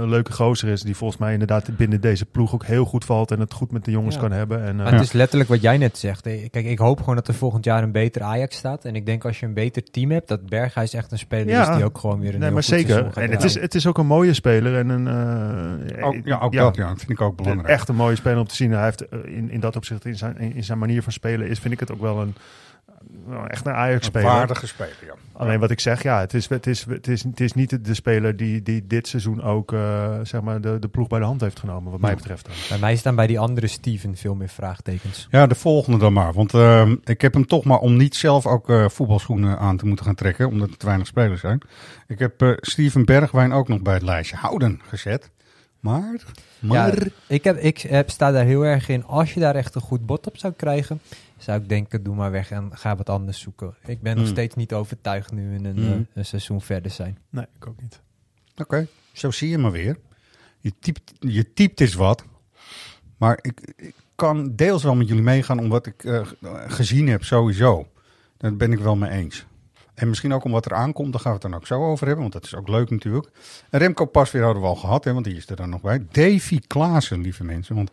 leuke 0.08 0.32
gozer 0.34 0.70
is. 0.70 0.82
Die 0.82 0.96
volgens 0.96 1.20
mij 1.20 1.32
inderdaad 1.34 1.78
binnen 1.78 2.02
deze 2.02 2.26
ploeg 2.26 2.54
ook 2.54 2.66
heel 2.66 2.86
goed 2.86 3.06
valt 3.06 3.32
en 3.32 3.40
het 3.40 3.54
goed 3.54 3.72
met 3.72 3.86
de 3.86 3.92
jongens 3.92 4.16
Ja. 4.16 4.22
kan 4.22 4.32
hebben. 4.32 4.64
En, 4.64 4.78
eh, 4.78 4.84
Maar 4.84 4.92
het 4.94 5.02
is 5.02 5.12
letterlijk 5.12 5.50
wat 5.50 5.62
jij 5.62 5.78
net 5.78 5.98
zegt. 5.98 6.22
Kijk, 6.22 6.54
ik 6.66 6.80
hoop 6.80 7.00
gewoon 7.00 7.16
dat 7.16 7.28
er 7.28 7.34
volgend 7.34 7.66
jaar 7.66 7.84
een 7.84 7.92
beter 7.92 8.22
Ajax 8.22 8.56
staat. 8.56 8.86
En 8.86 8.96
ik 8.96 9.06
denk 9.06 9.26
als 9.26 9.40
je 9.40 9.46
een 9.46 9.54
beter 9.54 9.84
team 9.84 10.12
hebt, 10.12 10.28
dat 10.28 10.46
Berghuis 10.46 10.94
echt 10.94 11.12
een 11.12 11.18
speler 11.20 11.48
is 11.50 11.76
die 11.76 11.84
ook 11.86 11.98
gewoon 11.98 12.20
weer 12.20 12.34
een 12.34 12.40
nee, 12.40 12.52
maar 12.52 12.64
zeker. 12.64 13.18
En 13.18 13.32
het 13.32 13.44
is, 13.44 13.60
het 13.60 13.76
is 13.76 13.88
ook 13.88 13.98
een 13.98 14.06
mooie 14.06 14.34
speler 14.34 14.78
en 14.78 14.90
een 14.90 15.08
eh, 15.08 16.06
Ook- 16.08 16.16
ja, 16.24 16.40
ook 16.40 16.54
dat, 16.54 16.76
ja, 16.76 16.88
vind 16.98 17.10
ik 17.10 17.22
ook 17.22 17.36
belangrijk. 17.36 17.68
Echt 17.68 17.90
een 17.90 17.96
mooie 17.96 18.16
speler 18.16 18.40
om 18.40 18.48
te 18.48 18.56
zien. 18.56 18.72
Hij 18.72 18.84
heeft 18.84 19.08
eh, 19.08 19.20
in, 19.26 19.52
in 19.52 19.60
dat 19.60 19.76
opzicht, 19.76 20.06
in 20.06 20.16
zijn, 20.18 20.38
in 20.38 20.64
zijn 20.64 20.78
manier 20.78 21.04
van 21.04 21.12
spelen, 21.12 21.48
is 21.48 21.60
vind 21.60 21.74
ik 21.74 21.80
het 21.80 21.92
ook 21.92 22.02
wel 22.02 22.22
een 22.22 22.36
echt 23.48 23.66
een 23.66 23.74
Ajax-speler. 23.74 24.28
Een 24.28 24.36
waardige 24.36 24.68
speler, 24.68 24.96
ja. 25.06 25.14
Alleen 25.34 25.60
wat 25.60 25.72
ik 25.72 25.80
zeg, 25.80 26.04
ja, 26.04 26.20
het 26.20 26.34
is, 26.34 26.50
het 26.50 26.68
is, 26.68 26.86
het 26.86 27.08
is, 27.08 27.24
het 27.24 27.40
is 27.40 27.54
niet 27.54 27.86
de, 27.86 27.94
speler 27.94 28.36
die, 28.36 28.64
die 28.64 28.88
dit 28.88 29.08
seizoen 29.08 29.44
ook 29.44 29.74
eh, 29.74 30.20
zeg 30.24 30.42
maar 30.42 30.62
de, 30.62 30.80
de 30.80 30.88
ploeg 30.88 31.08
bij 31.08 31.20
de 31.20 31.26
hand 31.26 31.42
heeft 31.42 31.60
genomen, 31.60 31.92
wat 31.92 32.00
mij 32.00 32.16
betreft. 32.16 32.46
dan. 32.46 32.56
Bij 32.70 32.78
mij 32.78 32.96
staan 32.96 33.16
bij 33.16 33.28
die 33.28 33.40
andere 33.40 33.68
Steven 33.68 34.16
veel 34.16 34.36
meer 34.36 34.50
vraagtekens. 34.50 35.28
Ja, 35.32 35.48
de 35.48 35.56
volgende 35.56 35.98
dan 35.98 36.14
maar. 36.14 36.34
Want 36.34 36.54
ehm, 36.54 36.96
ik 37.04 37.22
heb 37.22 37.34
hem 37.34 37.46
toch 37.46 37.64
maar 37.64 37.80
om 37.80 37.98
niet 37.98 38.16
zelf 38.16 38.46
ook 38.46 38.70
eh, 38.70 38.90
voetbalschoenen 38.90 39.60
aan 39.60 39.78
te 39.78 39.86
moeten 39.86 40.06
gaan 40.06 40.16
trekken, 40.16 40.48
omdat 40.48 40.70
er 40.70 40.78
te 40.78 40.86
weinig 40.86 41.08
spelers 41.08 41.42
zijn. 41.42 41.62
Ik 42.08 42.20
heb 42.20 42.42
eh, 42.42 42.52
Steven 42.56 43.06
Bergwijn 43.06 43.52
ook 43.52 43.68
nog 43.68 43.82
bij 43.82 43.94
het 43.94 44.04
lijstje 44.04 44.36
houden 44.36 44.82
gezet. 44.88 45.30
Maar, 45.80 46.24
maar... 46.60 46.96
Ja, 46.96 47.12
ik, 47.28 47.44
heb, 47.44 47.58
ik 47.58 47.78
heb, 47.82 48.10
sta 48.10 48.32
daar 48.32 48.46
heel 48.46 48.66
erg 48.66 48.90
in. 48.90 49.06
Als 49.06 49.34
je 49.34 49.40
daar 49.40 49.56
echt 49.56 49.76
een 49.76 49.82
goed 49.82 50.06
bot 50.06 50.28
op 50.28 50.38
zou 50.38 50.54
krijgen, 50.54 51.02
zou 51.40 51.62
ik 51.62 51.70
denken, 51.70 52.04
doe 52.04 52.16
maar 52.16 52.32
weg 52.32 52.52
en 52.52 52.70
ga 52.74 52.96
wat 52.96 53.10
anders 53.10 53.40
zoeken. 53.40 53.76
Ik 53.86 54.02
ben 54.02 54.16
nog 54.16 54.24
Hmm. 54.24 54.34
steeds 54.34 54.56
niet 54.56 54.74
overtuigd 54.74 55.32
nu 55.32 55.54
in 55.56 55.66
een, 55.66 55.78
Hmm. 55.78 55.92
eh, 55.92 56.00
een 56.14 56.26
seizoen 56.26 56.62
verder 56.62 56.92
zijn. 56.92 57.18
Nee, 57.30 57.46
ik 57.56 57.68
ook 57.68 57.82
niet. 57.82 58.02
Oké, 58.58 58.88
zo 59.14 59.32
zie 59.32 59.50
je 59.50 59.58
maar 59.58 59.72
weer. 59.72 59.98
Je 60.60 60.74
typt, 60.80 61.14
je 61.20 61.54
typt 61.54 61.82
is 61.82 61.94
wat. 61.94 62.24
Maar 63.18 63.40
ik, 63.42 63.74
ik 63.76 63.96
kan 64.16 64.56
deels 64.56 64.84
wel 64.84 64.96
met 64.96 65.08
jullie 65.08 65.24
meegaan 65.24 65.60
om 65.60 65.70
wat 65.70 65.86
ik 65.86 66.04
eh, 66.04 66.28
gezien 66.68 67.08
heb 67.08 67.24
sowieso. 67.24 67.88
Daar 68.38 68.56
ben 68.56 68.72
ik 68.72 68.80
wel 68.80 68.96
mee 68.96 69.12
eens. 69.12 69.46
En 69.94 70.10
misschien 70.10 70.34
ook 70.34 70.44
om 70.44 70.52
wat 70.52 70.66
er 70.66 70.74
aankomt, 70.74 71.12
daar 71.12 71.22
gaan 71.22 71.32
we 71.34 71.38
het 71.42 71.52
dan 71.52 71.60
ook 71.60 71.68
zo 71.68 71.86
over 71.86 72.06
hebben. 72.06 72.22
Want 72.22 72.34
dat 72.34 72.46
is 72.46 72.56
ook 72.56 72.68
leuk 72.68 72.90
natuurlijk. 72.90 73.30
En 73.70 73.80
Remco 73.80 74.06
Pasveer 74.06 74.44
hadden 74.44 74.62
we 74.62 74.68
al 74.68 74.76
gehad, 74.76 75.04
hè, 75.04 75.14
want 75.14 75.26
die 75.26 75.36
is 75.36 75.50
er 75.50 75.56
dan 75.56 75.70
nog 75.70 75.82
bij. 75.82 76.06
Davy 76.12 76.60
Klaassen, 76.68 77.22
lieve 77.22 77.44
mensen. 77.44 77.76
Want 77.76 77.92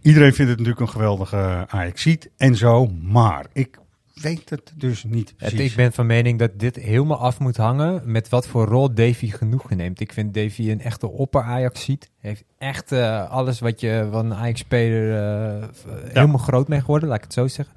iedereen 0.00 0.34
vindt 0.34 0.50
het 0.50 0.58
natuurlijk 0.58 0.80
een 0.80 0.88
geweldige 0.88 1.66
Ajaxiet 1.68 2.30
en 2.36 2.56
zo. 2.56 2.86
Maar 2.86 3.46
ik 3.52 3.78
weet 4.14 4.50
het 4.50 4.72
dus 4.74 5.04
niet 5.04 5.28
Het, 5.28 5.36
precies. 5.36 5.70
ik 5.70 5.76
ben 5.76 5.92
van 5.92 6.06
mening 6.06 6.38
dat 6.38 6.50
dit 6.56 6.76
helemaal 6.76 7.18
af 7.18 7.38
moet 7.38 7.56
hangen 7.56 8.02
met 8.04 8.28
wat 8.28 8.46
voor 8.46 8.66
rol 8.66 8.94
Davy 8.94 9.30
genoegen 9.30 9.76
neemt. 9.76 10.00
Ik 10.00 10.12
vind 10.12 10.34
Davy 10.34 10.70
een 10.70 10.80
echte 10.80 11.08
opper 11.08 11.42
Ajax 11.42 11.84
ziet. 11.84 12.10
Heeft 12.20 12.44
echt 12.58 12.92
eh, 12.92 13.30
alles 13.30 13.60
wat 13.60 13.80
je 13.80 14.08
van 14.10 14.26
een 14.26 14.38
Ajax-speler 14.38 15.16
eh, 15.58 15.68
helemaal 16.12 16.38
groot 16.38 16.68
mee 16.68 16.80
geworden, 16.80 17.08
laat 17.08 17.18
ik 17.18 17.24
het 17.24 17.32
zo 17.32 17.46
zeggen. 17.46 17.74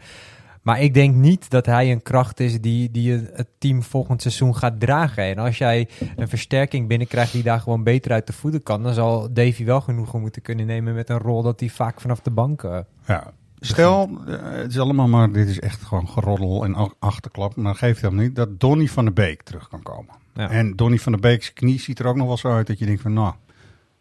Maar 0.61 0.81
ik 0.81 0.93
denk 0.93 1.15
niet 1.15 1.49
dat 1.49 1.65
hij 1.65 1.91
een 1.91 2.01
kracht 2.01 2.39
is 2.39 2.61
die, 2.61 2.91
die 2.91 3.11
het- 3.11 3.47
team 3.57 3.83
volgend 3.83 4.21
seizoen 4.21 4.55
gaat 4.55 4.79
dragen. 4.79 5.23
En 5.23 5.37
als 5.37 5.57
jij 5.57 5.87
een 6.15 6.27
versterking 6.27 6.87
binnenkrijgt 6.87 7.31
die 7.31 7.43
daar 7.43 7.59
gewoon 7.59 7.83
beter 7.83 8.11
uit 8.11 8.27
de 8.27 8.33
voeten 8.33 8.63
kan, 8.63 8.83
dan 8.83 8.93
zal 8.93 9.33
Davy 9.33 9.65
wel 9.65 9.81
genoegen 9.81 10.21
moeten 10.21 10.41
kunnen 10.41 10.65
nemen 10.65 10.93
met 10.95 11.09
een 11.09 11.17
rol 11.17 11.41
dat 11.41 11.59
hij 11.59 11.69
vaak 11.69 12.01
vanaf 12.01 12.19
de 12.21 12.31
bank 12.31 12.63
eh, 12.63 12.79
Ja. 13.07 13.31
Stel, 13.61 14.09
eh, 14.27 14.41
het 14.41 14.71
is 14.71 14.79
allemaal 14.79 15.07
maar, 15.07 15.31
dit 15.31 15.47
is 15.49 15.59
echt 15.59 15.81
gewoon 15.81 16.07
geroddel 16.09 16.63
en 16.63 16.75
ach- 16.75 16.93
achterklap, 16.99 17.55
maar 17.55 17.75
geeft 17.75 18.01
hem 18.01 18.15
niet, 18.15 18.35
dat 18.35 18.59
Donny 18.59 18.87
van 18.87 19.05
der 19.05 19.13
Beek 19.13 19.41
terug 19.43 19.67
kan 19.67 19.81
komen. 19.83 20.13
Ja. 20.33 20.49
En 20.49 20.75
Donny 20.75 20.97
van 20.97 21.11
der 21.11 21.21
Beek's 21.21 21.53
knie 21.53 21.79
ziet 21.79 21.99
er 21.99 22.05
ook 22.05 22.15
nog 22.15 22.27
wel 22.27 22.37
zo 22.37 22.51
uit 22.51 22.67
dat 22.67 22.79
je 22.79 22.85
denkt 22.85 23.01
van, 23.01 23.13
nou, 23.13 23.33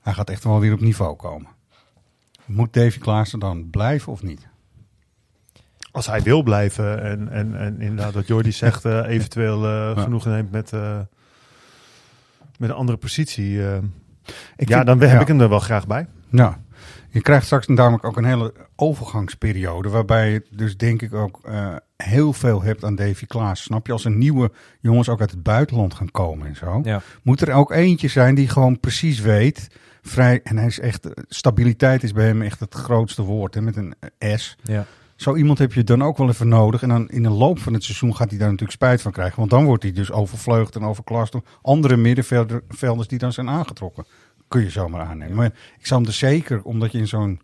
hij 0.00 0.12
gaat 0.12 0.30
echt 0.30 0.44
wel 0.44 0.60
weer 0.60 0.72
op 0.72 0.80
niveau 0.80 1.16
komen. 1.16 1.48
Moet 2.44 2.72
Davy 2.72 2.98
Klaassen 2.98 3.38
dan 3.38 3.70
blijven 3.70 4.12
of 4.12 4.22
niet? 4.22 4.48
Als 5.98 6.06
hij 6.06 6.22
wil 6.22 6.42
blijven 6.42 7.02
en, 7.02 7.28
en, 7.28 7.54
en 7.58 7.80
inderdaad 7.80 8.14
wat 8.14 8.26
Jordi 8.26 8.52
zegt, 8.64 8.84
eh, 8.84 9.00
eventueel 9.06 9.64
eh, 9.66 10.02
genoegen 10.02 10.30
neemt 10.30 10.50
met, 10.50 10.72
eh, 10.72 10.98
met 12.58 12.68
een 12.70 12.74
andere 12.76 12.98
positie. 12.98 13.66
eh, 13.66 13.76
Ik 14.56 14.68
ja, 14.68 14.74
vind- 14.74 14.86
dan 14.86 15.00
heb 15.00 15.10
ja. 15.10 15.20
ik 15.20 15.26
hem 15.28 15.40
er 15.40 15.48
wel 15.48 15.58
graag 15.58 15.86
bij. 15.86 16.06
Ja, 16.30 16.58
je 17.10 17.20
krijgt 17.20 17.44
straks 17.46 17.66
namelijk 17.66 18.04
ook 18.04 18.16
een 18.16 18.24
hele 18.24 18.54
overgangsperiode, 18.76 19.88
waarbij 19.88 20.30
je 20.32 20.44
dus 20.50 20.76
denk 20.76 21.02
ik 21.02 21.14
ook 21.14 21.40
eh, 21.44 21.74
heel 21.96 22.32
veel 22.32 22.62
hebt 22.62 22.84
aan 22.84 22.94
Davy 22.94 23.26
Klaas. 23.26 23.62
Snap 23.62 23.86
je, 23.86 23.92
als 23.92 24.04
er 24.04 24.10
nieuwe 24.10 24.50
jongens 24.80 25.08
ook 25.08 25.20
uit 25.20 25.30
het 25.30 25.42
buitenland 25.42 25.94
gaan 25.94 26.10
komen 26.10 26.46
en 26.46 26.56
zo, 26.56 26.80
Ja. 26.84 27.00
moet 27.22 27.40
er 27.40 27.52
ook 27.52 27.72
eentje 27.72 28.08
zijn 28.08 28.34
die 28.34 28.48
gewoon 28.48 28.80
precies 28.80 29.20
weet, 29.20 29.68
vrij, 30.02 30.40
en 30.42 30.56
hij 30.58 30.66
is 30.66 30.80
echt, 30.80 31.08
stabiliteit 31.28 32.02
is 32.02 32.12
bij 32.12 32.26
hem 32.26 32.42
echt 32.42 32.60
het 32.60 32.74
grootste 32.74 33.22
woord, 33.22 33.54
hè, 33.54 33.60
met 33.60 33.76
een 33.76 33.94
S. 34.38 34.56
Ja. 34.62 34.84
Zo 35.18 35.36
iemand 35.36 35.58
heb 35.58 35.72
je 35.72 35.84
dan 35.84 36.02
ook 36.02 36.16
wel 36.16 36.28
even 36.28 36.48
nodig. 36.48 36.82
En 36.82 36.88
dan 36.88 37.08
in 37.08 37.22
de 37.22 37.30
loop 37.30 37.58
van 37.58 37.72
het 37.72 37.84
seizoen 37.84 38.16
gaat 38.16 38.28
hij 38.28 38.38
daar 38.38 38.50
natuurlijk 38.50 38.78
spijt 38.78 39.02
van 39.02 39.12
krijgen. 39.12 39.38
Want 39.38 39.50
dan 39.50 39.64
wordt 39.64 39.82
hij 39.82 39.92
dus 39.92 40.12
overvleugd 40.12 40.76
en 40.76 40.82
overklast 40.82 41.32
door 41.32 41.42
andere 41.62 41.96
middenvelders 41.96 43.08
die 43.08 43.18
dan 43.18 43.32
zijn 43.32 43.48
aangetrokken. 43.48 44.06
Kun 44.48 44.62
je 44.62 44.70
zomaar 44.70 45.06
aannemen. 45.06 45.36
Maar 45.36 45.52
ik 45.78 45.86
zou 45.86 46.00
hem 46.00 46.08
er 46.08 46.16
zeker, 46.16 46.62
omdat 46.62 46.92
je 46.92 46.98
in 46.98 47.06
zo'n 47.06 47.40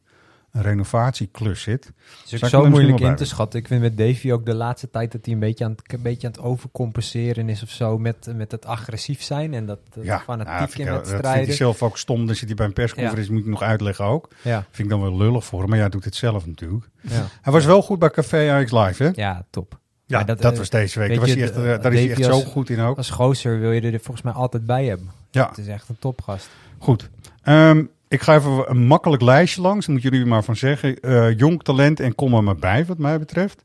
renovatieklus 0.56 1.62
zit. 1.62 1.84
Het 2.22 2.32
is 2.32 2.42
ook 2.42 2.48
zo 2.50 2.68
moeilijk 2.68 3.00
in 3.00 3.16
te 3.16 3.24
schatten. 3.24 3.60
Ik 3.60 3.66
vind 3.66 3.80
met 3.80 3.96
Davy 3.96 4.32
ook 4.32 4.46
de 4.46 4.54
laatste 4.54 4.90
tijd 4.90 5.12
dat 5.12 5.24
hij 5.24 5.34
een 5.34 5.40
beetje 5.40 5.64
aan 5.64 5.70
het, 5.70 5.92
een 5.92 6.02
beetje 6.02 6.26
aan 6.26 6.32
het 6.32 6.42
overcompenseren 6.42 7.48
is 7.48 7.62
of 7.62 7.70
zo 7.70 7.98
met, 7.98 8.32
met 8.34 8.50
het 8.50 8.66
agressief 8.66 9.22
zijn 9.22 9.54
en 9.54 9.66
dat, 9.66 9.78
dat 9.94 10.04
Ja, 10.04 10.20
fanatiek 10.20 10.48
nou, 10.76 10.80
in 10.80 10.84
ja, 10.84 10.90
dat 10.92 11.00
vind 11.00 11.10
wedstrijden. 11.10 11.46
hij 11.46 11.56
zelf 11.56 11.82
ook 11.82 11.98
stom. 11.98 12.26
Dan 12.26 12.34
zit 12.34 12.46
hij 12.46 12.56
bij 12.56 12.66
een 12.66 12.72
persconferentie, 12.72 13.32
moet 13.32 13.42
ik 13.42 13.48
nog 13.48 13.62
uitleggen 13.62 14.04
ook. 14.04 14.28
Ja. 14.42 14.60
Vind 14.70 14.78
ik 14.78 14.88
dan 14.88 15.00
wel 15.00 15.16
lullig 15.16 15.44
voor 15.44 15.60
hem. 15.60 15.68
Maar 15.68 15.78
ja, 15.78 15.88
doet 15.88 16.04
het 16.04 16.14
zelf 16.14 16.46
natuurlijk. 16.46 16.88
Ja. 17.00 17.26
Hij 17.42 17.52
was 17.52 17.64
wel 17.64 17.82
goed 17.82 17.98
bij 17.98 18.10
Café 18.10 18.50
Ajax 18.50 18.70
Live, 18.72 19.02
hè? 19.02 19.10
Ja, 19.14 19.44
top. 19.50 19.78
Ja, 20.06 20.16
Maar 20.16 20.26
dat, 20.36 20.52
eh, 20.52 20.58
was 20.58 20.70
deze 20.70 20.98
week. 20.98 21.18
was 21.20 21.28
je, 21.28 21.34
hij 21.34 21.42
echt, 21.42 21.56
eh, 21.56 21.62
daar 21.62 21.92
is 21.92 22.00
hij 22.00 22.10
echt 22.10 22.24
zo 22.24 22.40
goed 22.40 22.70
in 22.70 22.80
ook. 22.80 22.96
Als 22.96 23.10
gozer 23.10 23.60
wil 23.60 23.72
je 23.72 23.80
er 23.80 24.00
volgens 24.00 24.22
mij 24.22 24.32
altijd 24.32 24.66
bij 24.66 24.84
hebben. 24.84 25.10
Ja. 25.30 25.48
Het 25.48 25.58
is 25.58 25.66
echt 25.66 25.88
een 25.88 25.96
topgast. 25.98 26.48
Goed. 26.78 27.10
Ehm, 27.42 27.84
ik 28.14 28.22
ga 28.22 28.34
even 28.34 28.70
een 28.70 28.86
makkelijk 28.86 29.22
lijstje 29.22 29.60
langs. 29.60 29.86
Daar 29.86 29.94
moeten 29.94 30.12
jullie 30.12 30.26
maar 30.26 30.44
van 30.44 30.56
zeggen. 30.56 31.00
Eh, 31.00 31.38
jong 31.38 31.62
talent 31.62 32.00
en 32.00 32.14
kom 32.14 32.34
er 32.34 32.44
maar 32.44 32.56
bij, 32.56 32.84
wat 32.84 32.98
mij 32.98 33.18
betreft. 33.18 33.64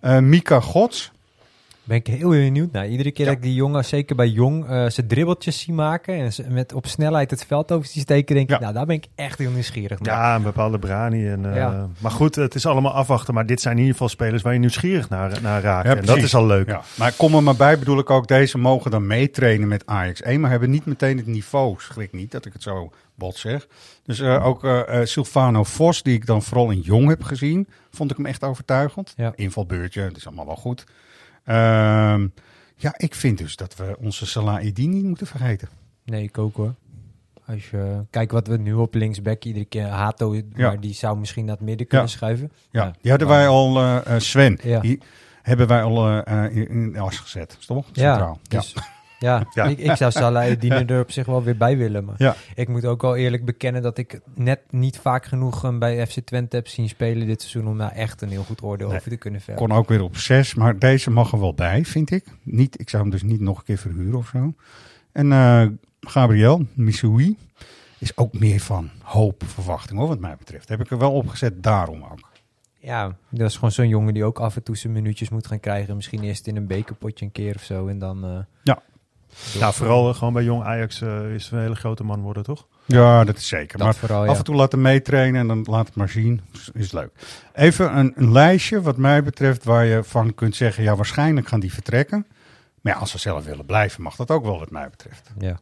Eh, 0.00 0.18
Mika 0.18 0.60
Gods. 0.60 1.12
Ben 1.88 1.96
ik 1.96 2.06
heel 2.06 2.28
benieuwd 2.28 2.72
naar. 2.72 2.88
Iedere 2.88 3.10
keer 3.10 3.26
dat 3.26 3.34
ik 3.34 3.42
die 3.42 3.54
jongen, 3.54 3.84
zeker 3.84 4.16
bij 4.16 4.28
Jong, 4.28 4.68
eh 4.68 4.88
zijn 4.88 5.06
dribbeltjes 5.06 5.60
zie 5.60 5.72
maken 5.72 6.14
en 6.14 6.32
ze 6.32 6.44
met 6.48 6.72
op 6.72 6.86
snelheid 6.86 7.30
het 7.30 7.44
veld 7.44 7.72
over 7.72 7.88
zien 7.88 8.02
steken, 8.02 8.34
denk 8.34 8.50
ik, 8.50 8.60
nou, 8.60 8.72
daar 8.72 8.86
ben 8.86 8.96
ik 8.96 9.06
echt 9.14 9.38
heel 9.38 9.50
nieuwsgierig 9.50 10.00
naar. 10.00 10.14
Ja, 10.14 10.34
een 10.34 10.42
bepaalde 10.42 10.78
brani. 10.78 11.28
En, 11.28 11.50
eh, 11.50 11.56
Ja. 11.56 11.88
Maar 11.98 12.10
goed, 12.10 12.34
het 12.34 12.54
is 12.54 12.66
allemaal 12.66 12.92
afwachten. 12.92 13.34
Maar 13.34 13.46
dit 13.46 13.60
zijn 13.60 13.74
in 13.74 13.80
ieder 13.80 13.94
geval 13.94 14.08
spelers 14.08 14.42
waar 14.42 14.52
je 14.52 14.58
nieuwsgierig 14.58 15.08
naar, 15.08 15.38
naar 15.42 15.62
raakt. 15.62 15.86
Ja, 15.88 15.96
en 15.96 16.04
dat 16.04 16.16
is 16.16 16.34
al 16.34 16.46
leuk. 16.46 16.68
Ja. 16.68 16.82
Maar 16.94 17.12
kom 17.12 17.34
er 17.34 17.42
maar 17.42 17.56
bij, 17.56 17.78
bedoel 17.78 17.98
ik 17.98 18.10
ook, 18.10 18.28
deze 18.28 18.58
mogen 18.58 18.90
dan 18.90 19.06
meetrainen 19.06 19.68
met 19.68 19.86
Ajax 19.86 20.22
1, 20.22 20.40
maar 20.40 20.50
hebben 20.50 20.70
niet 20.70 20.86
meteen 20.86 21.16
het 21.16 21.26
niveau. 21.26 21.74
Schrik 21.78 22.12
niet 22.12 22.30
dat 22.30 22.46
ik 22.46 22.52
het 22.52 22.62
zo 22.62 22.92
bot 23.14 23.36
zeg. 23.36 23.66
Dus 24.04 24.20
eh, 24.20 24.46
ook 24.46 24.64
eh, 24.64 25.00
eh, 25.00 25.06
Silvano 25.06 25.64
Vos, 25.64 26.02
die 26.02 26.14
ik 26.14 26.26
dan 26.26 26.42
vooral 26.42 26.70
in 26.70 26.80
Jong 26.80 27.08
heb 27.08 27.22
gezien, 27.22 27.68
vond 27.90 28.10
ik 28.10 28.16
hem 28.16 28.26
echt 28.26 28.44
overtuigend. 28.44 29.14
Invalbeurtje, 29.34 30.02
dat 30.02 30.16
is 30.16 30.26
allemaal 30.26 30.46
wel 30.46 30.56
goed. 30.56 30.86
Ehm, 31.48 32.26
ja, 32.76 32.94
ik 32.96 33.14
vind 33.14 33.38
dus 33.38 33.56
dat 33.56 33.76
we 33.76 33.96
onze 34.00 34.26
Salah 34.26 34.66
Eddin 34.66 34.90
niet 34.90 35.04
moeten 35.04 35.26
vergeten. 35.26 35.68
Nee, 36.04 36.22
ik 36.22 36.38
ook 36.38 36.56
hoor. 36.56 36.74
Als 37.46 37.70
je 37.70 38.04
kijkt 38.10 38.32
wat 38.32 38.46
we 38.46 38.56
nu 38.58 38.72
op 38.72 38.94
linksback, 38.94 39.44
iedere 39.44 39.64
keer 39.64 39.86
Hato, 39.86 40.34
Ja. 40.34 40.42
maar 40.54 40.80
die 40.80 40.94
zou 40.94 41.18
misschien 41.18 41.44
naar 41.44 41.54
het 41.56 41.64
midden 41.64 41.86
kunnen 41.86 42.08
schuiven. 42.08 42.52
Ja, 42.70 42.92
die 43.00 43.10
hadden 43.10 43.28
wij 43.28 43.48
al, 43.48 43.78
eh, 43.78 44.14
eh, 44.14 44.20
Sven, 44.20 44.58
Ja. 44.62 44.80
die 44.80 45.00
hebben 45.42 45.66
wij 45.66 45.82
al 45.82 46.06
eh, 46.08 46.44
eh, 46.44 46.56
in, 46.56 46.68
in 46.68 46.92
de 46.92 46.98
as 47.00 47.18
gezet. 47.18 47.56
Is 47.60 47.66
toch? 47.66 47.86
Ja, 47.92 48.12
Centraal. 48.14 48.38
dus 48.48 48.74
Ja, 49.18 49.46
Ja. 49.54 49.64
Ik, 49.64 49.78
ik 49.78 49.96
zou 49.96 50.10
Salah 50.10 50.64
er 50.90 51.00
op 51.00 51.10
zich 51.10 51.26
wel 51.26 51.42
weer 51.42 51.56
bij 51.56 51.76
willen. 51.76 52.04
Maar 52.04 52.14
Ja. 52.18 52.36
ik 52.54 52.68
moet 52.68 52.84
ook 52.84 53.02
wel 53.02 53.16
eerlijk 53.16 53.44
bekennen 53.44 53.82
dat 53.82 53.98
ik 53.98 54.20
net 54.34 54.60
niet 54.70 54.98
vaak 54.98 55.24
genoeg 55.26 55.62
hem 55.62 55.78
bij 55.78 56.06
FC 56.06 56.18
Twente 56.24 56.56
heb 56.56 56.68
zien 56.68 56.88
spelen 56.88 57.26
dit 57.26 57.40
seizoen 57.42 57.70
om 57.70 57.78
daar 57.78 57.92
echt 57.92 58.22
een 58.22 58.28
heel 58.28 58.42
goed 58.42 58.62
oordeel 58.62 58.86
over 58.88 59.10
te 59.10 59.16
kunnen 59.16 59.40
vellen. 59.40 59.60
Kon 59.60 59.72
ook 59.72 59.88
weer 59.88 60.02
op 60.02 60.16
zes, 60.16 60.54
maar 60.54 60.78
deze 60.78 61.10
mag 61.10 61.32
er 61.32 61.40
wel 61.40 61.54
bij, 61.54 61.84
vind 61.84 62.10
ik. 62.10 62.24
Niet, 62.42 62.80
ik 62.80 62.88
zou 62.88 63.02
hem 63.02 63.10
dus 63.12 63.22
niet 63.22 63.40
nog 63.40 63.58
een 63.58 63.64
keer 63.64 63.78
verhuren 63.78 64.18
of 64.18 64.28
zo. 64.28 64.54
En 65.12 65.32
eh, 65.32 65.66
Gabriel 66.00 66.66
Missoui 66.74 67.36
is 67.98 68.16
ook 68.16 68.38
meer 68.38 68.60
van 68.60 68.90
hoop, 69.02 69.42
verwachting, 69.46 69.98
hoor, 69.98 70.08
wat 70.08 70.18
mij 70.20 70.36
betreft. 70.38 70.68
Heb 70.68 70.80
ik 70.80 70.90
er 70.90 70.98
wel 70.98 71.12
opgezet, 71.12 71.62
daarom 71.62 72.02
ook. 72.02 72.30
Ja, 72.80 73.16
dat 73.30 73.48
is 73.48 73.54
gewoon 73.54 73.72
zo'n 73.72 73.88
jongen 73.88 74.14
die 74.14 74.24
ook 74.24 74.38
af 74.40 74.56
en 74.56 74.62
toe 74.62 74.76
zijn 74.76 74.92
minuutjes 74.92 75.28
moet 75.28 75.46
gaan 75.46 75.60
krijgen. 75.60 75.96
Misschien 75.96 76.22
eerst 76.22 76.46
in 76.46 76.56
een 76.56 76.66
bekerpotje 76.66 77.24
een 77.24 77.32
keer 77.32 77.54
of 77.54 77.62
zo 77.62 77.86
en 77.88 77.98
dan... 77.98 78.24
eh, 78.24 78.38
Ja. 78.62 78.82
Ja, 79.58 79.72
vooral 79.72 80.08
eh, 80.08 80.14
gewoon 80.14 80.32
bij 80.32 80.44
jong 80.44 80.64
Ajax 80.64 81.00
eh, 81.00 81.34
is 81.34 81.50
een 81.50 81.58
hele 81.58 81.74
grote 81.74 82.04
man 82.04 82.20
worden, 82.20 82.42
toch? 82.42 82.66
Ja, 82.84 83.24
dat 83.24 83.36
is 83.36 83.48
zeker. 83.48 83.78
Dat 83.78 83.86
maar 83.86 83.96
vooral, 83.96 84.24
ja. 84.24 84.30
af 84.30 84.38
en 84.38 84.44
toe 84.44 84.54
laten 84.54 84.80
meetrainen 84.80 85.40
en 85.40 85.46
dan 85.46 85.64
laat 85.70 85.86
het 85.86 85.94
maar 85.94 86.08
zien. 86.08 86.40
Is, 86.52 86.70
is 86.74 86.92
leuk. 86.92 87.10
Even 87.54 87.98
een, 87.98 88.12
een 88.16 88.32
lijstje 88.32 88.80
wat 88.80 88.96
mij 88.96 89.22
betreft 89.22 89.64
waar 89.64 89.84
je 89.84 90.04
van 90.04 90.34
kunt 90.34 90.56
zeggen, 90.56 90.82
ja, 90.82 90.96
waarschijnlijk 90.96 91.48
gaan 91.48 91.60
die 91.60 91.72
vertrekken. 91.72 92.26
Maar 92.80 92.92
ja, 92.92 92.98
als 92.98 93.10
ze 93.10 93.18
zelf 93.18 93.44
willen 93.44 93.66
blijven, 93.66 94.02
mag 94.02 94.16
dat 94.16 94.30
ook 94.30 94.44
wel 94.44 94.58
wat 94.58 94.70
mij 94.70 94.90
betreft. 94.90 95.30
ja. 95.38 95.58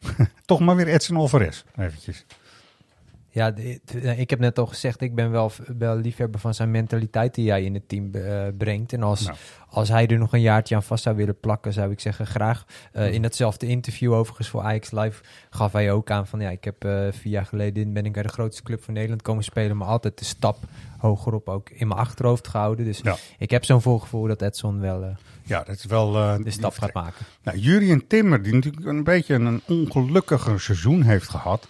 Toch 0.44 0.60
maar 0.60 0.76
weer 0.76 0.88
Edson 0.88 1.16
Alvarez, 1.16 1.62
eventjes. 1.76 2.24
Ja, 3.32 3.50
de- 3.50 3.80
ik 4.16 4.30
heb 4.30 4.38
net 4.38 4.58
al 4.58 4.66
gezegd, 4.66 5.00
ik 5.00 5.14
ben 5.14 5.30
wel, 5.30 5.50
wel 5.78 5.96
liefhebber 5.96 6.40
van 6.40 6.54
zijn 6.54 6.70
mentaliteit 6.70 7.34
die 7.34 7.50
hij 7.50 7.62
in 7.64 7.74
het 7.74 7.88
team 7.88 8.14
eh, 8.14 8.42
brengt. 8.58 8.92
En 8.92 9.02
als, 9.02 9.24
Nou. 9.24 9.36
als 9.68 9.88
hij 9.88 10.06
er 10.06 10.18
nog 10.18 10.32
een 10.32 10.40
jaartje 10.40 10.74
aan 10.74 10.82
vast 10.82 11.02
zou 11.02 11.16
willen 11.16 11.40
plakken, 11.40 11.72
zou 11.72 11.90
ik 11.90 12.00
zeggen 12.00 12.26
graag. 12.26 12.64
Eh, 12.92 13.12
in 13.12 13.22
datzelfde 13.22 13.66
interview 13.66 14.12
overigens 14.12 14.48
voor 14.48 14.62
Ajax 14.62 14.90
Live 14.90 15.22
gaf 15.50 15.72
hij 15.72 15.92
ook 15.92 16.10
aan 16.10 16.26
van 16.26 16.40
ja, 16.40 16.50
ik 16.50 16.64
heb 16.64 16.84
eh, 16.84 17.06
vier 17.10 17.32
jaar 17.32 17.46
geleden 17.46 17.92
ben 17.92 18.04
ik 18.06 18.12
bij 18.12 18.22
de 18.22 18.28
grootste 18.28 18.62
club 18.62 18.82
van 18.84 18.94
Nederland 18.94 19.22
komen 19.22 19.44
spelen, 19.44 19.76
maar 19.76 19.88
altijd 19.88 20.18
de 20.18 20.24
stap 20.24 20.58
hogerop 20.98 21.48
ook 21.48 21.70
in 21.70 21.88
mijn 21.88 22.00
achterhoofd 22.00 22.48
gehouden. 22.48 22.84
Dus 22.84 23.00
Ja. 23.02 23.16
ik 23.38 23.50
heb 23.50 23.64
zo'n 23.64 23.82
voorgevoel 23.82 24.26
dat 24.26 24.42
Edson 24.42 24.80
wel 24.80 25.02
eh, 25.02 25.08
Ja, 25.42 25.62
dat 25.62 25.76
is 25.76 25.84
wel... 25.84 26.16
eh, 26.16 26.34
de 26.44 26.50
stap 26.50 26.78
gaat 26.78 26.92
maken. 26.92 27.26
Nou, 27.42 27.58
Jurien 27.58 28.06
Timmer, 28.06 28.42
die 28.42 28.54
natuurlijk 28.54 28.86
een 28.86 29.04
beetje 29.04 29.34
een 29.34 29.62
ongelukkiger 29.66 30.60
seizoen 30.60 31.02
heeft 31.02 31.28
gehad. 31.28 31.68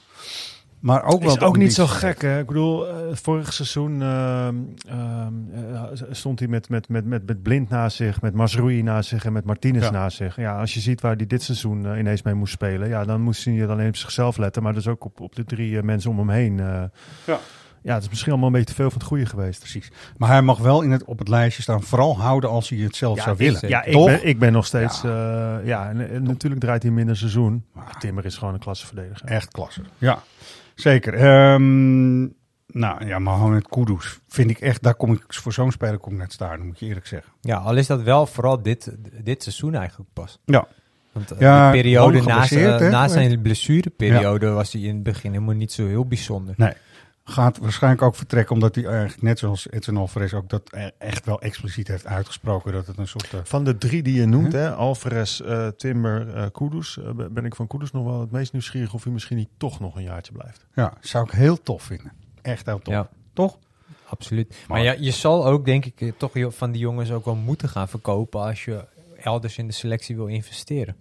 Maar 0.80 1.04
ook 1.04 1.22
wel... 1.22 1.36
is 1.36 1.40
ook 1.40 1.56
niet 1.56 1.74
zo 1.74 1.86
gek, 1.86 2.22
hè? 2.22 2.38
Ik 2.38 2.46
bedoel, 2.46 2.88
eh, 2.88 2.94
vorig 3.12 3.52
seizoen 3.52 4.02
ehm, 4.02 4.54
ehm, 4.88 5.32
eh, 5.74 5.82
stond 6.10 6.38
hij 6.38 6.48
met, 6.48 6.68
met, 6.68 6.88
met, 6.88 7.04
met, 7.04 7.26
met 7.26 7.42
Blind 7.42 7.68
naast 7.68 7.96
zich, 7.96 8.20
met 8.20 8.34
Masroei 8.34 8.82
naast 8.82 9.08
zich 9.08 9.24
en 9.24 9.32
met 9.32 9.44
Martinez 9.44 9.82
Ja. 9.84 9.90
naast 9.90 10.16
zich. 10.16 10.36
Ja, 10.36 10.58
als 10.60 10.74
je 10.74 10.80
ziet 10.80 11.00
waar 11.00 11.16
hij 11.16 11.26
dit 11.26 11.42
seizoen 11.42 11.86
eh, 11.86 11.98
ineens 11.98 12.22
mee 12.22 12.34
moest 12.34 12.52
spelen, 12.52 12.88
ja, 12.88 13.04
dan 13.04 13.20
moest 13.20 13.44
hij 13.44 13.54
niet 13.54 13.68
alleen 13.68 13.88
op 13.88 13.96
zichzelf 13.96 14.36
letten, 14.36 14.62
maar 14.62 14.74
dus 14.74 14.86
ook 14.88 15.04
op, 15.04 15.20
op 15.20 15.34
de 15.36 15.44
drie 15.44 15.82
mensen 15.82 16.10
om 16.10 16.18
hem 16.18 16.30
heen. 16.30 16.60
eh. 16.60 16.82
Ja. 17.26 17.38
ja, 17.82 17.94
het 17.94 18.02
is 18.02 18.08
misschien 18.08 18.30
allemaal 18.30 18.48
een 18.50 18.54
beetje 18.54 18.68
te 18.74 18.80
veel 18.80 18.90
van 18.90 18.98
het 18.98 19.08
goede 19.08 19.26
geweest. 19.26 19.58
Precies. 19.58 19.90
Maar 20.16 20.28
hij 20.28 20.42
mag 20.42 20.58
wel 20.58 20.82
in 20.82 20.90
het, 20.90 21.04
op 21.04 21.18
het 21.18 21.28
lijstje 21.28 21.62
staan. 21.62 21.82
Vooral 21.82 22.18
houden 22.18 22.50
als 22.50 22.68
hij 22.68 22.78
het 22.78 22.96
zelf 22.96 23.16
Ja, 23.16 23.22
zou 23.22 23.36
willen. 23.36 23.68
Ja, 23.68 23.84
ik 23.84 23.92
Toch? 23.92 24.06
ben, 24.06 24.26
ik 24.26 24.38
ben 24.38 24.52
nog 24.52 24.66
steeds. 24.66 25.02
Ja, 25.02 25.58
ja 25.64 25.88
en, 25.88 26.10
en 26.10 26.22
natuurlijk 26.22 26.60
draait 26.60 26.82
hij 26.82 26.92
minder 26.92 27.16
seizoen. 27.16 27.64
Maar 27.72 27.96
Timmer 27.98 28.24
is 28.24 28.36
gewoon 28.36 28.54
een 28.54 28.60
klasseverdediger. 28.60 29.28
Echt 29.28 29.50
klasse. 29.50 29.82
Ja, 29.98 30.22
zeker. 30.80 31.14
Ehm, 31.14 32.20
nou 32.66 33.06
ja, 33.06 33.18
Mohamed 33.18 33.68
Kudus 33.68 34.20
vind 34.28 34.50
ik 34.50 34.58
echt, 34.60 34.82
daar 34.82 34.94
kom 34.94 35.12
ik 35.12 35.24
voor 35.28 35.52
zo'n 35.52 35.72
speler 35.72 35.98
kom 35.98 36.12
ik 36.12 36.18
net 36.18 36.32
staan, 36.32 36.66
moet 36.66 36.78
je 36.78 36.86
eerlijk 36.86 37.06
zeggen. 37.06 37.32
Ja, 37.40 37.56
al 37.56 37.76
is 37.76 37.86
dat 37.86 38.02
wel 38.02 38.26
vooral 38.26 38.62
dit, 38.62 38.96
dit 39.24 39.42
seizoen 39.42 39.74
eigenlijk 39.74 40.10
pas. 40.12 40.38
Ja. 40.44 40.66
Want 41.12 41.30
eh, 41.30 41.40
Ja, 41.40 41.70
de 41.70 41.76
periode 41.76 42.22
na, 42.22 42.46
na 42.90 43.08
zijn 43.08 43.42
blessureperiode 43.42 44.48
was 44.48 44.72
hij 44.72 44.82
in 44.82 44.94
het 44.94 45.02
begin 45.02 45.32
helemaal 45.32 45.54
niet 45.54 45.72
zo 45.72 45.86
heel 45.86 46.06
bijzonder. 46.06 46.54
Nee. 46.56 46.72
Gaat 47.30 47.58
waarschijnlijk 47.58 48.02
ook 48.02 48.14
vertrekken 48.14 48.54
omdat 48.54 48.74
hij 48.74 48.84
eigenlijk 48.84 49.22
net 49.22 49.38
zoals 49.38 49.70
Edson 49.70 49.96
Alvarez 49.96 50.32
ook 50.32 50.48
dat 50.48 50.62
e- 50.74 50.90
echt 50.98 51.24
wel 51.26 51.40
expliciet 51.40 51.88
heeft 51.88 52.06
uitgesproken 52.06 52.72
dat 52.72 52.86
het 52.86 52.98
een 52.98 53.08
soort... 53.08 53.34
eh, 53.34 53.40
Van 53.44 53.64
de 53.64 53.78
drie 53.78 54.02
die 54.02 54.14
je 54.14 54.26
noemt, 54.26 54.52
hè, 54.52 54.74
Alvarez, 54.74 55.40
eh, 55.40 55.68
Timber, 55.68 56.34
eh 56.34 56.46
Kudus, 56.52 56.98
ben 57.30 57.44
ik 57.44 57.54
van 57.54 57.66
Kudus 57.66 57.90
nog 57.90 58.04
wel 58.04 58.20
het 58.20 58.30
meest 58.30 58.52
nieuwsgierig 58.52 58.94
of 58.94 59.04
hij 59.04 59.12
misschien 59.12 59.36
niet 59.36 59.48
toch 59.56 59.80
nog 59.80 59.96
een 59.96 60.02
jaartje 60.02 60.32
blijft. 60.32 60.66
ja, 60.74 60.92
zou 61.00 61.24
ik 61.24 61.30
heel 61.30 61.62
tof 61.62 61.82
vinden. 61.82 62.12
Echt 62.42 62.66
heel 62.66 62.78
tof. 62.78 62.94
Ja. 62.94 63.08
Toch? 63.32 63.58
Absoluut. 64.08 64.56
Maar 64.68 64.82
ja, 64.82 64.92
je 64.98 65.10
zal 65.10 65.46
ook, 65.46 65.64
denk 65.64 65.84
ik, 65.84 66.12
toch 66.16 66.32
van 66.48 66.70
die 66.70 66.80
jongens 66.80 67.10
ook 67.10 67.24
wel 67.24 67.34
moeten 67.34 67.68
gaan 67.68 67.88
verkopen 67.88 68.40
als 68.40 68.64
je 68.64 68.84
elders 69.22 69.58
in 69.58 69.66
de 69.66 69.72
selectie 69.72 70.16
wil 70.16 70.26
investeren. 70.26 70.96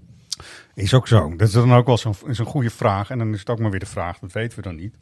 Is 0.74 0.94
ook 0.94 1.08
zo. 1.08 1.30
Dat 1.36 1.48
is 1.48 1.54
dan 1.54 1.74
ook 1.74 1.86
wel 1.86 1.98
zo'n 1.98 2.16
is 2.28 2.38
een 2.40 2.46
goede 2.46 2.70
vraag. 2.70 3.10
En 3.10 3.18
dan 3.18 3.34
is 3.34 3.40
het 3.40 3.50
ook 3.50 3.60
maar 3.60 3.70
weer 3.72 3.80
de 3.80 3.86
vraag, 3.86 4.20
dat 4.20 4.32
weten 4.32 4.58
we 4.58 4.64
dan 4.64 4.76
niet. 4.76 4.96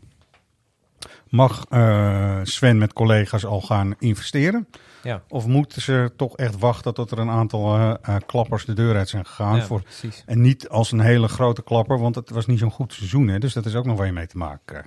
Mag 1.29 1.65
eh, 1.69 2.39
Sven 2.43 2.77
met 2.77 2.93
collega's 2.93 3.45
al 3.45 3.61
gaan 3.61 3.95
investeren? 3.99 4.67
Ja. 5.03 5.21
Of 5.27 5.45
moeten 5.45 5.81
ze 5.81 6.11
toch 6.15 6.37
echt 6.37 6.59
wachten 6.59 6.93
tot 6.93 7.11
er 7.11 7.19
een 7.19 7.29
aantal 7.29 7.75
eh, 7.75 7.93
eh, 8.01 8.15
klappers 8.25 8.65
de 8.65 8.73
deur 8.73 8.95
uit 8.95 9.09
zijn 9.09 9.25
gegaan? 9.25 9.55
Ja, 9.55 9.65
voor, 9.65 9.81
precies. 9.81 10.23
en 10.25 10.41
niet 10.41 10.69
als 10.69 10.91
een 10.91 10.99
hele 10.99 11.27
grote 11.27 11.63
klapper, 11.63 11.99
want 11.99 12.15
het 12.15 12.29
was 12.29 12.45
niet 12.45 12.59
zo'n 12.59 12.71
goed 12.71 12.93
seizoen. 12.93 13.27
Hè? 13.27 13.39
Dus 13.39 13.53
dat 13.53 13.65
is 13.65 13.75
ook 13.75 13.85
nog 13.85 13.97
waar 13.97 14.05
je 14.05 14.11
mee 14.11 14.27
te 14.27 14.37
maken. 14.37 14.85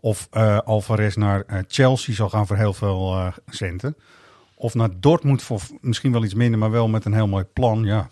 Of 0.00 0.28
Alvarez 0.64 1.14
naar 1.14 1.64
Chelsea 1.68 2.14
zal 2.14 2.28
gaan 2.28 2.46
voor 2.46 2.56
heel 2.56 2.72
veel 2.72 3.32
centen. 3.46 3.96
Of 4.54 4.74
naar 4.74 4.90
Dortmund 5.00 5.42
voor 5.42 5.60
misschien 5.80 6.12
wel 6.12 6.24
iets 6.24 6.34
minder, 6.34 6.58
maar 6.58 6.70
wel 6.70 6.88
met 6.88 7.04
een 7.04 7.14
heel 7.14 7.28
mooi 7.28 7.44
plan. 7.44 7.84
Ja, 7.84 8.08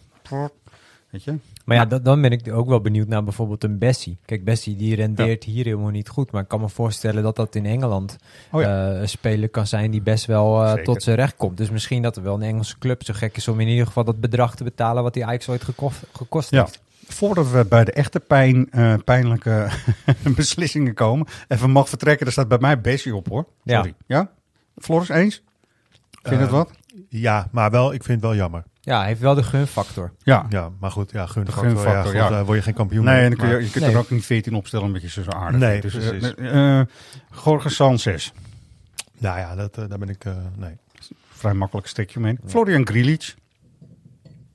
weet 1.11 1.25
je? 1.25 1.39
Maar 1.67 1.77
ja, 1.77 1.85
da- 1.87 1.99
dan 1.99 2.21
ben 2.21 2.31
ik 2.31 2.53
ook 2.53 2.69
wel 2.69 2.81
benieuwd 2.81 3.09
naar 3.09 3.25
bijvoorbeeld 3.25 3.65
een 3.65 3.79
Bessie. 3.79 4.19
Kijk, 4.25 4.45
Bessie 4.45 4.77
die 4.77 4.95
rendeert 4.95 5.45
hier 5.45 5.65
helemaal 5.65 5.91
niet 5.91 6.09
goed. 6.09 6.31
Maar 6.33 6.43
ik 6.43 6.49
kan 6.49 6.61
me 6.61 6.69
voorstellen 6.69 7.23
dat 7.23 7.37
dat 7.37 7.55
in 7.55 7.67
Engeland 7.67 8.17
Oh 8.53 8.63
eh, 8.63 9.01
een 9.01 9.09
speler 9.09 9.49
kan 9.49 9.67
zijn 9.67 9.91
die 9.91 10.03
best 10.03 10.27
wel 10.27 10.65
eh, 10.65 10.73
tot 10.83 11.03
zijn 11.03 11.17
recht 11.17 11.37
komt. 11.37 11.57
Dus 11.57 11.71
misschien 11.71 12.03
dat 12.03 12.17
er 12.17 12.23
wel 12.23 12.35
een 12.35 12.43
Engelse 12.43 12.79
club 12.79 13.05
zo 13.05 13.15
gek 13.17 13.37
is 13.37 13.49
om 13.49 13.61
in 13.61 13.69
ieder 13.69 13.87
geval 13.87 14.05
dat 14.05 14.21
bedrag 14.21 14.57
te 14.57 14.65
betalen 14.65 15.03
wat 15.03 15.15
hij 15.15 15.25
eigenlijk 15.25 15.63
ooit 15.63 15.77
gekost, 15.77 16.03
gekost 16.13 16.51
Ja. 16.51 16.61
heeft. 16.61 16.83
Voordat 17.07 17.51
we 17.51 17.65
bij 17.69 17.85
de 17.85 17.93
echte 17.93 18.21
pijn, 18.21 18.71
eh, 18.71 18.95
pijnlijke 19.05 19.69
beslissingen 20.37 20.95
komen. 20.95 21.27
Even 21.49 21.71
mag 21.71 21.89
vertrekken, 21.89 22.25
daar 22.25 22.33
staat 22.33 22.49
bij 22.49 22.59
mij 22.61 22.81
Bessie 22.81 23.15
op 23.17 23.29
hoor. 23.29 23.47
Ja. 23.63 23.77
Sorry. 23.77 23.95
Ja? 24.07 24.31
Floris, 24.79 25.09
eens? 25.09 25.43
Vind 26.11 26.35
je 26.35 26.41
het 26.41 26.47
Eh, 26.47 26.53
wat? 26.53 26.71
Ja, 27.09 27.49
maar 27.53 27.71
wel, 27.71 27.93
ik 27.93 28.03
vind 28.05 28.21
het 28.21 28.31
wel 28.31 28.39
jammer. 28.39 28.65
Ja, 28.87 28.99
hij 28.99 29.07
heeft 29.07 29.21
wel 29.21 29.35
de 29.35 29.43
gunfactor. 29.43 30.13
Ja. 30.23 30.47
Ja, 30.49 30.71
maar 30.81 30.91
goed, 30.91 31.11
ja, 31.11 31.27
gun 31.27 31.45
De 31.45 31.53
factor, 31.53 31.71
gunfactor, 31.71 32.15
ja, 32.15 32.23
god, 32.23 32.31
ja. 32.33 32.39
eh, 32.39 32.45
word 32.45 32.57
je 32.59 32.63
geen 32.65 32.75
kampioen 32.75 33.05
Nee, 33.05 33.15
meer, 33.15 33.25
en 33.25 33.31
dan 33.31 33.39
kun 33.39 33.49
je, 33.49 33.65
je 33.65 33.71
kunt 33.71 33.85
Nee. 33.85 33.93
er 33.95 33.99
ook 34.01 34.11
niet 34.11 34.25
14 34.27 34.55
opstellen, 34.55 34.87
omdat 34.87 35.03
je 35.03 35.09
ze 35.09 35.23
zo 35.23 35.31
aardig 35.31 35.61
Nee, 35.61 35.81
vindt. 35.81 35.97
Dus, 35.97 36.09
precies. 36.09 36.35
eh, 36.35 36.79
eh, 36.81 36.87
Jorge 37.45 37.69
Sanchez, 37.69 38.31
Nou 39.19 39.39
ja, 39.39 39.55
dat, 39.55 39.79
eh, 39.79 39.89
daar 39.89 39.99
ben 39.99 40.09
ik, 40.09 40.25
eh, 40.25 40.33
nee. 40.57 40.77
vrij 41.31 41.55
makkelijk 41.55 41.87
stekje 41.87 42.19
omheen. 42.19 42.39
Florian 42.47 42.87
Grilic, 42.87 43.35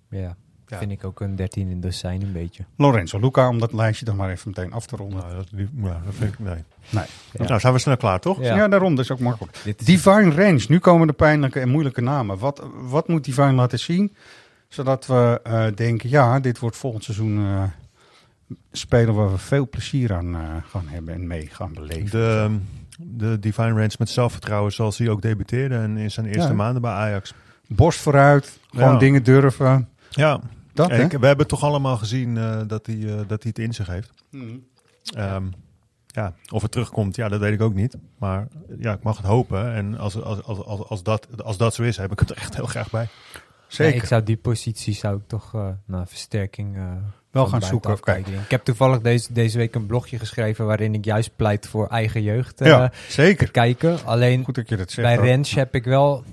Ja, 0.10 0.36
Ja. 0.72 0.78
vind 0.78 0.92
ik 0.92 1.04
ook 1.04 1.20
een 1.20 1.36
13 1.36 1.68
in 1.70 1.82
dozijn 1.82 2.22
een 2.22 2.32
beetje. 2.32 2.64
Lorenzo 2.76 3.20
Luca, 3.20 3.48
om 3.50 3.60
dat 3.60 3.74
lijstje 3.74 4.06
dan 4.06 4.16
maar 4.16 4.30
even 4.30 4.52
meteen 4.56 4.74
af 4.74 4.86
te 4.86 4.96
ronden. 4.96 5.20
Nou, 5.20 5.36
dat, 5.36 5.48
die- 5.52 5.70
ja, 5.84 6.02
dat 6.06 6.14
vind 6.14 6.34
ik, 6.34 6.40
nee. 6.40 6.64
Nee. 6.90 7.04
Nou, 7.48 7.60
zijn 7.60 7.74
we 7.74 7.80
snel 7.80 7.98
klaar, 7.98 8.20
toch? 8.20 8.42
Ja. 8.42 8.68
daarom, 8.68 8.96
dat 8.96 9.04
is 9.06 9.12
ook 9.12 9.20
makkelijk. 9.20 9.58
Is- 9.66 9.76
Divine 9.86 10.32
Range, 10.36 10.66
nu 10.68 10.80
komen 10.80 11.08
de 11.08 11.14
pijnlijke 11.14 11.60
en 11.60 11.70
moeilijke 11.70 12.02
namen. 12.02 12.38
Wat, 12.38 12.64
wat 12.82 13.08
moet 13.08 13.24
Divine 13.24 13.52
laten 13.54 13.80
zien, 13.80 14.16
zodat 14.68 15.06
we 15.06 15.40
eh, 15.44 15.66
denken, 15.76 16.10
ja, 16.10 16.40
dit 16.40 16.60
wordt 16.60 16.78
volgend 16.78 17.04
seizoen 17.04 17.38
eh, 17.38 17.64
spelen 18.72 19.14
waar 19.14 19.32
we 19.32 19.38
veel 19.38 19.70
plezier 19.70 20.14
aan 20.14 20.36
eh, 20.36 20.42
gaan 20.70 20.88
hebben 20.88 21.14
en 21.14 21.28
mee 21.28 21.48
gaan 21.52 21.74
beleven. 21.74 22.10
De, 22.12 22.58
de 23.00 23.40
Divine 23.40 23.74
Range 23.74 23.96
met 24.00 24.10
zelfvertrouwen 24.10 24.72
zoals 24.72 24.98
hij 24.98 25.10
ook 25.10 25.22
debuteerde 25.22 25.76
en 25.76 25.98
in 25.98 26.12
zijn 26.12 26.26
eerste 26.26 26.42
Ja. 26.50 26.54
maanden 26.54 26.82
bij 26.82 26.92
Ajax. 26.92 27.34
Borst 27.68 28.00
vooruit, 28.00 28.60
gewoon 28.72 28.94
Ja. 28.94 28.98
dingen 29.00 29.24
durven. 29.24 29.90
Ja, 30.10 30.40
Dat, 30.90 30.98
hè? 30.98 31.04
ik, 31.04 31.12
we 31.12 31.26
hebben 31.28 31.48
toch 31.48 31.64
allemaal 31.64 31.98
gezien 31.98 32.38
eh, 32.38 32.62
dat, 32.68 32.86
hij, 32.86 32.96
eh, 32.96 33.16
dat 33.28 33.44
hij 33.44 33.52
het 33.56 33.60
in 33.60 33.74
zich 33.74 33.88
heeft. 33.88 34.12
Mhm. 34.30 34.58
Ehm, 35.16 35.46
ja, 36.08 36.34
of 36.52 36.62
het 36.62 36.72
terugkomt, 36.72 37.16
ja, 37.16 37.30
dat 37.30 37.40
weet 37.40 37.54
ik 37.54 37.62
ook 37.62 37.74
niet. 37.74 37.98
Maar 38.18 38.48
ja, 38.80 38.94
ik 38.94 39.04
mag 39.04 39.18
het 39.18 39.26
hopen. 39.26 39.74
En 39.74 39.98
als, 39.98 40.22
als, 40.22 40.44
als, 40.44 40.60
als, 40.66 40.80
als, 40.88 41.04
dat, 41.04 41.28
als 41.44 41.58
dat 41.58 41.74
zo 41.74 41.84
is, 41.84 41.98
heb 41.98 42.12
ik 42.12 42.20
het 42.20 42.30
er 42.30 42.38
echt 42.38 42.56
heel 42.56 42.66
graag 42.66 42.90
bij. 42.90 43.08
Zeker. 43.68 43.96
Ja, 43.96 44.02
ik 44.02 44.08
zou 44.08 44.24
die 44.24 44.38
positie 44.38 44.94
zou 44.94 45.18
ik 45.18 45.28
toch 45.28 45.54
eh 45.54 45.68
naar 45.86 46.08
versterking 46.08 46.76
eh, 46.78 46.84
Wel 47.32 47.48
gaan 47.48 47.62
zoeken, 47.62 48.00
kijken. 48.00 48.34
Ik 48.34 48.52
heb 48.52 48.64
toevallig 48.64 49.02
deze, 49.02 49.34
deze 49.34 49.58
week 49.58 49.76
een 49.76 49.86
blogje 49.86 50.20
geschreven 50.20 50.66
waarin 50.66 50.94
ik 50.94 51.06
juist 51.06 51.36
pleit 51.36 51.68
voor 51.68 51.88
eigen 51.88 52.22
jeugd 52.22 52.62
eh, 52.62 52.68
Ja, 52.68 52.90
te 52.90 52.96
zeker. 53.10 53.52
kijken. 53.52 54.06
Alleen 54.06 54.44
Goed 54.44 54.56
dat 54.56 54.70
je 54.70 54.78
dat 54.78 54.92
zegt. 54.92 55.08
bij. 55.16 55.26
Rens 55.28 55.56
heb 55.56 55.76
ik 55.76 55.84
wel 55.84 56.24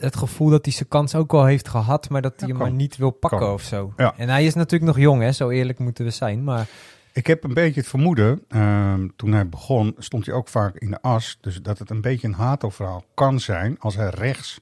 het 0.00 0.16
gevoel 0.16 0.50
dat 0.50 0.64
hij 0.64 0.74
zijn 0.74 0.88
kans 0.88 1.14
ook 1.14 1.32
wel 1.32 1.44
heeft 1.44 1.68
gehad, 1.68 2.08
maar 2.08 2.22
dat 2.22 2.32
hij 2.36 2.48
hem 2.48 2.56
kan. 2.58 2.66
maar 2.66 2.76
niet 2.76 2.96
wil 2.96 3.10
pakken 3.10 3.38
Kan. 3.38 3.52
of 3.52 3.62
zo. 3.62 3.92
Ja. 3.96 4.14
En 4.16 4.28
hij 4.28 4.44
is 4.44 4.54
natuurlijk 4.54 4.92
nog 4.94 4.98
jong, 5.04 5.22
hè? 5.22 5.32
zo 5.32 5.48
eerlijk 5.48 5.78
moeten 5.78 6.04
we 6.04 6.10
zijn. 6.10 6.44
Maar 6.44 6.66
Ik 7.12 7.26
heb 7.26 7.44
een 7.44 7.54
beetje 7.54 7.80
het 7.80 7.88
vermoeden, 7.88 8.42
ehm, 8.48 9.08
toen 9.16 9.32
hij 9.32 9.48
begon, 9.48 9.94
stond 9.98 10.26
hij 10.26 10.34
ook 10.34 10.48
vaak 10.48 10.76
in 10.76 10.90
de 10.90 11.00
as. 11.02 11.38
Dus 11.40 11.62
dat 11.62 11.78
het 11.78 11.90
een 11.90 12.00
beetje 12.00 12.26
een 12.26 12.34
hato-verhaal 12.34 13.04
kan 13.14 13.40
zijn 13.40 13.76
als 13.78 13.96
hij 13.96 14.08
rechts 14.08 14.60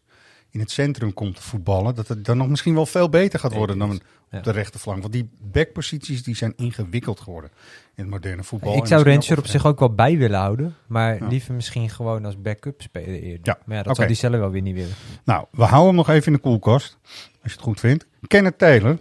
in 0.51 0.61
het 0.61 0.71
centrum 0.71 1.15
komt 1.15 1.37
te 1.37 1.43
voetballen, 1.43 1.95
dat 1.95 2.09
het 2.09 2.25
dan 2.25 2.37
nog 2.37 2.49
misschien 2.49 2.75
wel 2.75 2.87
veel 2.87 3.09
beter 3.09 3.39
gaat 3.39 3.53
worden 3.55 3.79
dan 3.79 4.01
Ja. 4.31 4.39
op 4.39 4.45
de 4.45 4.51
rechterflank. 4.51 5.01
Want 5.01 5.13
die 5.13 5.31
backposities 5.41 6.23
die 6.23 6.37
zijn 6.37 6.53
ingewikkeld 6.57 7.21
geworden 7.21 7.51
in 7.95 8.03
het 8.03 8.09
moderne 8.13 8.43
voetbal. 8.45 8.77
Ik 8.77 8.87
zou 8.87 9.11
ook 9.11 9.39
op 9.39 9.47
zich 9.47 9.67
ook 9.67 9.79
wel 9.79 9.95
bij 9.95 10.17
willen 10.19 10.39
houden. 10.39 10.75
Maar 10.87 11.19
Ja. 11.19 11.27
liever 11.27 11.55
misschien 11.55 11.91
gewoon 11.91 12.25
als 12.25 12.41
backup 12.41 12.83
spelen 12.83 13.21
eerder. 13.23 13.41
Ja, 13.43 13.59
Maar 13.65 13.77
ja, 13.77 13.83
dat 13.83 13.87
oké. 13.93 13.95
zal 13.95 14.05
hij 14.05 14.15
zelf 14.15 14.35
wel 14.35 14.51
weer 14.51 14.63
niet 14.63 14.75
willen. 14.75 14.95
Nou, 15.25 15.47
we 15.51 15.63
houden 15.63 15.87
hem 15.87 15.97
nog 15.97 16.09
even 16.09 16.27
in 16.27 16.33
de 16.33 16.39
koelkast, 16.39 16.99
als 17.05 17.31
je 17.43 17.51
het 17.51 17.61
goed 17.61 17.81
vindt. 17.81 18.07
Kenneth 18.27 18.59
Taylor, 18.59 18.99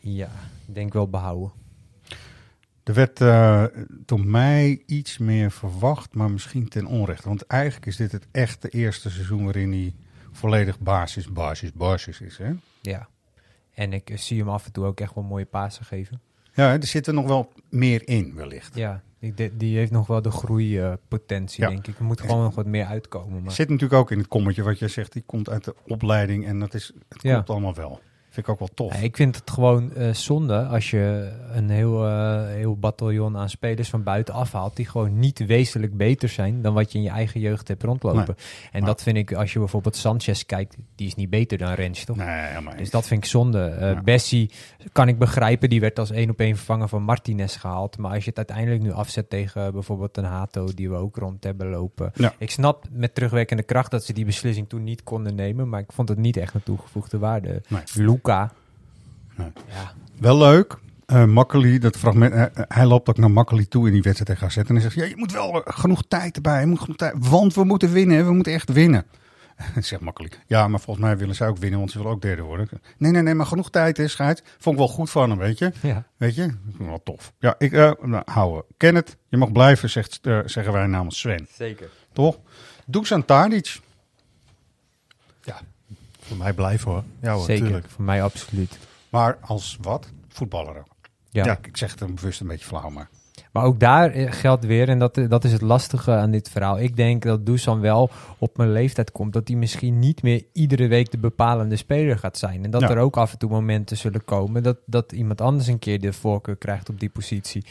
Ja, 0.00 0.30
ik 0.68 0.74
denk 0.74 0.92
wel 0.92 1.08
behouden. 1.08 1.50
Er 2.88 2.94
werd 2.94 3.20
eh, 3.20 3.64
door 3.88 4.20
mij 4.26 4.82
iets 4.86 5.18
meer 5.18 5.50
verwacht, 5.50 6.14
maar 6.14 6.30
misschien 6.30 6.68
ten 6.68 6.86
onrechte. 6.86 7.28
Want 7.28 7.46
eigenlijk 7.46 7.86
is 7.86 7.96
dit 7.96 8.12
het 8.12 8.26
echte 8.30 8.68
eerste 8.68 9.10
seizoen 9.10 9.44
waarin 9.44 9.72
hij 9.72 9.94
volledig 10.32 10.80
basis, 10.80 11.32
basis, 11.32 11.72
basis 11.72 12.20
is. 12.20 12.38
Hè? 12.38 12.52
Ja. 12.80 13.08
En 13.74 13.92
ik 13.92 14.10
eh, 14.10 14.16
zie 14.16 14.38
hem 14.38 14.48
af 14.48 14.66
en 14.66 14.72
toe 14.72 14.84
ook 14.84 15.00
echt 15.00 15.14
wel 15.14 15.24
mooie 15.24 15.44
pasen 15.44 15.84
geven. 15.84 16.20
Ja, 16.52 16.72
er 16.72 16.86
zit 16.86 17.06
er 17.06 17.14
nog 17.14 17.26
wel 17.26 17.52
meer 17.70 18.08
in, 18.08 18.34
wellicht. 18.34 18.74
Ja, 18.74 19.02
die, 19.20 19.56
die- 19.56 19.76
heeft 19.76 19.92
nog 19.92 20.06
wel 20.06 20.22
de 20.22 20.30
groeipotentie, 20.30 21.62
Ja. 21.64 21.68
denk 21.70 21.86
ik. 21.86 21.98
Er 21.98 22.04
moet 22.04 22.20
gewoon 22.20 22.42
nog 22.42 22.54
wat 22.54 22.66
meer 22.66 22.84
uitkomen. 22.86 23.42
Maar... 23.42 23.52
Zit 23.52 23.68
natuurlijk 23.68 24.00
ook 24.00 24.10
in 24.10 24.18
het 24.18 24.28
kommetje 24.28 24.62
wat 24.62 24.78
jij 24.78 24.88
zegt, 24.88 25.12
die 25.12 25.22
komt 25.26 25.48
uit 25.48 25.64
de 25.64 25.74
opleiding 25.86 26.46
en 26.46 26.58
dat 26.58 26.74
is, 26.74 26.92
het 27.08 27.22
Ja. 27.22 27.32
klopt 27.32 27.50
allemaal 27.50 27.74
wel. 27.74 28.00
Vind 28.38 28.50
ik 28.50 28.52
ook 28.52 28.58
wel 28.58 28.88
tof. 28.88 28.98
Ja, 28.98 29.04
ik 29.04 29.16
vind 29.16 29.36
het 29.36 29.50
gewoon 29.50 29.94
eh, 29.94 30.14
zonde 30.14 30.66
als 30.66 30.90
je 30.90 31.32
een 31.52 31.70
heel, 31.70 32.06
eh, 32.06 32.46
heel 32.46 32.76
bataljon 32.76 33.36
aan 33.36 33.48
spelers 33.48 33.88
van 33.88 34.02
buiten 34.02 34.34
afhaalt 34.34 34.76
die 34.76 34.86
gewoon 34.86 35.18
niet 35.18 35.46
wezenlijk 35.46 35.96
beter 35.96 36.28
zijn 36.28 36.62
dan 36.62 36.74
wat 36.74 36.92
je 36.92 36.98
in 36.98 37.04
je 37.04 37.10
eigen 37.10 37.40
jeugd 37.40 37.68
hebt 37.68 37.82
rondlopen. 37.82 38.36
En 38.72 38.84
dat 38.84 39.02
vind 39.02 39.16
ik, 39.16 39.32
als 39.32 39.52
je 39.52 39.58
bijvoorbeeld 39.58 39.96
Sanchez 39.96 40.42
kijkt, 40.42 40.76
die 40.94 41.06
is 41.06 41.14
niet 41.14 41.30
beter 41.30 41.58
dan 41.58 41.72
Rens, 41.72 42.04
toch? 42.04 42.16
Nee, 42.16 42.76
Dus 42.76 42.90
dat 42.90 43.06
vind 43.06 43.24
ik 43.24 43.30
zonde. 43.30 43.76
Ja. 43.80 44.02
Bessie 44.02 44.50
kan 44.92 45.08
ik 45.08 45.18
begrijpen, 45.18 45.68
die 45.68 45.80
werd 45.80 45.98
als 45.98 46.10
één 46.10 46.30
op 46.30 46.40
één 46.40 46.56
vervangen 46.56 46.88
van 46.88 47.02
Martinez 47.02 47.60
gehaald. 47.60 47.98
Maar 47.98 48.10
als 48.12 48.22
je 48.24 48.28
het 48.28 48.38
uiteindelijk 48.38 48.82
nu 48.82 48.92
afzet 48.92 49.30
tegen 49.30 49.72
bijvoorbeeld 49.72 50.16
een 50.16 50.24
Hato 50.24 50.68
die 50.74 50.90
we 50.90 50.96
ook 50.96 51.16
rond 51.16 51.44
hebben 51.44 51.68
lopen. 51.70 52.10
Ja. 52.14 52.34
Ik 52.38 52.50
snap 52.50 52.84
met 52.90 53.14
terugwerkende 53.14 53.62
kracht 53.62 53.90
dat 53.90 54.04
ze 54.04 54.12
die 54.12 54.24
beslissing 54.24 54.68
toen 54.68 54.84
niet 54.84 55.02
konden 55.02 55.34
nemen, 55.34 55.68
maar 55.68 55.80
ik 55.80 55.92
vond 55.92 56.08
het 56.08 56.18
niet 56.18 56.36
echt 56.36 56.54
een 56.54 56.62
toegevoegde 56.62 57.18
waarde. 57.18 57.62
Nee. 57.68 57.82
Luca. 57.94 58.52
Nee. 59.36 59.52
Ja. 59.68 59.92
Wel 60.20 60.38
leuk. 60.38 60.78
eh 61.06 61.24
Makkeli, 61.24 61.78
dat 61.78 61.96
fragment, 61.96 62.32
eh, 62.32 62.44
hij 62.54 62.86
loopt 62.86 63.08
ook 63.08 63.18
naar 63.18 63.30
Makkeli 63.30 63.68
toe 63.68 63.86
in 63.86 63.92
die 63.92 64.02
wedstrijd 64.02 64.30
tegen 64.40 64.46
AZ. 64.46 64.68
En 64.68 64.74
hij 64.74 64.80
zegt, 64.82 64.94
ja, 64.94 65.04
je 65.04 65.16
moet 65.16 65.32
wel 65.32 65.64
eh, 65.64 65.74
genoeg 65.74 66.02
tijd 66.08 66.36
erbij. 66.36 66.60
Je 66.60 66.66
moet 66.66 66.80
genoeg 66.80 66.96
tijd, 66.96 67.14
want 67.18 67.54
we 67.54 67.64
moeten 67.64 67.92
winnen. 67.92 68.26
We 68.26 68.32
moeten 68.32 68.52
echt 68.52 68.72
winnen. 68.72 69.04
zegt 69.80 70.02
Makkeli. 70.02 70.28
Ja, 70.46 70.68
maar 70.68 70.80
volgens 70.80 71.06
mij 71.06 71.16
willen 71.16 71.34
zij 71.34 71.48
ook 71.48 71.58
winnen, 71.58 71.78
want 71.78 71.90
ze 71.90 71.98
willen 71.98 72.12
ook 72.12 72.22
derde 72.22 72.42
worden. 72.42 72.68
Nee, 72.96 73.12
nee, 73.12 73.22
nee, 73.22 73.34
maar 73.34 73.46
genoeg 73.46 73.70
tijd 73.70 73.98
is, 73.98 74.12
scheids. 74.12 74.42
Vond 74.58 74.74
ik 74.78 74.86
wel 74.86 74.94
goed 74.94 75.10
van 75.10 75.30
hem, 75.30 75.38
weet 75.38 75.58
je. 75.58 75.72
Ja. 75.82 76.04
Weet 76.16 76.34
je, 76.34 76.54
wel 76.78 77.02
tof. 77.04 77.32
Ja, 77.38 77.54
ik, 77.58 77.72
eh 77.72 77.92
nou, 78.02 78.22
houden. 78.24 78.64
Kenneth, 78.76 79.16
je 79.28 79.36
mag 79.36 79.52
blijven, 79.52 79.90
zegt, 79.90 80.18
eh, 80.22 80.38
zeggen 80.44 80.72
wij 80.72 80.86
namens 80.86 81.18
Sven. 81.18 81.48
Zeker. 81.52 81.90
Toch? 82.12 82.38
Dusan 82.86 83.24
Tadic. 83.24 83.80
Voor 86.28 86.36
mij 86.36 86.52
blijven 86.52 86.90
hoor. 86.90 87.04
Ja 87.20 87.32
hoor, 87.32 87.44
Zeker, 87.44 87.64
tuurlijk. 87.64 87.90
voor 87.90 88.04
mij 88.04 88.22
absoluut. 88.22 88.78
Maar 89.08 89.38
als 89.40 89.78
wat? 89.80 90.08
Voetballer 90.28 90.78
ook. 90.78 90.96
Ja. 91.30 91.44
Ja, 91.44 91.58
ik 91.62 91.76
zeg 91.76 91.90
het 91.90 92.00
hem 92.00 92.14
bewust 92.14 92.40
een 92.40 92.46
beetje 92.46 92.66
flauw, 92.66 92.88
maar... 92.90 93.08
Maar 93.58 93.66
ook 93.66 93.80
daar 93.80 94.10
eh, 94.10 94.32
geldt 94.32 94.64
weer, 94.66 94.88
en 94.88 94.98
dat, 94.98 95.20
dat 95.28 95.44
is 95.44 95.52
het 95.52 95.60
lastige 95.60 96.10
aan 96.12 96.30
dit 96.30 96.48
verhaal. 96.50 96.78
Ik 96.80 96.96
denk 96.96 97.22
dat 97.22 97.46
Dusan 97.46 97.80
wel 97.80 98.10
op 98.38 98.56
mijn 98.56 98.72
leeftijd 98.72 99.12
komt, 99.12 99.32
dat 99.32 99.48
hij 99.48 99.56
misschien 99.56 99.98
niet 99.98 100.22
meer 100.22 100.44
iedere 100.52 100.86
week 100.88 101.10
de 101.10 101.18
bepalende 101.18 101.76
speler 101.76 102.18
gaat 102.18 102.38
zijn. 102.38 102.64
En 102.64 102.70
dat 102.70 102.80
Ja. 102.80 102.90
er 102.90 102.98
ook 102.98 103.16
af 103.16 103.32
en 103.32 103.38
toe 103.38 103.50
momenten 103.50 103.96
zullen 103.96 104.24
komen 104.24 104.62
dat, 104.62 104.76
dat 104.86 105.12
iemand 105.12 105.40
anders 105.40 105.66
een 105.66 105.78
keer 105.78 106.00
de 106.00 106.12
voorkeur 106.12 106.56
krijgt 106.56 106.88
op 106.88 107.00
die 107.00 107.08
positie. 107.08 107.64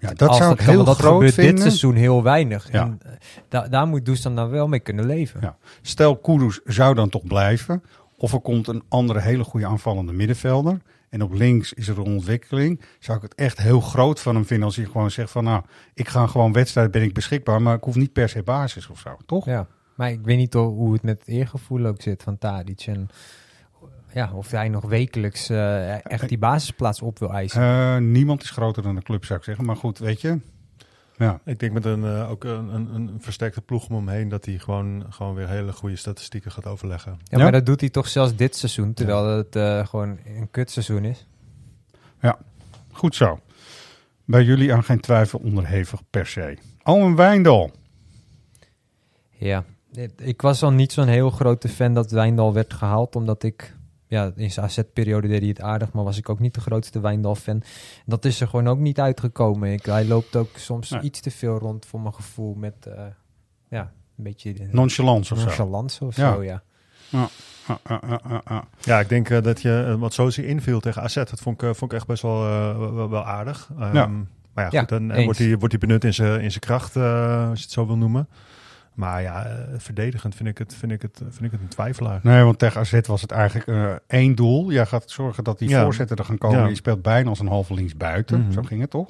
Ja, 0.00 0.12
dat 0.14 0.28
Als 0.28 0.36
zou 0.36 0.52
ik 0.52 0.60
heel 0.60 0.84
dat 0.84 0.96
groot 0.98 1.12
gebeurt 1.12 1.34
dit 1.34 1.44
vinden. 1.44 1.62
seizoen 1.64 1.94
heel 1.94 2.22
weinig. 2.22 2.72
Ja. 2.72 2.82
En 2.82 2.98
eh, 3.02 3.10
da- 3.48 3.68
daar 3.68 3.86
moet 3.86 4.06
Dusan 4.06 4.34
dan 4.36 4.48
wel 4.50 4.68
mee 4.68 4.80
kunnen 4.80 5.06
leven. 5.06 5.40
Ja. 5.42 5.56
Stel, 5.82 6.16
Kudus 6.16 6.60
zou 6.64 6.94
dan 6.94 7.08
toch 7.08 7.24
blijven. 7.26 7.82
Of 8.16 8.32
er 8.32 8.40
komt 8.40 8.68
een 8.68 8.82
andere 8.88 9.20
hele 9.20 9.44
goede 9.44 9.66
aanvallende 9.66 10.12
middenvelder. 10.12 10.78
En 11.14 11.22
op 11.22 11.32
links 11.32 11.72
is 11.72 11.88
er 11.88 11.98
een 11.98 12.04
ontwikkeling. 12.04 12.80
Zou 12.98 13.16
ik 13.16 13.22
het 13.22 13.34
echt 13.34 13.58
heel 13.58 13.80
groot 13.80 14.20
van 14.20 14.34
hem 14.34 14.44
vinden 14.46 14.66
als 14.66 14.76
hij 14.76 14.84
gewoon 14.84 15.10
zegt 15.10 15.30
van... 15.30 15.44
nou, 15.44 15.62
ik 15.94 16.08
ga 16.08 16.26
gewoon 16.26 16.52
wedstrijd, 16.52 16.90
ben 16.90 17.02
ik 17.02 17.14
beschikbaar... 17.14 17.62
maar 17.62 17.76
ik 17.76 17.82
hoef 17.84 17.94
niet 17.94 18.12
per 18.12 18.28
se 18.28 18.42
basis 18.42 18.88
of 18.88 18.98
zo, 18.98 19.16
toch? 19.26 19.44
Ja, 19.44 19.66
maar 19.96 20.10
ik 20.10 20.20
weet 20.22 20.36
niet 20.36 20.54
ho- 20.54 20.74
hoe 20.74 20.92
het 20.92 21.02
met 21.02 21.18
het 21.18 21.28
eergevoel 21.28 21.86
ook 21.86 22.02
zit 22.02 22.22
van 22.22 22.38
Tadic. 22.38 22.80
En 22.86 23.08
ja, 24.14 24.32
of 24.32 24.50
hij 24.50 24.68
nog 24.68 24.84
wekelijks 24.84 25.48
eh, 25.48 26.10
echt 26.12 26.28
die 26.28 26.38
basisplaats 26.38 27.02
op 27.02 27.18
wil 27.18 27.32
eisen. 27.32 27.62
Eh, 27.62 27.96
niemand 27.96 28.42
is 28.42 28.50
groter 28.50 28.82
dan 28.82 28.94
de 28.94 29.02
club, 29.02 29.24
zou 29.24 29.38
ik 29.38 29.44
zeggen. 29.44 29.64
Maar 29.64 29.76
goed, 29.76 29.98
weet 29.98 30.20
je... 30.20 30.38
Ja, 31.16 31.40
Ik 31.44 31.58
denk 31.58 31.72
met 31.72 31.84
een, 31.84 32.04
eh, 32.04 32.30
ook 32.30 32.44
een, 32.44 32.74
een, 32.74 32.94
een 32.94 33.16
versterkte 33.18 33.60
ploeg 33.60 33.88
om 33.88 33.94
hem 33.94 34.08
heen 34.08 34.28
dat 34.28 34.44
hij 34.44 34.58
gewoon, 34.58 35.06
gewoon 35.08 35.34
weer 35.34 35.48
hele 35.48 35.72
goede 35.72 35.96
statistieken 35.96 36.52
gaat 36.52 36.66
overleggen. 36.66 37.18
Ja, 37.24 37.38
maar 37.38 37.52
dat 37.52 37.66
doet 37.66 37.80
hij 37.80 37.90
toch 37.90 38.08
zelfs 38.08 38.36
dit 38.36 38.56
seizoen, 38.56 38.94
terwijl 38.94 39.26
het 39.26 39.56
eh, 39.56 39.86
gewoon 39.86 40.18
een 40.26 40.50
kutseizoen 40.50 41.04
is. 41.04 41.26
ja, 42.20 42.38
goed 42.92 43.14
zo. 43.14 43.40
Bij 44.24 44.42
jullie 44.42 44.74
aan 44.74 44.84
geen 44.84 45.00
twijfel 45.00 45.38
onderhevig 45.38 46.00
per 46.10 46.26
se. 46.26 46.58
Owen 46.82 47.16
Wijndal. 47.16 47.70
Ja, 49.30 49.64
ik 50.16 50.42
was 50.42 50.62
al 50.62 50.70
niet 50.70 50.92
zo'n 50.92 51.08
heel 51.08 51.30
grote 51.30 51.68
fan 51.68 51.94
dat 51.94 52.10
Wijndal 52.10 52.52
werd 52.52 52.74
gehaald, 52.74 53.16
omdat 53.16 53.42
ik... 53.42 53.74
Ja, 54.14 54.32
in 54.36 54.50
zijn 54.50 54.66
AZ-periode 54.66 55.28
deed 55.28 55.38
hij 55.40 55.48
het 55.48 55.60
aardig, 55.60 55.92
maar 55.92 56.04
was 56.04 56.18
ik 56.18 56.28
ook 56.28 56.38
niet 56.38 56.54
de 56.54 56.60
grootste 56.60 57.00
Wijndal-fan. 57.00 57.62
Dat 58.06 58.24
is 58.24 58.40
er 58.40 58.48
gewoon 58.48 58.68
ook 58.68 58.78
niet 58.78 59.00
uitgekomen. 59.00 59.72
Ik, 59.72 59.84
hij 59.84 60.04
loopt 60.06 60.36
ook 60.36 60.50
soms 60.56 60.90
Nee. 60.90 61.00
iets 61.00 61.20
te 61.20 61.30
veel 61.30 61.58
rond 61.58 61.86
voor 61.86 62.00
mijn 62.00 62.14
gevoel 62.14 62.54
met... 62.54 62.86
eh, 62.86 63.02
ja, 63.68 63.80
een 64.16 64.24
beetje... 64.24 64.54
Nonchalance 64.70 65.32
of 65.34 65.38
zo. 65.40 65.44
Nonchalance 65.46 66.04
of 66.04 66.16
Ja. 66.16 66.32
zo, 66.34 66.42
ja. 66.42 66.62
Ja, 67.08 67.28
ja, 67.68 67.78
ja, 67.88 68.00
ja, 68.08 68.20
ja, 68.28 68.42
ja. 68.48 68.64
Ja, 68.80 69.00
ik 69.00 69.08
denk 69.08 69.30
eh, 69.30 69.42
dat 69.42 69.62
je, 69.62 69.84
eh, 69.88 69.94
wat 69.94 70.14
zoals 70.14 70.36
hij 70.36 70.44
inviel 70.44 70.80
tegen 70.80 71.02
AZ, 71.02 71.14
dat 71.14 71.40
vond 71.40 71.62
ik, 71.62 71.68
eh, 71.68 71.74
vond 71.74 71.92
ik 71.92 71.98
echt 71.98 72.06
best 72.06 72.22
wel, 72.22 72.44
eh, 72.46 72.78
wel, 72.94 73.10
wel 73.10 73.24
aardig. 73.24 73.70
Ehm, 73.78 73.94
Ja. 73.96 74.06
Maar 74.54 74.64
ja, 74.64 74.68
Ja, 74.70 74.80
goed, 74.80 74.88
dan 74.88 75.10
eh, 75.10 75.24
wordt 75.24 75.38
hij, 75.38 75.48
wordt 75.58 75.70
hij 75.72 75.78
benut 75.88 76.04
in 76.04 76.14
zijn, 76.14 76.40
in 76.40 76.50
zijn 76.50 76.60
kracht, 76.64 76.96
eh, 76.96 77.48
als 77.48 77.58
je 77.58 77.64
het 77.64 77.72
zo 77.74 77.86
wil 77.86 77.96
noemen. 77.96 78.28
Maar 78.94 79.22
ja, 79.22 79.44
eh, 79.44 79.54
verdedigend 79.76 80.34
vind 80.34 80.48
ik, 80.48 80.58
het, 80.58 80.74
vind, 80.74 80.92
ik 80.92 81.02
het, 81.02 81.18
vind 81.28 81.42
ik 81.44 81.50
het 81.50 81.60
een 81.60 81.68
twijfelaar. 81.68 82.20
Nee, 82.22 82.42
want 82.42 82.58
tegen 82.58 82.80
AZ 82.80 83.00
was 83.06 83.20
het 83.22 83.30
eigenlijk 83.30 83.68
eh, 83.68 83.92
één 84.06 84.34
doel. 84.34 84.72
Jij 84.72 84.86
gaat 84.86 85.10
zorgen 85.10 85.44
dat 85.44 85.58
die 85.58 85.68
Ja. 85.68 85.82
voorzetten 85.82 86.16
er 86.16 86.24
gaan 86.24 86.38
komen. 86.38 86.58
Ja. 86.58 86.66
Je 86.66 86.74
speelt 86.74 87.02
bijna 87.02 87.28
als 87.28 87.40
een 87.40 87.48
halve 87.48 87.74
links 87.74 87.96
buiten. 87.96 88.40
Mhm. 88.40 88.52
Zo 88.52 88.62
ging 88.62 88.80
het 88.80 88.90
toch? 88.90 89.08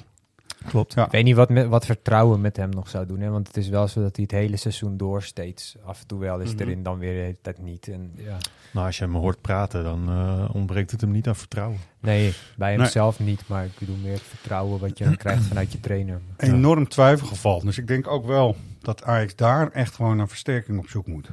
Klopt. 0.67 0.93
Ja. 0.93 1.05
Ik 1.05 1.11
weet 1.11 1.23
niet 1.23 1.35
wat, 1.35 1.49
met, 1.49 1.67
wat 1.67 1.85
vertrouwen 1.85 2.41
met 2.41 2.57
hem 2.57 2.69
nog 2.69 2.89
zou 2.89 3.05
doen. 3.05 3.19
Hè? 3.19 3.29
Want 3.29 3.47
het 3.47 3.57
is 3.57 3.69
wel 3.69 3.87
zo 3.87 4.01
dat 4.01 4.15
hij 4.15 4.23
het 4.29 4.31
hele 4.39 4.57
seizoen 4.57 4.97
door 4.97 5.23
steeds 5.23 5.75
af 5.85 6.01
en 6.01 6.07
toe 6.07 6.19
wel 6.19 6.39
is 6.39 6.53
Mhm. 6.53 6.61
erin, 6.61 6.83
dan 6.83 6.97
weer 6.99 7.13
de 7.13 7.19
hele 7.19 7.37
tijd 7.41 7.57
niet. 7.59 7.87
En, 7.87 8.11
ja. 8.15 8.37
Nou, 8.73 8.85
als 8.87 8.97
je 8.97 9.03
hem 9.03 9.15
hoort 9.15 9.41
praten, 9.41 9.83
dan 9.83 10.09
eh, 10.09 10.49
ontbreekt 10.55 10.91
het 10.91 11.01
hem 11.01 11.11
niet 11.11 11.27
aan 11.27 11.35
vertrouwen. 11.35 11.77
Nee, 11.99 12.33
bij 12.57 12.69
Nee. 12.69 12.79
hemzelf 12.79 13.19
niet, 13.19 13.47
maar 13.47 13.65
ik 13.65 13.71
bedoel 13.79 13.95
meer 13.95 14.11
het 14.13 14.21
vertrouwen 14.21 14.79
wat 14.79 14.97
je 14.97 15.03
dan 15.03 15.15
krijgt 15.17 15.43
vanuit 15.51 15.71
je 15.71 15.79
trainer. 15.79 16.21
Enorm 16.37 16.87
twijfelgeval. 16.87 17.59
Dus 17.59 17.77
ik 17.77 17.87
denk 17.87 18.07
ook 18.07 18.25
wel 18.25 18.55
dat 18.81 19.03
Ajax 19.03 19.35
daar 19.35 19.71
echt 19.71 19.95
gewoon 19.95 20.17
naar 20.17 20.27
versterking 20.27 20.79
op 20.79 20.87
zoek 20.87 21.07
moet. 21.07 21.29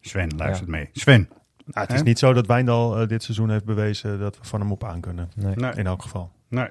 Sven, 0.00 0.36
luistert 0.36 0.70
Ja. 0.70 0.76
mee. 0.76 0.88
Sven. 0.92 1.28
Nou, 1.64 1.86
het 1.86 1.96
is 1.96 2.02
niet 2.02 2.18
zo 2.18 2.32
dat 2.32 2.46
Wijndal 2.46 2.98
eh, 3.00 3.08
dit 3.08 3.22
seizoen 3.22 3.50
heeft 3.50 3.64
bewezen 3.64 4.18
dat 4.18 4.38
we 4.38 4.44
van 4.44 4.60
hem 4.60 4.72
op 4.72 4.84
aan 4.84 5.00
kunnen. 5.00 5.30
Nee. 5.36 5.54
Nee. 5.56 5.72
In 5.74 5.86
elk 5.86 6.02
geval. 6.02 6.30
Nee. 6.48 6.68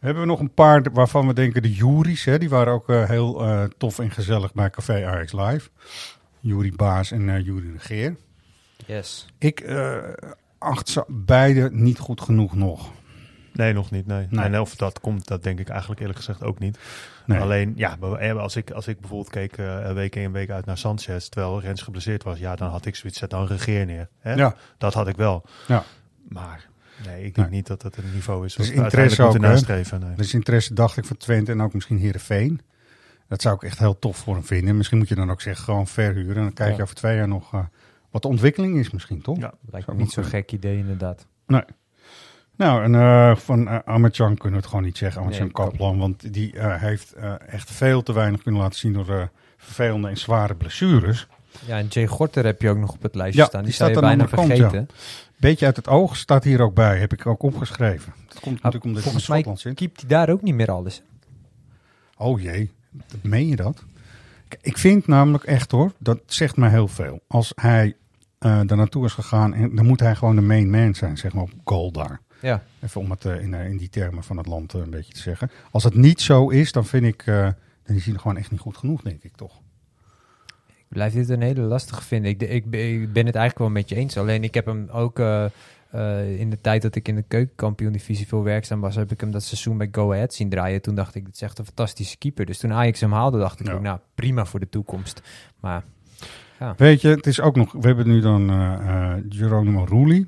Hebben 0.00 0.22
we 0.22 0.28
nog 0.28 0.40
een 0.40 0.54
paar 0.54 0.82
waarvan 0.92 1.26
we 1.26 1.34
denken 1.34 1.62
de 1.62 1.72
Juries, 1.72 2.24
hè, 2.24 2.38
die 2.38 2.48
waren 2.48 2.72
ook 2.72 2.88
eh, 2.88 3.08
heel 3.08 3.44
eh, 3.44 3.64
tof 3.78 3.98
en 3.98 4.10
gezellig 4.10 4.52
bij 4.52 4.70
Café 4.70 5.06
Ajax 5.06 5.32
Live. 5.32 5.68
Jury 6.40 6.72
Baas 6.76 7.10
en 7.10 7.28
eh 7.28 7.44
Jury 7.44 7.72
Regeer. 7.72 8.16
Yes. 8.86 9.26
Ik 9.38 9.60
eh, 9.60 9.98
acht 10.58 10.88
ze 10.88 11.04
beide 11.08 11.70
niet 11.72 11.98
goed 11.98 12.20
genoeg 12.20 12.54
nog. 12.54 12.90
Nee, 13.52 13.72
nog 13.72 13.90
niet. 13.90 14.06
Nee. 14.06 14.26
Nee. 14.30 14.44
En 14.44 14.60
of 14.60 14.76
dat 14.76 15.00
komt, 15.00 15.26
dat 15.26 15.42
denk 15.42 15.58
ik 15.58 15.68
eigenlijk 15.68 16.00
eerlijk 16.00 16.18
gezegd 16.18 16.42
ook 16.42 16.58
niet. 16.58 16.78
Nee. 17.26 17.40
Alleen, 17.40 17.72
ja, 17.76 17.96
als 18.36 18.56
ik, 18.56 18.70
als 18.70 18.88
ik 18.88 19.00
bijvoorbeeld 19.00 19.30
keek 19.30 19.56
eh, 19.56 19.92
week 19.92 20.16
in 20.16 20.24
en 20.24 20.32
week 20.32 20.50
uit 20.50 20.66
naar 20.66 20.78
Sanchez, 20.78 21.28
terwijl 21.28 21.60
Rens 21.60 21.82
geblesseerd 21.82 22.22
was, 22.22 22.38
ja, 22.38 22.56
dan 22.56 22.68
had 22.68 22.86
ik 22.86 22.96
zoiets, 22.96 23.18
zet 23.18 23.30
dan 23.30 23.46
regeer 23.46 23.86
neer. 23.86 24.08
Hè? 24.18 24.34
Ja. 24.34 24.54
Dat 24.78 24.94
had 24.94 25.08
ik 25.08 25.16
wel. 25.16 25.44
Ja. 25.66 25.84
Maar 26.28 26.68
nee, 27.06 27.24
ik 27.24 27.34
denk 27.34 27.48
Nee. 27.48 27.56
niet 27.56 27.66
dat 27.66 27.82
het 27.82 27.96
een 27.96 28.12
niveau 28.14 28.44
is 28.44 28.54
Dus 28.54 28.66
wat 28.66 28.76
we 28.76 28.82
interesse 28.82 29.22
ook, 29.22 29.38
nastreven. 29.38 30.00
Nee. 30.00 30.14
Dus 30.14 30.34
interesse 30.34 30.74
dacht 30.74 30.96
ik 30.96 31.04
van 31.04 31.16
Twente 31.16 31.52
en 31.52 31.62
ook 31.62 31.74
misschien 31.74 31.98
Heerenveen. 31.98 32.60
Dat 33.28 33.42
zou 33.42 33.54
ik 33.54 33.62
echt 33.62 33.78
heel 33.78 33.98
tof 33.98 34.16
voor 34.16 34.34
hem 34.34 34.44
vinden. 34.44 34.76
Misschien 34.76 34.98
moet 34.98 35.08
je 35.08 35.14
dan 35.14 35.30
ook 35.30 35.40
zeggen, 35.40 35.64
gewoon 35.64 35.86
verhuren. 35.86 36.36
En 36.36 36.42
dan 36.42 36.52
kijk 36.52 36.70
je 36.70 36.76
Ja. 36.76 36.82
over 36.82 36.94
twee 36.94 37.16
jaar 37.16 37.28
nog 37.28 37.54
eh, 37.54 37.60
wat 38.10 38.22
de 38.22 38.28
ontwikkeling 38.28 38.78
is 38.78 38.90
misschien, 38.90 39.22
toch? 39.22 39.38
Ja. 39.38 39.54
Lijkt 39.70 39.86
me 39.86 39.94
niet 39.94 40.12
zo'n 40.12 40.24
gek 40.24 40.52
idee 40.52 40.78
inderdaad. 40.78 41.26
Nee. 41.46 41.62
Nou, 42.56 42.82
en 42.82 42.92
uh, 42.94 43.36
van 43.36 43.60
uh, 43.60 43.78
kunnen 43.84 44.36
we 44.40 44.56
het 44.56 44.66
gewoon 44.66 44.84
niet 44.84 44.98
zeggen. 44.98 45.20
Amartjan 45.20 45.44
Nee, 45.44 45.52
Kaplan, 45.52 45.98
want 45.98 46.32
die 46.32 46.54
uh, 46.54 46.80
heeft 46.80 47.14
uh, 47.16 47.34
echt 47.46 47.70
veel 47.70 48.02
te 48.02 48.12
weinig 48.12 48.42
kunnen 48.42 48.60
laten 48.60 48.78
zien 48.78 48.92
door 48.92 49.08
uh, 49.10 49.22
vervelende 49.56 50.08
en 50.08 50.16
zware 50.16 50.54
blessures. 50.54 51.26
Ja, 51.66 51.78
en 51.78 51.86
Jay 51.86 52.06
Gorter 52.06 52.44
heb 52.44 52.62
je 52.62 52.68
ook 52.68 52.78
nog 52.78 52.92
op 52.92 53.02
het 53.02 53.14
lijstje 53.14 53.40
Ja, 53.40 53.48
staan. 53.48 53.64
Die, 53.64 53.72
staat 53.72 53.88
aan 53.88 53.94
de 53.94 54.00
bijna 54.00 54.24
kant, 54.24 54.46
vergeten. 54.46 54.88
Beetje 55.36 55.66
uit 55.66 55.76
het 55.76 55.88
oog 55.88 56.16
staat 56.16 56.44
hier 56.44 56.60
ook 56.60 56.74
bij, 56.74 56.98
heb 56.98 57.12
ik 57.12 57.26
ook 57.26 57.42
opgeschreven. 57.42 58.12
Dat 58.28 58.40
komt 58.40 58.62
natuurlijk 58.62 58.84
omdat 58.84 59.02
hij 59.02 59.12
in 59.12 59.18
Volgens 59.18 59.24
Schotland 59.24 59.60
zit. 59.60 59.74
keept 59.74 60.00
hij 60.00 60.08
daar 60.08 60.28
ook 60.28 60.42
niet 60.42 60.54
meer 60.54 60.70
alles. 60.70 61.02
Oh 62.16 62.40
jee, 62.40 62.70
meen 63.22 63.48
je 63.48 63.56
dat? 63.56 63.84
Ik 64.60 64.78
vind 64.78 65.06
namelijk 65.06 65.44
echt 65.44 65.70
hoor, 65.70 65.92
dat 65.98 66.20
zegt 66.26 66.56
mij 66.56 66.70
heel 66.70 66.88
veel. 66.88 67.20
Als 67.26 67.52
hij 67.54 67.86
uh, 67.86 68.60
daar 68.66 68.76
naartoe 68.76 69.04
is 69.04 69.12
gegaan, 69.12 69.54
en, 69.54 69.74
dan 69.74 69.86
moet 69.86 70.00
hij 70.00 70.14
gewoon 70.14 70.36
de 70.36 70.42
main 70.42 70.70
man 70.70 70.94
zijn, 70.94 71.18
zeg 71.18 71.32
maar 71.32 71.42
op 71.42 71.52
goal 71.64 71.92
daar. 71.92 72.20
Ja. 72.40 72.62
Even 72.80 73.00
om 73.00 73.10
het 73.10 73.24
uh, 73.24 73.42
in, 73.42 73.52
uh, 73.52 73.68
in 73.68 73.76
die 73.76 73.88
termen 73.88 74.24
van 74.24 74.36
het 74.36 74.46
land 74.46 74.72
een 74.72 74.90
beetje 74.90 75.12
te 75.12 75.20
zeggen. 75.20 75.50
Als 75.70 75.84
het 75.84 75.94
niet 75.94 76.20
zo 76.20 76.48
is, 76.48 76.72
dan 76.72 76.84
vind 76.84 77.04
ik, 77.04 77.24
dan 77.24 77.96
is 77.96 78.04
hij 78.04 78.14
gewoon 78.14 78.36
echt 78.36 78.50
niet 78.50 78.60
goed 78.60 78.76
genoeg, 78.76 79.02
denk 79.02 79.22
ik 79.22 79.36
toch. 79.36 79.60
Blijf 80.90 81.12
dit 81.12 81.28
een 81.28 81.42
hele 81.42 81.60
lastige 81.60 82.02
vinden. 82.02 82.30
Ik, 82.30 82.42
ik, 82.42 82.64
ik 82.74 83.12
ben 83.12 83.26
het 83.26 83.34
eigenlijk 83.34 83.58
wel 83.58 83.70
met 83.70 83.88
je 83.88 83.94
eens. 83.94 84.16
Alleen 84.16 84.44
ik 84.44 84.54
heb 84.54 84.66
hem 84.66 84.88
ook 84.92 85.18
uh, 85.18 85.44
uh, 85.94 86.40
in 86.40 86.50
de 86.50 86.60
tijd 86.60 86.82
dat 86.82 86.94
ik 86.94 87.08
in 87.08 87.14
de 87.14 87.24
keukenkampioen-divisie 87.28 88.26
veel 88.26 88.42
werkzaam 88.42 88.80
was, 88.80 88.94
heb 88.94 89.12
ik 89.12 89.20
hem 89.20 89.30
dat 89.30 89.42
seizoen 89.42 89.78
bij 89.78 89.88
Go 89.92 90.12
Ahead 90.12 90.34
zien 90.34 90.48
draaien. 90.48 90.82
Toen 90.82 90.94
dacht 90.94 91.14
ik, 91.14 91.24
dit 91.24 91.34
is 91.34 91.42
echt 91.42 91.58
een 91.58 91.64
fantastische 91.64 92.18
keeper. 92.18 92.46
Dus 92.46 92.58
toen 92.58 92.72
Ajax 92.72 93.00
hem 93.00 93.12
haalde, 93.12 93.38
dacht 93.38 93.60
ik 93.60 93.66
Ja. 93.66 93.72
ook, 93.72 93.80
nou 93.80 93.98
prima 94.14 94.44
voor 94.44 94.60
de 94.60 94.68
toekomst. 94.68 95.22
Maar 95.60 95.84
ja. 96.58 96.74
Weet 96.76 97.00
je, 97.00 97.08
het 97.08 97.26
is 97.26 97.40
ook 97.40 97.56
nog, 97.56 97.72
we 97.72 97.86
hebben 97.86 98.08
nu 98.08 98.20
dan 98.20 98.50
uh, 98.50 99.14
Geronimo 99.28 99.84
Rulli, 99.84 100.26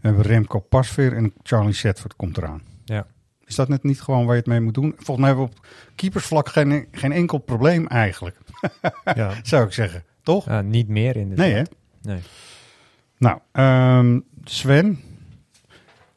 we 0.00 0.08
hebben 0.08 0.22
Remco 0.24 0.58
Pasveer 0.60 1.12
en 1.12 1.32
Charlie 1.42 1.72
Setford 1.72 2.16
komt 2.16 2.36
eraan. 2.36 2.62
Ja. 2.84 3.06
Is 3.44 3.54
dat 3.54 3.68
net 3.68 3.82
niet 3.82 4.00
gewoon 4.00 4.24
waar 4.24 4.34
je 4.34 4.40
het 4.40 4.50
mee 4.50 4.60
moet 4.60 4.74
doen? 4.74 4.92
Volgens 4.96 5.18
mij 5.18 5.28
hebben 5.28 5.44
we 5.46 5.50
op 5.52 5.66
keepersvlak 5.94 6.48
geen, 6.48 6.86
geen 6.92 7.12
enkel 7.12 7.38
probleem 7.38 7.86
eigenlijk. 7.86 8.36
Ja. 9.14 9.32
Zou 9.42 9.66
ik 9.66 9.72
zeggen, 9.72 10.04
toch? 10.22 10.48
Uh, 10.48 10.60
niet 10.60 10.88
meer 10.88 11.16
in 11.16 11.28
de 11.28 11.34
Nee, 11.34 11.52
hè? 11.52 11.62
Nee. 12.02 12.20
Nou, 13.18 13.38
um, 13.52 14.24
Sven. 14.44 15.00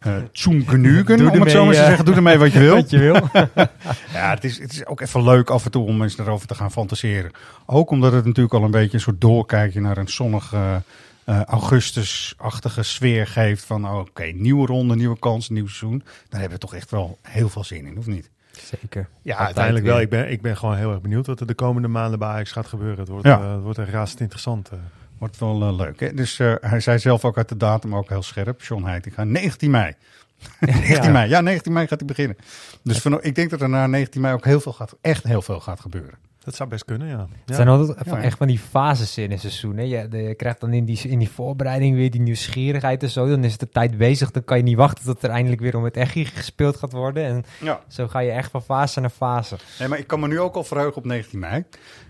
Uh, 0.08 0.16
Zoom 0.32 0.68
genugen, 0.68 1.18
Doe 1.18 1.32
om 1.32 1.42
het 1.42 1.52
zo 1.52 1.66
maar 1.66 1.74
te 1.74 1.80
eh, 1.80 1.86
zeggen. 1.86 2.06
Doe 2.06 2.16
ermee 2.16 2.38
wat 2.38 2.52
je 2.52 2.60
wil. 2.60 2.76
wat 2.82 2.90
je 2.90 2.98
wil. 2.98 3.14
ja, 4.14 4.30
het 4.30 4.44
is, 4.44 4.60
het 4.60 4.72
is 4.72 4.86
ook 4.86 5.02
even 5.02 5.24
leuk 5.24 5.50
af 5.50 5.66
en 5.66 5.72
toe 5.72 5.86
om 5.86 6.02
eens 6.02 6.18
erover 6.18 6.48
te 6.48 6.56
gaan 6.56 6.72
fantaseren. 6.72 7.32
Ook 7.66 7.90
omdat 7.90 8.12
het 8.12 8.26
natuurlijk 8.26 8.54
al 8.54 8.64
een 8.64 8.72
beetje 8.72 8.94
een 8.94 9.04
soort 9.04 9.22
doorkijkje 9.22 9.82
naar 9.82 9.98
een 9.98 10.10
zonnige 10.10 10.82
uh, 11.26 11.44
augustusachtige 11.44 12.84
sfeer 12.84 13.28
geeft. 13.28 13.64
Van 13.64 13.90
oké, 13.90 13.98
okay, 13.98 14.32
nieuwe 14.32 14.66
ronde, 14.66 14.96
nieuwe 14.96 15.20
kans, 15.20 15.50
nieuw 15.50 15.68
seizoen. 15.68 16.04
Daar 16.30 16.40
hebben 16.40 16.60
we 16.60 16.66
toch 16.66 16.76
echt 16.76 16.92
wel 16.92 17.18
heel 17.22 17.50
veel 17.50 17.64
zin 17.64 17.86
in, 17.86 17.98
of 17.98 18.06
niet? 18.06 18.30
Zeker. 18.60 19.08
Ja, 19.22 19.32
Altijd 19.32 19.46
uiteindelijk 19.46 19.86
weer. 19.86 19.94
wel. 19.94 20.04
Ik 20.04 20.10
ben, 20.10 20.32
ik 20.32 20.42
ben 20.42 20.58
gewoon 20.58 20.76
heel 20.76 20.92
erg 20.92 21.02
benieuwd 21.02 21.28
wat 21.28 21.40
er 21.40 21.48
de 21.48 21.54
komende 21.54 21.88
maanden 21.88 22.20
bij 22.20 22.28
Ajax 22.28 22.52
gaat 22.52 22.68
gebeuren. 22.68 23.00
Het 23.00 23.08
wordt, 23.08 23.26
Ja. 23.26 23.40
uh, 23.40 23.54
het 23.54 23.62
wordt 23.64 23.80
echt 23.80 23.90
razend 23.90 24.20
interessant. 24.20 24.70
Uh. 24.74 24.80
Wordt 25.18 25.38
wel 25.40 25.62
uh, 25.62 25.76
leuk. 25.76 26.00
Hè? 26.00 26.14
Dus 26.14 26.40
uh, 26.40 26.54
hij 26.62 26.80
zei 26.80 27.00
zelf 27.00 27.26
ook 27.26 27.38
uit 27.38 27.50
de 27.50 27.58
datum 27.58 27.96
ook 27.96 28.10
heel 28.10 28.22
scherp. 28.24 28.62
John 28.62 28.84
Heitinga, 28.84 29.24
19 29.24 29.72
mei. 29.72 29.94
19 30.60 31.04
Ja. 31.04 31.10
mei. 31.12 31.30
Ja, 31.30 31.42
19 31.42 31.74
mei 31.74 31.88
gaat 31.88 32.00
hij 32.00 32.08
beginnen. 32.08 32.38
Dus 32.84 32.98
van, 33.00 33.24
ik 33.24 33.36
denk 33.36 33.50
dat 33.50 33.62
er 33.62 33.70
na 33.70 33.88
19 33.88 34.22
mei 34.22 34.34
ook 34.34 34.46
heel 34.46 34.60
veel 34.60 34.74
gaat, 34.74 34.96
echt 35.02 35.24
heel 35.24 35.42
veel 35.42 35.60
gaat 35.60 35.80
gebeuren. 35.80 36.14
Dat 36.44 36.56
zou 36.56 36.70
best 36.70 36.86
kunnen, 36.86 37.08
ja. 37.08 37.20
Het 37.20 37.30
ja. 37.46 37.56
zijn 37.56 37.68
altijd 37.68 37.98
van, 38.08 38.18
echt 38.18 38.38
van 38.38 38.48
die 38.48 38.60
fases 38.60 39.18
in 39.18 39.32
een 39.32 39.40
seizoen. 39.40 39.78
Hè? 39.78 39.84
Je, 39.84 40.08
de- 40.08 40.18
je 40.18 40.36
krijgt 40.36 40.60
dan 40.60 40.74
in 40.74 40.86
die, 40.86 41.00
in 41.10 41.20
die 41.20 41.30
voorbereiding 41.30 41.96
weer 41.96 42.12
die 42.12 42.22
nieuwsgierigheid 42.22 43.04
en 43.04 43.10
zo. 43.10 43.28
Dan 43.28 43.44
is 43.44 43.58
de 43.58 43.70
tijd 43.70 43.98
bezig. 43.98 44.32
Dan 44.32 44.44
kan 44.44 44.58
je 44.58 44.64
niet 44.64 44.76
wachten 44.76 45.06
tot 45.06 45.24
er 45.24 45.30
eindelijk 45.30 45.62
weer 45.62 45.76
om 45.78 45.84
het 45.84 45.98
echt 45.98 46.12
gespeeld 46.34 46.78
gaat 46.78 46.92
worden. 46.92 47.24
En 47.26 47.44
Ja. 47.62 47.80
zo 47.88 48.08
ga 48.08 48.20
je 48.20 48.32
echt 48.32 48.52
van 48.52 48.62
fase 48.64 49.00
naar 49.00 49.10
fase. 49.10 49.56
Nee, 49.80 49.88
maar 49.88 50.00
ik 50.00 50.08
kan 50.08 50.20
me 50.20 50.28
nu 50.28 50.40
ook 50.40 50.56
al 50.56 50.64
verheugen 50.64 50.98
op 50.98 51.06
19 51.06 51.40
mei. 51.40 51.64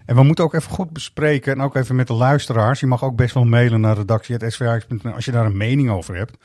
En 0.05 0.15
we 0.15 0.23
moeten 0.23 0.43
ook 0.43 0.53
even 0.53 0.71
goed 0.71 0.89
bespreken. 0.89 1.53
En 1.53 1.61
ook 1.61 1.75
even 1.75 1.95
met 1.95 2.07
de 2.07 2.13
luisteraars. 2.13 2.79
Je 2.79 2.85
mag 2.87 3.03
ook 3.03 3.15
best 3.15 3.33
wel 3.33 3.45
mailen 3.45 3.81
naar 3.81 3.95
redactie.svx.nl 3.97 5.13
als 5.13 5.25
je 5.25 5.31
daar 5.31 5.45
een 5.45 5.57
mening 5.57 5.89
over 5.89 6.15
hebt. 6.15 6.37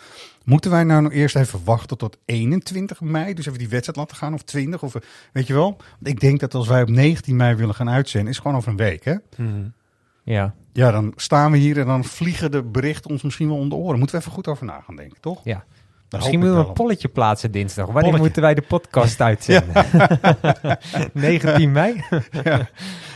Moeten 0.45 0.70
wij 0.70 0.84
nou 0.84 1.03
nog 1.03 1.12
eerst 1.12 1.36
even 1.36 1.61
wachten 1.64 1.99
tot 1.99 2.18
21 2.24 3.01
mei? 3.01 3.34
Dus 3.34 3.47
even 3.47 3.59
die 3.59 3.68
wedstrijd 3.68 3.99
laten 3.99 4.16
gaan 4.16 4.34
of 4.34 4.42
20? 4.42 4.82
Of, 4.82 4.95
weet 5.32 5.47
je 5.47 5.55
wel? 5.55 5.76
Want 5.76 6.07
ik 6.07 6.20
denk 6.20 6.40
dat 6.40 6.55
als 6.55 6.68
wij 6.68 6.82
op 6.82 6.88
19 6.88 7.36
mei 7.36 7.55
willen 7.55 7.74
gaan 7.74 7.90
uitzenden, 7.90 8.30
is 8.30 8.38
gewoon 8.38 8.57
over 8.57 8.70
een 8.70 8.76
week, 8.76 9.05
hè? 9.05 9.14
Mhm. 9.36 9.68
Ja. 10.22 10.55
Ja, 10.72 10.90
dan 10.90 11.12
staan 11.16 11.51
we 11.51 11.59
hier 11.59 11.78
en 11.78 11.86
dan 11.86 12.05
vliegen 12.05 12.51
de 12.51 12.62
berichten 12.62 13.11
ons 13.11 13.22
misschien 13.22 13.49
wel 13.49 13.57
om 13.57 13.68
de 13.68 13.74
oren. 13.74 13.99
Moeten 13.99 14.16
we 14.16 14.22
even 14.22 14.34
goed 14.34 14.49
over 14.49 14.66
na 14.66 14.80
gaan 14.80 14.97
denken, 14.97 15.20
toch? 15.20 15.40
Ja. 15.45 15.64
Daar 16.09 16.20
Misschien 16.20 16.38
moeten 16.38 16.59
we 16.62 16.68
een 16.68 16.72
polletje 16.74 17.09
plaatsen 17.09 17.51
dinsdag. 17.51 17.84
Wanneer 17.84 18.03
Polletje. 18.03 18.22
moeten 18.22 18.42
wij 18.42 18.55
de 18.55 18.62
podcast 18.62 19.20
uitzenden? 19.20 19.84
19 21.12 21.72
mei? 21.80 22.05
ja. 22.45 22.68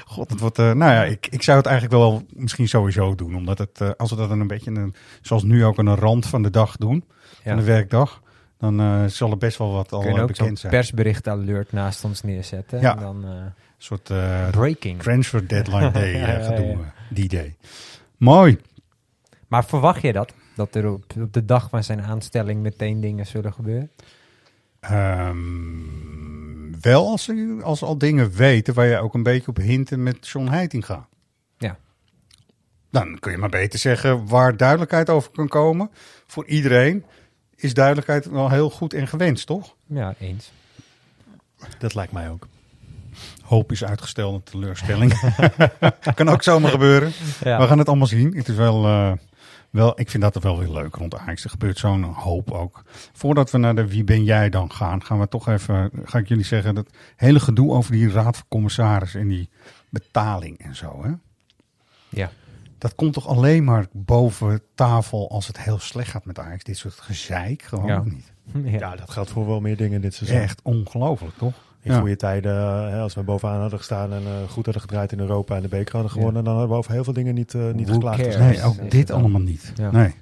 God, 0.05 0.31
het 0.31 0.41
wordt, 0.41 0.59
eh, 0.59 0.73
nou 0.73 0.93
ja, 0.93 1.05
ik, 1.05 1.27
ik 1.31 1.43
zou 1.43 1.57
het 1.57 1.67
eigenlijk 1.67 1.97
wel 1.97 2.23
misschien 2.29 2.69
sowieso 2.69 3.15
doen. 3.15 3.37
Omdat 3.37 3.59
het, 3.59 3.81
eh, 3.81 3.91
als 3.97 4.11
we 4.11 4.17
dat 4.17 4.29
dan 4.29 4.41
een 4.41 4.47
beetje, 4.47 4.71
een, 4.71 4.95
zoals 5.23 5.43
nu 5.43 5.65
ook 5.65 5.79
aan 5.79 5.85
de 5.85 5.95
rand 5.95 6.27
van 6.27 6.43
de 6.43 6.51
dag 6.51 6.77
doen. 6.77 7.05
Van 7.49 7.59
de 7.59 7.65
werkdag, 7.65 8.23
dan 8.59 8.81
eh, 8.81 9.05
zal 9.05 9.31
er 9.31 9.39
best 9.39 9.59
wel 9.59 9.73
wat 9.73 9.93
al 9.93 10.01
Kun 10.01 10.11
je 10.11 10.17
eh, 10.17 10.23
ook 10.23 10.29
zo'n 10.29 10.37
bekend 10.39 10.59
zijn. 10.59 10.73
persbericht 10.73 11.29
alert 11.29 11.73
naast 11.73 12.05
ons 12.05 12.23
neerzetten. 12.23 12.81
Ja. 12.81 12.97
En 12.97 13.03
dan, 13.03 13.25
eh, 13.25 13.31
Een 13.31 13.53
soort 13.79 14.11
Breaking. 14.51 15.03
transfer 15.03 15.49
deadline 15.49 15.91
day 15.91 16.11
Ja, 16.19 16.29
ja. 16.29 16.39
eh, 16.39 16.79
die 17.11 17.29
day. 17.29 17.57
Mooi. 18.17 18.59
Maar 19.49 19.65
verwacht 19.65 20.03
je 20.03 20.13
dat? 20.13 20.33
Dat 20.57 20.75
er 20.75 20.91
op, 20.93 21.05
op 21.21 21.33
de 21.33 21.45
dag 21.45 21.69
van 21.69 21.85
zijn 21.85 22.03
aanstelling 22.03 22.63
meteen 22.63 23.01
dingen 23.01 23.27
zullen 23.27 23.53
gebeuren? 23.53 23.91
Ehm, 24.81 25.37
wel 26.81 27.09
als 27.09 27.25
ze 27.25 27.59
als 27.63 27.83
al 27.83 27.99
dingen 27.99 28.31
weten 28.33 28.75
waar 28.75 28.87
je 28.87 28.99
ook 28.99 29.15
een 29.15 29.23
beetje 29.23 29.49
op 29.49 29.57
hinten 29.57 30.03
met 30.03 30.29
John 30.29 30.47
Heitinga. 30.49 31.07
Ja. 31.59 31.77
Dan 32.91 33.19
kun 33.19 33.33
je 33.33 33.39
maar 33.39 33.49
beter 33.49 33.79
zeggen 33.79 34.27
waar 34.27 34.57
duidelijkheid 34.57 35.11
over 35.11 35.31
kan 35.31 35.49
komen. 35.49 35.91
Voor 36.27 36.47
iedereen 36.47 37.05
is 37.61 37.75
duidelijkheid 37.75 38.27
wel 38.27 38.51
heel 38.51 38.71
goed 38.71 38.93
en 38.93 39.09
gewenst, 39.09 39.47
toch? 39.47 39.75
Ja, 39.87 40.15
eens. 40.19 40.53
Dat 41.79 41.95
lijkt 41.95 42.13
mij 42.13 42.31
ook. 42.31 42.49
Hoop 43.43 43.73
is 43.73 43.85
uitgesteld, 43.85 44.35
een 44.35 44.43
teleurstelling. 44.43 45.13
kan 46.15 46.29
ook 46.29 46.43
zomaar 46.43 46.71
gebeuren. 46.71 47.13
Ja. 47.45 47.61
We 47.61 47.67
gaan 47.67 47.79
het 47.79 47.89
allemaal 47.89 48.07
zien. 48.07 48.37
Het 48.37 48.49
is 48.49 48.55
wel, 48.55 48.85
eh, 48.85 49.13
wel, 49.71 50.01
ik 50.01 50.11
vind 50.11 50.23
dat 50.23 50.35
er 50.35 50.41
wel 50.41 50.59
weer 50.59 50.71
leuk 50.71 50.95
rond 50.95 51.17
Ajax. 51.17 51.45
Er 51.45 51.51
gebeurt 51.51 51.79
zo'n 51.79 52.03
hoop 52.03 52.51
ook. 52.51 52.83
Voordat 53.13 53.51
we 53.51 53.59
naar 53.59 53.75
de 53.75 53.89
Wie 53.89 54.05
ben 54.05 54.25
jij 54.25 54.49
dan 54.49 54.73
gaan, 54.73 55.05
gaan 55.05 55.19
we 55.19 55.29
toch 55.29 55.49
even, 55.49 55.91
ga 56.05 56.19
ik 56.19 56.29
jullie 56.29 56.45
zeggen, 56.45 56.75
dat 56.75 56.91
hele 57.17 57.41
gedoe 57.41 57.73
over 57.73 57.93
die 57.93 58.11
raad 58.11 58.37
van 58.37 58.47
commissaris 58.49 59.15
en 59.15 59.29
die 59.29 59.49
betaling 59.89 60.59
en 60.59 60.77
zo. 60.77 61.03
Hè? 61.03 61.11
Ja. 62.09 62.31
Dat 62.79 62.95
komt 62.95 63.13
toch 63.13 63.27
alleen 63.29 63.65
maar 63.65 63.87
boven 63.93 64.61
tafel 64.75 65.31
als 65.31 65.47
het 65.47 65.59
heel 65.63 65.79
slecht 65.79 66.11
gaat 66.11 66.25
met 66.25 66.39
Ajax. 66.39 66.65
Dit 66.65 66.77
soort 66.77 66.95
gezeik 66.95 67.63
gewoon 67.63 67.87
Ja. 67.87 68.03
niet. 68.05 68.33
Ja, 68.81 68.97
dat 68.97 69.11
geldt 69.11 69.31
voor 69.31 69.47
wel 69.47 69.61
meer 69.61 69.77
dingen 69.77 70.01
dit 70.01 70.15
seizoen. 70.15 70.39
Echt 70.41 70.61
ongelooflijk, 70.63 71.37
toch? 71.37 71.55
In 71.83 71.93
Ja. 71.93 71.99
goede 71.99 72.17
tijden, 72.17 72.53
hè, 72.91 72.99
als 73.01 73.15
we 73.15 73.23
bovenaan 73.23 73.61
hadden 73.61 73.79
gestaan 73.79 74.13
en 74.13 74.23
eh, 74.23 74.49
goed 74.49 74.65
hadden 74.65 74.83
gedraaid 74.83 75.13
in 75.13 75.19
Europa 75.21 75.57
en 75.57 75.63
de 75.63 75.69
beker 75.69 75.93
hadden 75.93 76.11
gewonnen, 76.13 76.45
dan 76.45 76.53
hadden 76.53 76.71
we 76.73 76.77
over 76.79 76.93
heel 76.93 77.05
veel 77.05 77.13
dingen 77.13 77.35
niet, 77.35 77.55
eh, 77.55 77.71
niet 77.73 77.85
Who 77.87 77.95
geklaagd. 77.95 78.19
cares? 78.21 78.37
Nee, 78.37 78.63
ook 78.63 78.77
Nee, 78.81 78.89
dit 78.91 79.11
allemaal 79.11 79.41
niet. 79.41 79.73
Ja. 79.77 79.91
Nee. 79.91 80.15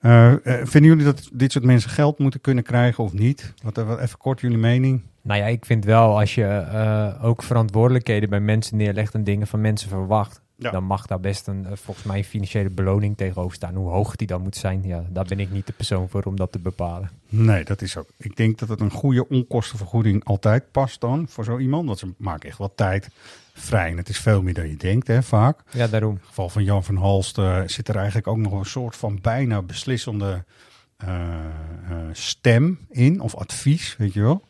Eh, 0.00 0.32
vinden 0.44 0.90
jullie 0.90 1.04
dat 1.04 1.28
dit 1.32 1.52
soort 1.52 1.64
mensen 1.64 1.90
geld 1.90 2.18
moeten 2.18 2.40
kunnen 2.40 2.64
krijgen 2.64 3.04
of 3.04 3.12
niet? 3.12 3.52
Wat, 3.62 3.76
wat, 3.76 3.98
even 4.00 4.18
kort 4.18 4.40
jullie 4.40 4.58
mening. 4.58 5.02
Nou 5.22 5.40
ja, 5.40 5.46
ik 5.46 5.64
vind 5.64 5.84
wel 5.84 6.18
als 6.18 6.34
je 6.34 6.44
eh, 6.46 7.24
ook 7.24 7.42
verantwoordelijkheden 7.42 8.28
bij 8.30 8.40
mensen 8.40 8.76
neerlegt 8.76 9.14
en 9.14 9.24
dingen 9.24 9.46
van 9.46 9.60
mensen 9.60 9.88
verwacht, 9.88 10.40
Ja. 10.56 10.70
dan 10.70 10.84
mag 10.84 11.06
daar 11.06 11.20
best 11.20 11.46
een, 11.46 11.66
eh, 11.66 11.72
volgens 11.74 12.06
mij 12.06 12.18
een 12.18 12.24
financiële 12.24 12.70
beloning 12.70 13.16
tegenover 13.16 13.54
staan. 13.54 13.74
Hoe 13.74 13.90
hoog 13.90 14.16
die 14.16 14.26
dan 14.26 14.42
moet 14.42 14.56
zijn, 14.56 14.82
ja, 14.84 15.04
daar 15.10 15.24
ben 15.24 15.40
ik 15.40 15.50
niet 15.50 15.66
de 15.66 15.72
persoon 15.72 16.08
voor 16.08 16.22
om 16.22 16.36
dat 16.36 16.52
te 16.52 16.58
bepalen. 16.58 17.10
Nee, 17.28 17.64
dat 17.64 17.82
is 17.82 17.96
ook. 17.96 18.08
Ik 18.16 18.36
denk 18.36 18.58
dat 18.58 18.68
het 18.68 18.80
een 18.80 18.90
goede 18.90 19.28
onkostenvergoeding 19.28 20.24
altijd 20.24 20.70
past 20.70 21.00
dan 21.00 21.28
voor 21.28 21.44
zo 21.44 21.58
iemand. 21.58 21.86
Want 21.86 21.98
ze 21.98 22.14
maken 22.16 22.48
echt 22.48 22.58
wat 22.58 22.72
tijd 22.74 23.08
vrij. 23.52 23.90
En 23.90 23.96
het 23.96 24.08
is 24.08 24.18
veel 24.18 24.42
meer 24.42 24.54
dan 24.54 24.68
je 24.68 24.76
denkt, 24.76 25.06
hè, 25.06 25.22
vaak. 25.22 25.60
Ja, 25.70 25.86
daarom. 25.86 26.10
In 26.10 26.16
het 26.16 26.26
geval 26.26 26.48
van 26.48 26.64
Jan 26.64 26.84
van 26.84 26.96
Halst 26.96 27.38
eh, 27.38 27.62
zit 27.66 27.88
er 27.88 27.96
eigenlijk 27.96 28.26
ook 28.26 28.36
nog 28.36 28.52
een 28.52 28.64
soort 28.64 28.96
van 28.96 29.18
bijna 29.22 29.62
beslissende 29.62 30.44
eh, 30.96 31.38
stem 32.12 32.78
in. 32.88 33.20
Of 33.20 33.34
advies, 33.34 33.96
weet 33.96 34.12
je 34.12 34.20
wel. 34.20 34.42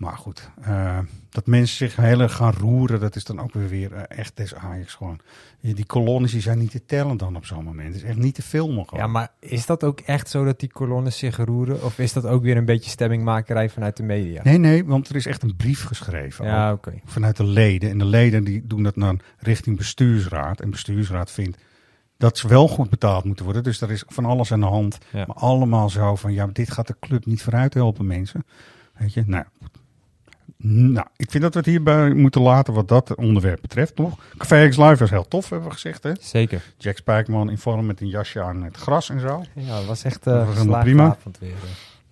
Maar 0.00 0.16
goed, 0.16 0.50
eh, 0.62 0.98
dat 1.30 1.46
mensen 1.46 1.76
zich 1.76 1.96
heel 1.96 2.20
erg 2.20 2.34
gaan 2.34 2.52
roeren, 2.52 3.00
dat 3.00 3.16
is 3.16 3.24
dan 3.24 3.40
ook 3.40 3.52
weer, 3.52 3.68
weer 3.68 3.92
eh, 3.92 4.18
echt 4.18 4.36
des 4.36 4.54
Ajax 4.54 4.94
gewoon. 4.94 5.20
Die 5.60 5.86
kolonnes 5.86 6.32
die 6.32 6.40
zijn 6.40 6.58
niet 6.58 6.70
te 6.70 6.84
tellen 6.86 7.16
dan 7.16 7.36
op 7.36 7.46
zo'n 7.46 7.64
moment. 7.64 7.86
Het 7.86 7.96
is 7.96 8.02
echt 8.02 8.16
niet 8.16 8.34
te 8.34 8.42
filmen 8.42 8.84
gewoon. 8.84 9.04
Ja, 9.04 9.10
maar 9.10 9.32
is 9.38 9.66
dat 9.66 9.84
ook 9.84 10.00
echt 10.00 10.28
zo 10.28 10.44
dat 10.44 10.60
die 10.60 10.72
kolonnes 10.72 11.18
zich 11.18 11.36
roeren? 11.36 11.84
Of 11.84 11.98
is 11.98 12.12
dat 12.12 12.26
ook 12.26 12.42
weer 12.42 12.56
een 12.56 12.64
beetje 12.64 12.90
stemmingmakerij 12.90 13.68
vanuit 13.68 13.96
de 13.96 14.02
media? 14.02 14.42
Nee, 14.42 14.58
nee, 14.58 14.84
want 14.84 15.08
er 15.08 15.16
is 15.16 15.26
echt 15.26 15.42
een 15.42 15.56
brief 15.56 15.84
geschreven. 15.84 16.44
Ja, 16.44 16.72
oké. 16.72 17.00
Vanuit 17.04 17.36
de 17.36 17.46
leden. 17.46 17.90
En 17.90 17.98
de 17.98 18.04
leden 18.04 18.44
die 18.44 18.66
doen 18.66 18.82
dat 18.82 18.94
dan 18.94 19.20
richting 19.38 19.76
bestuursraad. 19.76 20.60
En 20.60 20.70
bestuursraad 20.70 21.30
vindt 21.30 21.58
dat 22.16 22.38
ze 22.38 22.48
wel 22.48 22.68
goed 22.68 22.90
betaald 22.90 23.24
moeten 23.24 23.44
worden. 23.44 23.62
Dus 23.62 23.80
er 23.80 23.90
is 23.90 24.04
van 24.06 24.24
alles 24.24 24.52
aan 24.52 24.60
de 24.60 24.66
hand. 24.66 24.98
Ja. 25.12 25.24
Maar 25.26 25.36
allemaal 25.36 25.90
zo 25.90 26.16
van, 26.16 26.32
ja, 26.32 26.46
dit 26.46 26.70
gaat 26.70 26.86
de 26.86 26.96
club 27.00 27.26
niet 27.26 27.42
vooruit 27.42 27.74
helpen, 27.74 28.06
mensen. 28.06 28.44
Weet 29.00 29.12
je, 29.12 29.22
nou, 29.26 29.44
nou, 30.56 31.06
ik 31.16 31.30
vind 31.30 31.42
dat 31.42 31.52
we 31.52 31.58
het 31.58 31.68
hierbij 31.68 32.12
moeten 32.14 32.40
laten 32.40 32.74
wat 32.74 32.88
dat 32.88 33.14
onderwerp 33.14 33.60
betreft, 33.60 33.96
toch? 33.96 34.18
Café 34.36 34.68
X 34.68 34.76
Live 34.76 34.96
was 34.96 35.10
heel 35.10 35.28
tof, 35.28 35.48
hebben 35.48 35.68
we 35.68 35.74
gezegd, 35.74 36.02
hè? 36.02 36.12
Zeker. 36.20 36.62
Jack 36.76 36.96
Spijkerman 36.96 37.50
in 37.50 37.58
vorm 37.58 37.86
met 37.86 38.00
een 38.00 38.08
jasje 38.08 38.42
aan 38.42 38.62
het 38.62 38.76
gras 38.76 39.10
en 39.10 39.20
zo. 39.20 39.44
Ja, 39.54 39.76
dat 39.76 39.86
was 39.86 40.04
echt 40.04 40.24
Dat 40.24 40.40
uh, 40.40 40.46
was 40.46 40.56
helemaal 40.56 40.80
prima. 40.82 41.04
avond 41.04 41.38
weer. 41.38 41.52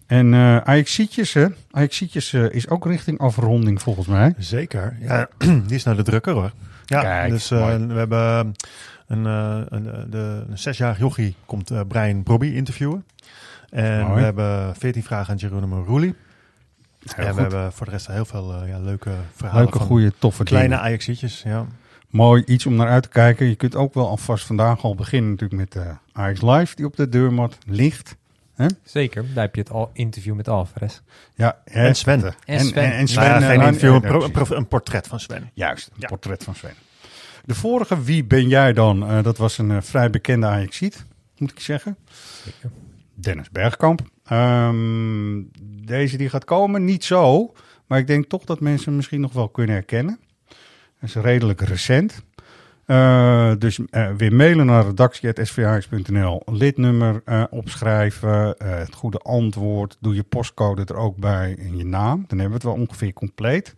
En 0.06 0.32
uh, 0.32 0.56
Ajaxietjes, 0.56 1.32
hè? 1.32 1.46
Ajaxietjes 1.70 2.32
uh, 2.32 2.50
is 2.50 2.68
ook 2.68 2.86
richting 2.86 3.18
afronding 3.18 3.82
volgens 3.82 4.06
mij. 4.06 4.34
Zeker. 4.38 4.96
Ja, 5.00 5.28
die 5.66 5.74
is 5.74 5.84
naar 5.84 5.96
de 5.96 6.02
drukker 6.02 6.32
hoor. 6.32 6.52
Ja, 6.84 7.00
Kijk, 7.00 7.30
dus 7.30 7.50
uh, 7.50 7.76
we 7.86 7.94
hebben 7.94 8.54
een, 9.06 9.24
een, 9.24 10.10
de, 10.10 10.44
een 10.48 10.58
zesjarig 10.58 10.98
jochie 10.98 11.34
komt 11.46 11.70
uh, 11.70 11.80
Brian 11.88 12.22
Brobby 12.22 12.46
interviewen. 12.46 13.04
En 13.70 14.00
Mooi. 14.00 14.14
we 14.14 14.20
hebben 14.20 14.76
veertien 14.76 15.02
vragen 15.02 15.32
aan 15.32 15.38
Geronimo 15.38 15.84
Roelie. 15.86 16.14
Heel 17.04 17.24
en 17.26 17.32
goed. 17.32 17.34
we 17.34 17.40
hebben 17.40 17.72
voor 17.72 17.86
de 17.86 17.92
rest 17.92 18.06
heel 18.06 18.24
veel 18.24 18.62
uh, 18.62 18.68
ja, 18.68 18.78
leuke 18.78 19.10
verhalen. 19.34 19.62
Leuke, 19.62 19.78
van 19.78 19.86
goede, 19.86 20.12
toffe 20.18 20.44
Kleine 20.44 20.68
dingen. 20.68 20.82
Ajaxietjes, 20.82 21.42
ja. 21.42 21.66
Mooi, 22.08 22.42
iets 22.46 22.66
om 22.66 22.74
naar 22.74 22.88
uit 22.88 23.02
te 23.02 23.08
kijken. 23.08 23.46
Je 23.46 23.54
kunt 23.54 23.76
ook 23.76 23.94
wel 23.94 24.08
alvast 24.08 24.46
vandaag 24.46 24.82
al 24.82 24.94
beginnen 24.94 25.30
natuurlijk 25.30 25.74
met 25.74 25.84
uh, 25.86 25.92
Ajax 26.12 26.40
Live 26.42 26.74
die 26.76 26.86
op 26.86 26.96
de 26.96 27.08
deurmat 27.08 27.58
ligt. 27.66 28.16
Hè? 28.54 28.66
Zeker, 28.84 29.24
daar 29.34 29.44
heb 29.44 29.54
je 29.54 29.60
het 29.60 29.70
al 29.70 29.90
interview 29.92 30.34
met 30.34 30.48
Alvarez. 30.48 31.00
Ja, 31.34 31.58
En 31.64 31.94
Sven. 31.96 32.24
En, 32.24 32.34
En 32.44 32.60
Sven. 32.64 32.82
En, 32.84 32.92
en 32.92 33.08
Sven 33.08 33.22
Nou 33.22 33.34
ja, 33.34 33.40
eh, 33.40 33.46
geen 33.48 33.58
nou, 33.58 33.72
interview, 33.72 33.90
ja, 33.90 33.94
een, 33.96 34.00
pro- 34.02 34.18
ja, 34.18 34.24
een, 34.24 34.30
pro- 34.46 34.56
een 34.56 34.66
portret 34.68 35.06
van 35.06 35.20
Sven. 35.20 35.50
Juist, 35.54 35.86
een 35.88 35.96
Ja. 35.98 36.06
portret 36.08 36.44
van 36.44 36.54
Sven. 36.54 36.74
De 37.44 37.54
vorige 37.54 38.02
Wie 38.02 38.24
ben 38.24 38.48
jij 38.48 38.72
dan? 38.72 39.10
Uh, 39.10 39.22
dat 39.22 39.36
was 39.38 39.58
een 39.58 39.70
uh, 39.70 39.76
vrij 39.80 40.10
bekende 40.10 40.46
Ajaxiet, 40.46 41.04
moet 41.38 41.50
ik 41.50 41.60
zeggen. 41.60 41.96
Zeker. 42.44 42.70
Dennis 43.14 43.50
Bergkamp. 43.50 44.00
Um, 44.32 45.50
deze 45.84 46.16
die 46.16 46.28
gaat 46.28 46.44
komen, 46.44 46.84
niet 46.84 47.04
zo. 47.04 47.52
Maar 47.86 47.98
ik 47.98 48.06
denk 48.06 48.28
toch 48.28 48.44
dat 48.44 48.60
mensen 48.60 48.86
hem 48.86 48.96
misschien 48.96 49.20
nog 49.20 49.32
wel 49.32 49.48
kunnen 49.48 49.74
herkennen. 49.74 50.20
Dat 51.00 51.08
is 51.08 51.14
redelijk 51.14 51.60
recent. 51.60 52.22
Uh, 52.86 53.52
dus 53.58 53.78
uh, 53.78 54.10
weer 54.16 54.34
mailen 54.34 54.66
naar 54.66 54.84
redactie.svh.nl. 54.84 56.42
Lidnummer 56.46 57.22
uh, 57.26 57.44
opschrijven. 57.50 58.54
het 58.64 58.94
goede 58.94 59.18
antwoord. 59.18 59.96
Doe 60.00 60.14
je 60.14 60.22
postcode 60.22 60.84
er 60.84 60.96
ook 60.96 61.16
bij 61.16 61.56
en 61.58 61.76
je 61.76 61.84
naam. 61.84 62.24
Dan 62.26 62.38
hebben 62.38 62.60
we 62.60 62.68
het 62.68 62.76
wel 62.76 62.86
ongeveer 62.86 63.12
compleet. 63.12 63.74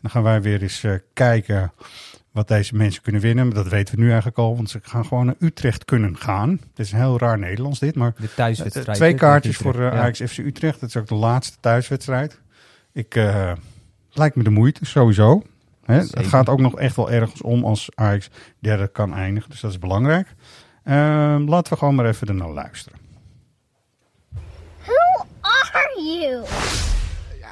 Dan 0.00 0.10
gaan 0.10 0.22
wij 0.22 0.42
weer 0.42 0.62
eens 0.62 0.86
kijken 1.12 1.72
wat 2.32 2.48
deze 2.48 2.76
mensen 2.76 3.02
kunnen 3.02 3.20
winnen. 3.20 3.50
Dat 3.50 3.68
weten 3.68 3.94
we 3.94 4.00
nu 4.00 4.06
eigenlijk 4.06 4.38
al, 4.38 4.56
want 4.56 4.70
ze 4.70 4.78
gaan 4.82 5.04
gewoon 5.06 5.26
naar 5.26 5.34
Utrecht 5.38 5.84
kunnen 5.84 6.16
gaan. 6.16 6.50
Het 6.50 6.78
is 6.78 6.92
heel 6.92 7.18
raar 7.18 7.38
Nederlands 7.38 7.78
dit, 7.78 7.94
maar 7.94 8.14
De 8.16 8.34
thuiswedstrijd. 8.34 8.96
twee 8.96 9.10
hè, 9.12 9.16
kaartjes 9.18 9.56
voor 9.56 9.74
uh, 9.74 9.84
Utrecht. 9.84 10.02
Ajax 10.02 10.20
FC 10.20 10.38
Utrecht. 10.38 10.80
Dat 10.80 10.88
is 10.88 10.96
ook 10.96 11.08
de 11.08 11.14
laatste 11.14 11.56
thuiswedstrijd. 11.60 12.40
Ik, 12.92 13.14
uh, 13.14 13.52
lijkt 14.10 14.36
me 14.36 14.42
de 14.42 14.50
moeite, 14.50 14.84
sowieso. 14.84 15.42
Hè? 15.84 15.94
Het 15.94 16.26
gaat 16.26 16.48
ook 16.48 16.60
nog 16.60 16.78
echt 16.78 16.96
wel 16.96 17.10
ergens 17.10 17.42
om 17.42 17.64
als 17.64 17.88
Ajax 17.94 18.28
derde 18.58 18.88
kan 18.88 19.14
eindigen. 19.14 19.50
Dus 19.50 19.60
dat 19.60 19.70
is 19.70 19.78
belangrijk. 19.78 20.34
Uh, 20.84 20.94
laten 21.46 21.72
we 21.72 21.78
gewoon 21.78 21.94
maar 21.94 22.06
even 22.06 22.28
ernaar 22.28 22.50
luisteren. 22.50 22.98
Who 24.84 25.26
are 25.40 26.02
you? 26.02 26.44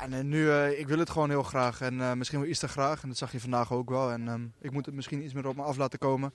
Ja, 0.09 0.17
en 0.17 0.29
nu, 0.29 0.45
uh, 0.45 0.79
ik 0.79 0.89
wil 0.89 0.99
het 0.99 1.11
gewoon 1.11 1.31
heel 1.31 1.43
graag. 1.43 1.81
En 1.81 1.95
uh, 1.95 2.13
misschien 2.13 2.41
wel 2.41 2.49
iets 2.49 2.59
te 2.59 2.69
graag. 2.69 3.03
En 3.03 3.09
dat 3.09 3.19
zag 3.19 3.33
je 3.33 3.41
vandaag 3.41 3.73
ook 3.73 3.91
wel. 3.91 4.11
En 4.11 4.29
um, 4.29 4.53
ik 4.61 4.71
moet 4.73 4.87
het 4.87 4.95
misschien 4.95 5.23
iets 5.25 5.33
meer 5.35 5.47
op 5.47 5.57
me 5.57 5.63
af 5.63 5.77
laten 5.77 5.99
komen. 5.99 6.33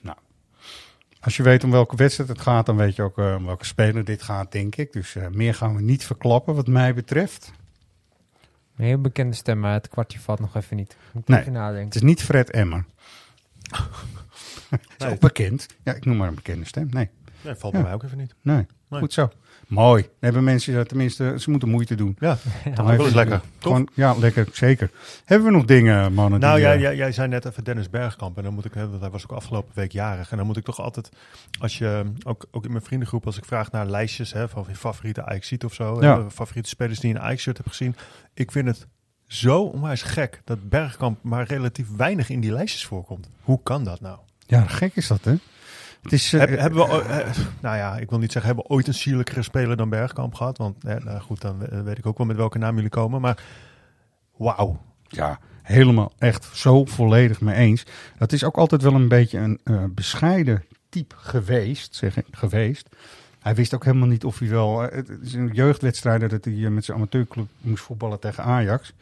Nou, 0.00 0.16
als 1.20 1.36
je 1.36 1.42
weet 1.42 1.64
om 1.64 1.70
welke 1.70 1.96
wedstrijd 1.96 2.28
het 2.28 2.40
gaat, 2.40 2.66
dan 2.66 2.76
weet 2.76 2.96
je 2.96 3.02
ook 3.02 3.18
uh, 3.18 3.34
om 3.38 3.46
welke 3.46 3.64
speler 3.64 4.04
dit 4.04 4.22
gaat, 4.22 4.52
denk 4.52 4.76
ik. 4.76 4.92
Dus 4.92 5.14
uh, 5.14 5.26
meer 5.28 5.54
gaan 5.54 5.74
we 5.76 5.82
niet 5.82 6.04
verklappen, 6.04 6.54
wat 6.54 6.66
mij 6.66 6.94
betreft. 6.94 7.52
Een 8.76 8.84
heel 8.84 9.00
bekende 9.00 9.36
stem, 9.36 9.60
maar 9.60 9.72
het 9.72 9.88
kwartje 9.88 10.18
valt 10.20 10.40
nog 10.40 10.54
even 10.56 10.76
niet. 10.76 10.96
Moet 11.12 11.28
Nee, 11.28 11.40
even 11.40 11.52
nadenken. 11.52 11.84
Het 11.84 11.94
is 11.94 12.02
niet 12.02 12.22
Fred 12.22 12.50
Emmer. 12.50 12.84
is 14.70 14.78
Nee. 14.98 15.10
ook 15.12 15.18
bekend. 15.20 15.66
Ja, 15.82 15.94
ik 15.94 16.04
noem 16.04 16.16
maar 16.16 16.28
een 16.28 16.34
bekende 16.34 16.64
stem. 16.64 16.88
Nee. 16.90 17.10
Nee, 17.42 17.54
valt 17.54 17.72
Ja. 17.72 17.78
bij 17.78 17.82
mij 17.88 17.92
ook 17.92 18.02
even 18.02 18.18
niet. 18.18 18.34
Nee, 18.42 18.66
Nee. 18.88 19.00
goed 19.00 19.12
zo. 19.12 19.30
Mooi. 19.70 20.02
Dan 20.02 20.12
hebben 20.20 20.44
mensen 20.44 20.86
tenminste, 20.86 21.34
ze 21.38 21.50
moeten 21.50 21.68
moeite 21.68 21.94
doen. 21.94 22.16
Ja, 22.18 22.38
dat 22.74 23.06
is 23.06 23.12
lekker. 23.12 23.40
Gewoon, 23.58 23.88
ja, 23.94 24.14
lekker, 24.18 24.48
zeker. 24.52 24.90
Hebben 25.24 25.48
we 25.48 25.54
nog 25.54 25.64
dingen, 25.64 26.12
mannen? 26.12 26.40
Nou, 26.40 26.54
die, 26.54 26.64
jij, 26.64 26.74
eh, 26.74 26.80
jij, 26.80 26.96
jij 26.96 27.12
zei 27.12 27.28
net 27.28 27.44
even 27.44 27.64
Dennis 27.64 27.90
Bergkamp. 27.90 28.36
En 28.36 28.42
dan 28.42 28.54
moet 28.54 28.64
ik, 28.64 28.74
want 28.74 29.00
hij 29.00 29.10
was 29.10 29.22
ook 29.22 29.32
afgelopen 29.32 29.74
week 29.74 29.92
jarig. 29.92 30.30
En 30.30 30.36
dan 30.36 30.46
moet 30.46 30.56
ik 30.56 30.64
toch 30.64 30.80
altijd, 30.80 31.08
als 31.60 31.78
je, 31.78 32.04
ook, 32.22 32.46
ook 32.50 32.64
in 32.64 32.70
mijn 32.70 32.84
vriendengroep, 32.84 33.26
als 33.26 33.36
ik 33.36 33.44
vraag 33.44 33.70
naar 33.70 33.86
lijstjes 33.86 34.32
hè, 34.32 34.48
van 34.48 34.64
je 34.68 34.74
favoriete 34.74 35.24
ajax 35.24 35.52
of 35.64 35.74
zo. 35.74 35.98
Ja. 36.00 36.22
hè, 36.22 36.30
favoriete 36.30 36.68
spelers 36.68 37.00
die 37.00 37.10
je 37.10 37.16
een 37.16 37.22
Ajax-shirt 37.22 37.56
hebt 37.56 37.68
gezien. 37.68 37.96
Ik 38.34 38.52
vind 38.52 38.66
het 38.66 38.86
zo 39.26 39.62
onwijs 39.62 40.02
gek 40.02 40.40
dat 40.44 40.68
Bergkamp 40.68 41.22
maar 41.22 41.46
relatief 41.46 41.86
weinig 41.96 42.30
in 42.30 42.40
die 42.40 42.52
lijstjes 42.52 42.86
voorkomt. 42.86 43.30
Hoe 43.42 43.60
kan 43.62 43.84
dat 43.84 44.00
nou? 44.00 44.18
Ja, 44.46 44.66
gek 44.66 44.96
is 44.96 45.06
dat, 45.06 45.24
hè? 45.24 45.34
Het 46.02 46.12
is, 46.12 46.32
eh, 46.32 46.40
Heb- 46.40 46.58
hebben 46.58 46.78
we, 46.86 46.92
o- 46.92 47.00
eh, 47.00 47.30
nou 47.60 47.76
ja, 47.76 47.96
ik 47.96 48.10
wil 48.10 48.18
niet 48.18 48.32
zeggen, 48.32 48.50
hebben 48.54 48.68
we 48.68 48.74
ooit 48.74 48.86
een 48.86 48.94
sierlijkere 48.94 49.42
speler 49.42 49.76
dan 49.76 49.88
Bergkamp 49.88 50.34
gehad? 50.34 50.58
Want 50.58 50.84
eh, 50.84 50.96
nou 51.04 51.20
goed, 51.20 51.40
dan 51.40 51.58
we- 51.58 51.82
weet 51.82 51.98
ik 51.98 52.06
ook 52.06 52.18
wel 52.18 52.26
met 52.26 52.36
welke 52.36 52.58
naam 52.58 52.74
jullie 52.74 52.90
komen. 52.90 53.20
Maar 53.20 53.42
wauw. 54.36 54.80
Ja, 55.08 55.38
helemaal 55.62 56.12
echt 56.18 56.48
zo 56.52 56.84
volledig 56.84 57.40
mee 57.40 57.54
eens. 57.54 57.84
Dat 58.18 58.32
is 58.32 58.44
ook 58.44 58.56
altijd 58.56 58.82
wel 58.82 58.94
een 58.94 59.08
beetje 59.08 59.38
een 59.38 59.60
eh, 59.64 59.84
bescheiden 59.90 60.64
type 60.88 61.14
geweest, 61.18 61.94
zeg 61.94 62.16
ik, 62.16 62.26
geweest. 62.30 62.88
Hij 63.40 63.54
wist 63.54 63.74
ook 63.74 63.84
helemaal 63.84 64.08
niet 64.08 64.24
of 64.24 64.38
hij 64.38 64.48
wel... 64.48 64.82
eh, 64.84 64.96
Het 64.96 65.08
is 65.22 65.32
een 65.34 65.50
jeugdwedstrijd 65.52 66.30
dat 66.30 66.44
hij 66.44 66.64
eh, 66.64 66.68
met 66.70 66.84
zijn 66.84 66.96
amateurclub 66.96 67.46
moest 67.60 67.82
voetballen 67.84 68.20
tegen 68.20 68.44
Ajax. 68.44 68.92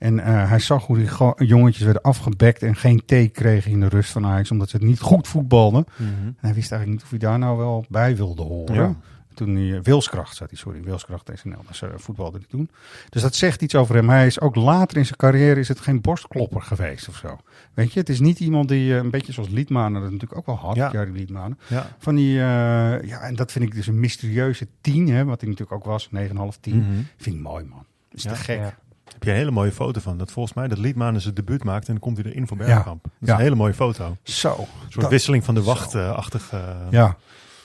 En 0.00 0.20
eh, 0.20 0.48
hij 0.48 0.58
zag 0.58 0.86
hoe 0.86 0.96
die 0.98 1.46
jongetjes 1.46 1.82
werden 1.82 2.02
afgebekt 2.02 2.62
en 2.62 2.76
geen 2.76 3.02
thee 3.06 3.28
kregen 3.28 3.70
in 3.70 3.80
de 3.80 3.88
rust 3.88 4.10
van 4.10 4.26
Ajax, 4.26 4.50
omdat 4.50 4.68
ze 4.70 4.76
het 4.76 4.86
niet 4.86 5.00
goed 5.00 5.28
voetbalden. 5.28 5.84
En 5.96 6.36
hij 6.36 6.54
wist 6.54 6.72
eigenlijk 6.72 6.86
niet 6.86 7.02
of 7.02 7.10
hij 7.10 7.18
daar 7.18 7.38
nou 7.38 7.56
wel 7.58 7.84
bij 7.88 8.16
wilde 8.16 8.42
horen. 8.42 8.74
Ja. 8.74 8.94
Toen 9.34 9.54
hij, 9.54 9.76
eh, 9.76 9.82
Wilskracht 9.82 10.36
zat 10.36 10.50
hij, 10.50 10.58
sorry, 10.58 10.82
Wilskracht 10.82 11.30
SNL, 11.34 11.50
dat 11.50 11.70
is 11.70 11.80
uh, 11.82 11.88
voetbalde 11.96 12.38
hij 12.38 12.46
toen. 12.48 12.70
Dus 13.08 13.22
dat 13.22 13.34
zegt 13.34 13.62
iets 13.62 13.74
over 13.74 13.94
hem. 13.94 14.08
Hij 14.08 14.26
is 14.26 14.40
ook 14.40 14.54
later 14.54 14.96
in 14.96 15.04
zijn 15.04 15.16
carrière 15.16 15.60
is 15.60 15.68
het 15.68 15.80
geen 15.80 16.00
borstklopper 16.00 16.62
geweest 16.62 17.08
of 17.08 17.16
zo. 17.16 17.38
Weet 17.74 17.92
je, 17.92 18.00
het 18.00 18.08
is 18.08 18.20
niet 18.20 18.40
iemand 18.40 18.68
die, 18.68 18.92
eh, 18.92 18.98
een 18.98 19.10
beetje 19.10 19.32
zoals 19.32 19.48
Liedmanen 19.48 20.00
dat 20.02 20.10
natuurlijk 20.10 20.38
ook 20.38 20.46
wel 20.46 20.56
had, 20.56 20.76
Ja. 20.76 21.04
Liedmanen. 21.12 21.58
Ja. 21.66 21.86
Van 21.98 22.14
die, 22.14 22.32
ja, 22.34 23.20
en 23.20 23.34
dat 23.36 23.52
vind 23.52 23.64
ik 23.64 23.74
dus 23.74 23.86
een 23.86 24.00
mysterieuze 24.00 24.66
tien, 24.80 25.08
hè, 25.08 25.24
wat 25.24 25.40
hij 25.40 25.50
natuurlijk 25.50 25.78
ook 25.78 25.84
was, 25.92 26.08
9,5, 26.10 26.56
10. 26.60 26.76
Mhm. 26.76 26.86
Vind 27.16 27.36
ik 27.36 27.42
mooi, 27.42 27.64
man. 27.64 27.84
Is 28.10 28.22
Ja. 28.22 28.30
te 28.30 28.36
gek. 28.36 28.58
Ja. 28.58 28.74
Heb 29.20 29.28
je 29.28 29.34
een 29.34 29.40
hele 29.44 29.50
mooie 29.50 29.72
foto 29.72 30.00
van. 30.00 30.18
Dat 30.18 30.32
volgens 30.32 30.54
mij 30.54 30.68
dat 30.68 30.78
Liedmanen 30.78 31.20
zijn 31.20 31.34
debuut 31.34 31.64
maakt 31.64 31.86
en 31.86 31.92
dan 31.92 32.02
komt 32.02 32.16
hij 32.16 32.26
erin 32.26 32.46
voor 32.46 32.56
Bergkamp. 32.56 33.02
Dat 33.02 33.12
is 33.20 33.28
Ja. 33.28 33.34
een 33.34 33.40
hele 33.40 33.54
mooie 33.54 33.74
foto. 33.74 34.16
Zo. 34.22 34.48
Een 34.58 34.66
soort 34.88 35.00
Dat- 35.00 35.10
wisseling 35.10 35.44
van 35.44 35.54
de 35.54 35.62
wacht-achtig. 35.62 36.52
Ja. 36.90 37.16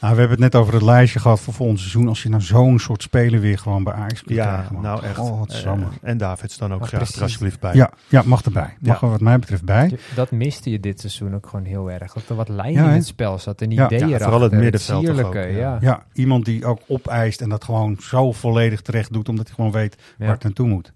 Nou, 0.06 0.18
we 0.18 0.24
hebben 0.24 0.44
het 0.44 0.54
net 0.54 0.62
over 0.62 0.74
het 0.74 0.84
lijstje 0.84 1.20
gehad 1.20 1.40
voor 1.40 1.54
volgend 1.54 1.80
seizoen. 1.80 2.08
Als 2.08 2.24
je 2.24 2.30
nou 2.30 2.42
zo'n 2.42 2.80
soort 2.80 3.02
speler 3.02 3.40
weer 3.40 3.58
gewoon 3.58 3.84
bij 3.84 3.94
Ajax 3.94 4.24
kunt 4.24 4.36
Ja, 4.36 4.46
krijgen. 4.54 4.82
nou 4.82 5.04
echt. 5.04 5.20
Oh, 5.20 5.40
wat 5.40 5.62
jammer. 5.62 5.88
en 6.02 6.18
Davids 6.18 6.58
dan 6.58 6.74
ook 6.74 6.88
graag 6.88 7.12
er 7.16 7.22
alsjeblieft 7.22 7.60
bij. 7.60 7.74
Ja, 7.76 7.92
ja, 8.08 8.22
mag 8.26 8.42
erbij. 8.44 8.76
Mag 8.80 9.00
Ja. 9.00 9.06
er 9.06 9.10
wat 9.12 9.22
mij 9.22 9.40
betreft 9.40 9.64
bij. 9.64 9.98
Dat 10.16 10.32
miste 10.32 10.70
je 10.70 10.80
dit 10.80 11.00
seizoen 11.00 11.36
ook 11.36 11.48
gewoon 11.48 11.66
heel 11.66 11.92
erg. 11.92 12.14
Dat 12.14 12.30
er 12.30 12.36
wat 12.36 12.50
lijn 12.50 12.74
Ja, 12.74 12.84
in 12.84 12.90
het 12.90 13.06
spel 13.06 13.40
zat. 13.40 13.62
Een 13.62 13.72
Ja. 13.72 13.86
idee 13.86 14.08
Ja, 14.08 14.18
vooral 14.20 14.42
het 14.42 14.52
middenveld 14.52 15.24
ook, 15.24 15.34
ja. 15.34 15.42
ja. 15.44 15.78
Ja, 15.82 16.04
iemand 16.14 16.46
die 16.46 16.66
ook 16.66 16.80
opeist 16.88 17.42
en 17.42 17.50
dat 17.50 17.64
gewoon 17.64 17.98
zo 18.00 18.32
volledig 18.32 18.82
terecht 18.82 19.14
doet, 19.14 19.30
omdat 19.30 19.46
hij 19.46 19.56
gewoon 19.56 19.72
weet 19.72 19.96
Ja. 20.18 20.26
waar 20.26 20.34
het 20.34 20.44
naartoe 20.44 20.68
moet. 20.68 20.94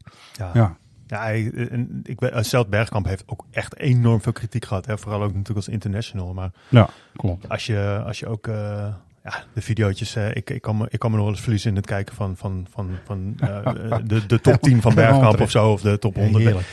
Ja. 0.53 0.75
Ja. 1.09 1.31
En 1.31 1.99
ik 2.03 2.19
weet, 2.19 2.45
Stelt 2.45 2.69
Bergkamp 2.69 3.05
heeft 3.05 3.23
ook 3.25 3.45
echt 3.51 3.77
enorm 3.77 4.21
veel 4.21 4.31
kritiek 4.31 4.65
gehad. 4.65 4.85
Hè? 4.85 4.97
Vooral 4.97 5.21
ook 5.21 5.33
natuurlijk 5.33 5.55
als 5.55 5.67
international. 5.67 6.33
Maar 6.33 6.51
Ja, 6.67 6.89
klopt. 7.15 7.49
als 7.49 7.65
je, 7.65 8.03
als 8.05 8.19
je 8.19 8.27
ook 8.27 8.47
eh, 8.47 8.87
ja, 9.23 9.43
de 9.53 9.61
video's, 9.61 10.15
eh, 10.15 10.35
ik, 10.35 10.49
ik, 10.49 10.61
kan 10.61 10.77
me, 10.77 10.87
ik 10.89 10.99
kan 10.99 11.09
me 11.09 11.15
nog 11.15 11.25
wel 11.25 11.33
eens 11.33 11.43
verliezen 11.43 11.69
in 11.69 11.75
het 11.75 11.85
kijken 11.85 12.15
van, 12.15 12.37
van, 12.37 12.67
van, 12.69 12.89
van 13.05 13.35
eh, 13.39 13.97
de, 14.03 14.25
de 14.25 14.41
top 14.49 14.61
10 14.61 14.81
van 14.81 14.95
Bergkamp 14.95 15.41
of 15.41 15.51
zo, 15.51 15.71
of 15.71 15.81
de 15.81 15.99
top 15.99 16.15
100. 16.15 16.43
Heerlijk. 16.43 16.67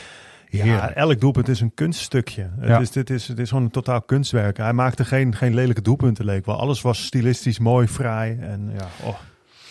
Ja, 0.50 0.92
elk 0.92 1.20
doelpunt 1.20 1.48
is 1.48 1.60
een 1.60 1.74
kunststukje. 1.74 2.50
Ja. 2.60 2.66
Het, 2.66 2.80
is, 2.80 2.90
dit 2.90 3.10
is, 3.10 3.28
het 3.28 3.38
is 3.38 3.48
gewoon 3.48 3.64
een 3.64 3.70
totaal 3.70 4.02
kunstwerk. 4.02 4.56
Hij 4.56 4.72
maakte 4.72 5.04
geen, 5.04 5.34
geen 5.34 5.54
lelijke 5.54 5.82
doelpunten, 5.82 6.24
leek 6.24 6.46
wel. 6.46 6.60
Alles 6.60 6.80
was 6.80 7.04
stilistisch 7.04 7.58
mooi, 7.58 7.86
fraai. 7.86 8.38
En 8.40 8.70
ja, 8.78 8.86
oh. 9.02 9.16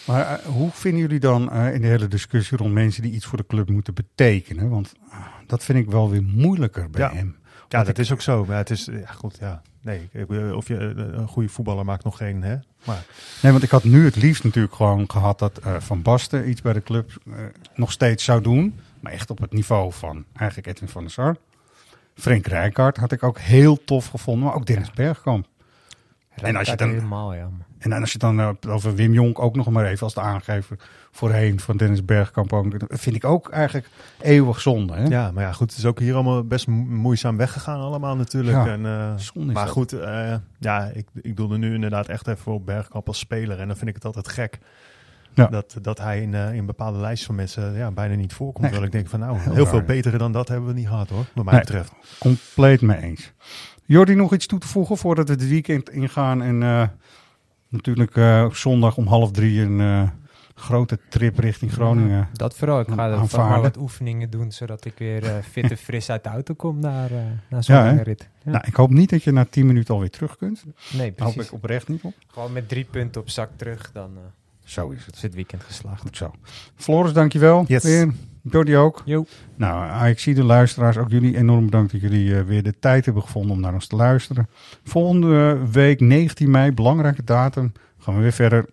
Maar 0.06 0.40
eh, 0.40 0.46
hoe 0.46 0.72
vinden 0.72 1.00
jullie 1.02 1.20
dan 1.20 1.52
eh, 1.52 1.74
in 1.74 1.82
de 1.82 1.88
hele 1.88 2.08
discussie 2.08 2.58
rond 2.58 2.74
mensen 2.74 3.02
die 3.02 3.12
iets 3.12 3.26
voor 3.26 3.38
de 3.38 3.46
club 3.48 3.70
moeten 3.70 3.94
betekenen? 3.94 4.70
Want 4.70 4.94
ah, 5.10 5.26
dat 5.48 5.64
vind 5.64 5.80
ik 5.80 5.90
wel 5.92 6.10
weer 6.10 6.24
moeilijker 6.24 6.90
bij 6.90 7.02
Ja. 7.02 7.14
hem. 7.14 7.36
Ja, 7.70 7.80
dat 7.80 7.88
ik- 7.88 7.98
is 7.98 8.12
ook 8.12 8.22
zo. 8.22 8.46
Maar 8.46 8.58
het 8.58 8.70
is, 8.70 8.86
ja 8.86 9.12
goed, 9.12 9.38
ja. 9.40 9.62
Nee, 9.82 10.10
ik- 10.12 10.30
of 10.56 10.68
je 10.68 10.78
eh, 10.78 11.18
een 11.20 11.28
goede 11.28 11.50
voetballer 11.50 11.86
maakt 11.86 12.04
nog 12.04 12.18
geen, 12.18 12.44
hè. 12.44 12.56
Maar 12.86 13.06
Nee, 13.42 13.52
want 13.52 13.64
ik 13.64 13.70
had 13.70 13.84
nu 13.84 14.06
het 14.06 14.16
liefst 14.16 14.44
natuurlijk 14.44 14.76
gewoon 14.76 15.10
gehad 15.12 15.40
dat 15.40 15.58
eh, 15.58 15.76
Van 15.80 16.02
Basten 16.02 16.50
iets 16.50 16.62
bij 16.62 16.74
de 16.74 16.84
club 16.84 17.12
eh, 17.28 17.34
nog 17.76 17.92
steeds 17.92 18.24
zou 18.24 18.42
doen. 18.42 18.80
Maar 19.00 19.12
echt 19.12 19.30
op 19.30 19.40
het 19.40 19.54
niveau 19.54 19.92
van 19.94 20.26
eigenlijk 20.34 20.68
Edwin 20.68 20.90
van 20.90 21.02
der 21.02 21.12
Sar. 21.12 21.36
Frank 22.16 22.48
Rijkaard 22.48 22.98
had 22.98 23.12
ik 23.12 23.24
ook 23.24 23.40
heel 23.40 23.84
tof 23.84 24.08
gevonden, 24.08 24.44
maar 24.46 24.56
ook 24.56 24.66
Dennis 24.66 24.92
Bergkamp. 24.92 25.48
En 26.42 26.56
als 26.56 26.68
je 26.70 26.76
dan, 26.76 26.90
Helemaal, 26.90 27.34
ja. 27.34 27.50
en 27.78 27.90
dan 27.90 28.02
als 28.02 28.12
je 28.12 28.18
dan 28.18 28.58
over 28.68 28.96
Wim 28.96 29.14
Jonk 29.14 29.40
ook 29.40 29.56
nog 29.56 29.70
maar 29.70 29.86
even 29.86 30.04
als 30.04 30.14
de 30.14 30.22
aangever 30.22 30.78
voorheen 31.12 31.60
van 31.60 31.78
Dennis 31.78 32.06
Bergkamp. 32.06 32.54
Ook, 32.54 32.80
dat 32.80 33.00
vind 33.00 33.16
ik 33.16 33.24
ook 33.26 33.50
eigenlijk 33.50 33.88
eeuwig 34.22 34.62
zonde. 34.62 34.94
Hè? 34.94 35.04
Ja, 35.04 35.32
maar 35.32 35.44
ja, 35.44 35.52
goed, 35.52 35.70
het 35.70 35.80
is 35.80 35.86
ook 35.86 36.00
hier 36.00 36.14
allemaal 36.14 36.44
best 36.44 36.68
mo- 36.68 36.76
moeizaam 36.96 37.38
weggegaan 37.38 37.80
allemaal 37.80 38.16
natuurlijk. 38.16 38.58
Ja, 38.58 38.68
en, 38.68 38.86
eh, 38.86 39.44
maar 39.54 39.54
dat. 39.66 39.70
goed, 39.70 39.94
eh, 39.94 40.34
ja, 40.60 40.84
ik, 40.94 41.08
ik 41.22 41.36
doelde 41.36 41.58
nu 41.58 41.74
inderdaad 41.74 42.08
echt 42.08 42.28
even 42.28 42.52
op 42.52 42.66
Bergkamp 42.66 43.08
als 43.08 43.20
speler. 43.20 43.60
En 43.60 43.68
dan 43.68 43.76
vind 43.78 43.90
ik 43.90 43.96
het 43.96 44.06
altijd 44.06 44.28
gek 44.28 44.60
Ja. 45.34 45.48
dat, 45.48 45.78
dat 45.82 45.98
hij 45.98 46.22
in, 46.22 46.34
eh, 46.34 46.54
in 46.54 46.66
bepaalde 46.66 47.00
lijsten 47.00 47.26
van 47.26 47.36
mensen 47.36 47.74
ja, 47.74 47.92
bijna 47.92 48.16
niet 48.16 48.34
voorkomt. 48.34 48.60
Nee, 48.62 48.70
Terwijl 48.72 48.92
ik 48.92 48.98
denk 48.98 49.10
van 49.10 49.20
nou, 49.20 49.38
heel 49.40 49.54
heel, 49.54 49.66
veel 49.66 49.82
betere 49.82 50.18
dan 50.18 50.32
dat 50.32 50.48
hebben 50.48 50.68
we 50.68 50.74
niet 50.74 50.88
gehad 50.88 51.10
hoor, 51.10 51.26
wat 51.34 51.44
mij 51.46 51.54
Nee, 51.54 51.64
betreft. 51.64 51.92
Compleet 52.20 52.82
mee 52.82 53.02
eens. 53.02 53.34
Jordi, 53.86 54.16
nog 54.16 54.34
iets 54.34 54.46
toe 54.46 54.60
te 54.60 54.68
voegen 54.68 54.98
voordat 54.98 55.28
we 55.28 55.34
het 55.34 55.48
weekend 55.48 55.90
ingaan? 55.90 56.42
En 56.42 56.64
eh, 56.64 56.88
natuurlijk 57.70 58.16
eh, 58.16 58.44
op 58.46 58.56
zondag 58.56 58.98
om 58.98 59.08
half 59.08 59.32
drie 59.32 59.62
een 59.62 59.80
eh, 59.80 60.10
grote 60.56 61.00
trip 61.10 61.40
richting 61.40 61.72
Groningen. 61.72 62.28
Dat 62.34 62.56
vooral. 62.56 62.80
Ik 62.80 62.88
ga 62.88 62.94
er 62.94 63.10
vast 63.10 63.22
aanvaarden. 63.22 63.50
maar 63.52 63.62
wat 63.62 63.78
oefeningen 63.78 64.30
doen, 64.30 64.52
zodat 64.52 64.86
ik 64.86 64.94
weer 64.98 65.24
fit 65.52 65.72
en 65.72 65.78
fris 65.78 66.10
uit 66.10 66.24
de 66.24 66.30
auto 66.30 66.54
kom 66.54 66.80
naar, 66.80 67.12
eh 67.12 67.18
naar 67.50 67.64
zo'n 67.64 67.76
Ja, 67.76 67.92
rit. 67.92 68.30
Ja. 68.44 68.52
Nou, 68.52 68.64
ik 68.68 68.76
hoop 68.76 68.90
niet 68.90 69.10
dat 69.10 69.24
je 69.24 69.32
na 69.32 69.46
tien 69.46 69.66
minuten 69.66 69.94
alweer 69.94 70.10
terug 70.10 70.38
kunt. 70.38 70.64
nee, 70.66 70.74
Daar 71.16 71.26
hoop 71.26 71.34
precies. 71.34 71.52
ik 71.52 71.54
oprecht 71.58 71.88
niet 71.88 72.02
op. 72.04 72.14
Gewoon 72.28 72.54
met 72.54 72.70
drie 72.70 72.84
punten 72.92 73.22
op 73.22 73.30
zak 73.30 73.50
terug, 73.56 73.92
dan 73.92 74.12
eh, 74.16 74.22
Zo 74.64 74.90
is 74.90 75.06
het. 75.06 75.16
is 75.16 75.22
het 75.22 75.34
weekend 75.34 75.64
geslaagd. 75.64 76.02
Goed 76.02 76.18
zo. 76.18 76.32
Floris, 76.76 77.14
dankjewel. 77.14 77.64
Yes. 77.68 77.84
Weer. 77.84 78.14
Jordi 78.52 78.78
ook. 78.78 79.02
Jo. 79.06 79.26
Nou, 79.56 80.08
ik 80.08 80.20
zie 80.20 80.34
de 80.34 80.44
luisteraars, 80.44 80.98
ook 80.98 81.10
jullie 81.10 81.38
enorm 81.38 81.66
bedankt 81.66 81.92
dat 81.92 82.02
jullie 82.02 82.38
eh, 82.38 82.44
weer 82.44 82.64
de 82.64 82.80
tijd 82.80 83.06
hebben 83.06 83.24
gevonden 83.24 83.52
om 83.52 83.60
naar 83.60 83.74
ons 83.74 83.88
te 83.88 83.96
luisteren. 83.96 84.50
Volgende 84.84 85.58
week, 85.72 86.00
19 86.00 86.52
mei, 86.52 86.72
belangrijke 86.72 87.24
datum, 87.24 87.72
gaan 87.98 88.16
we 88.16 88.22
weer 88.22 88.32
verder. 88.32 88.66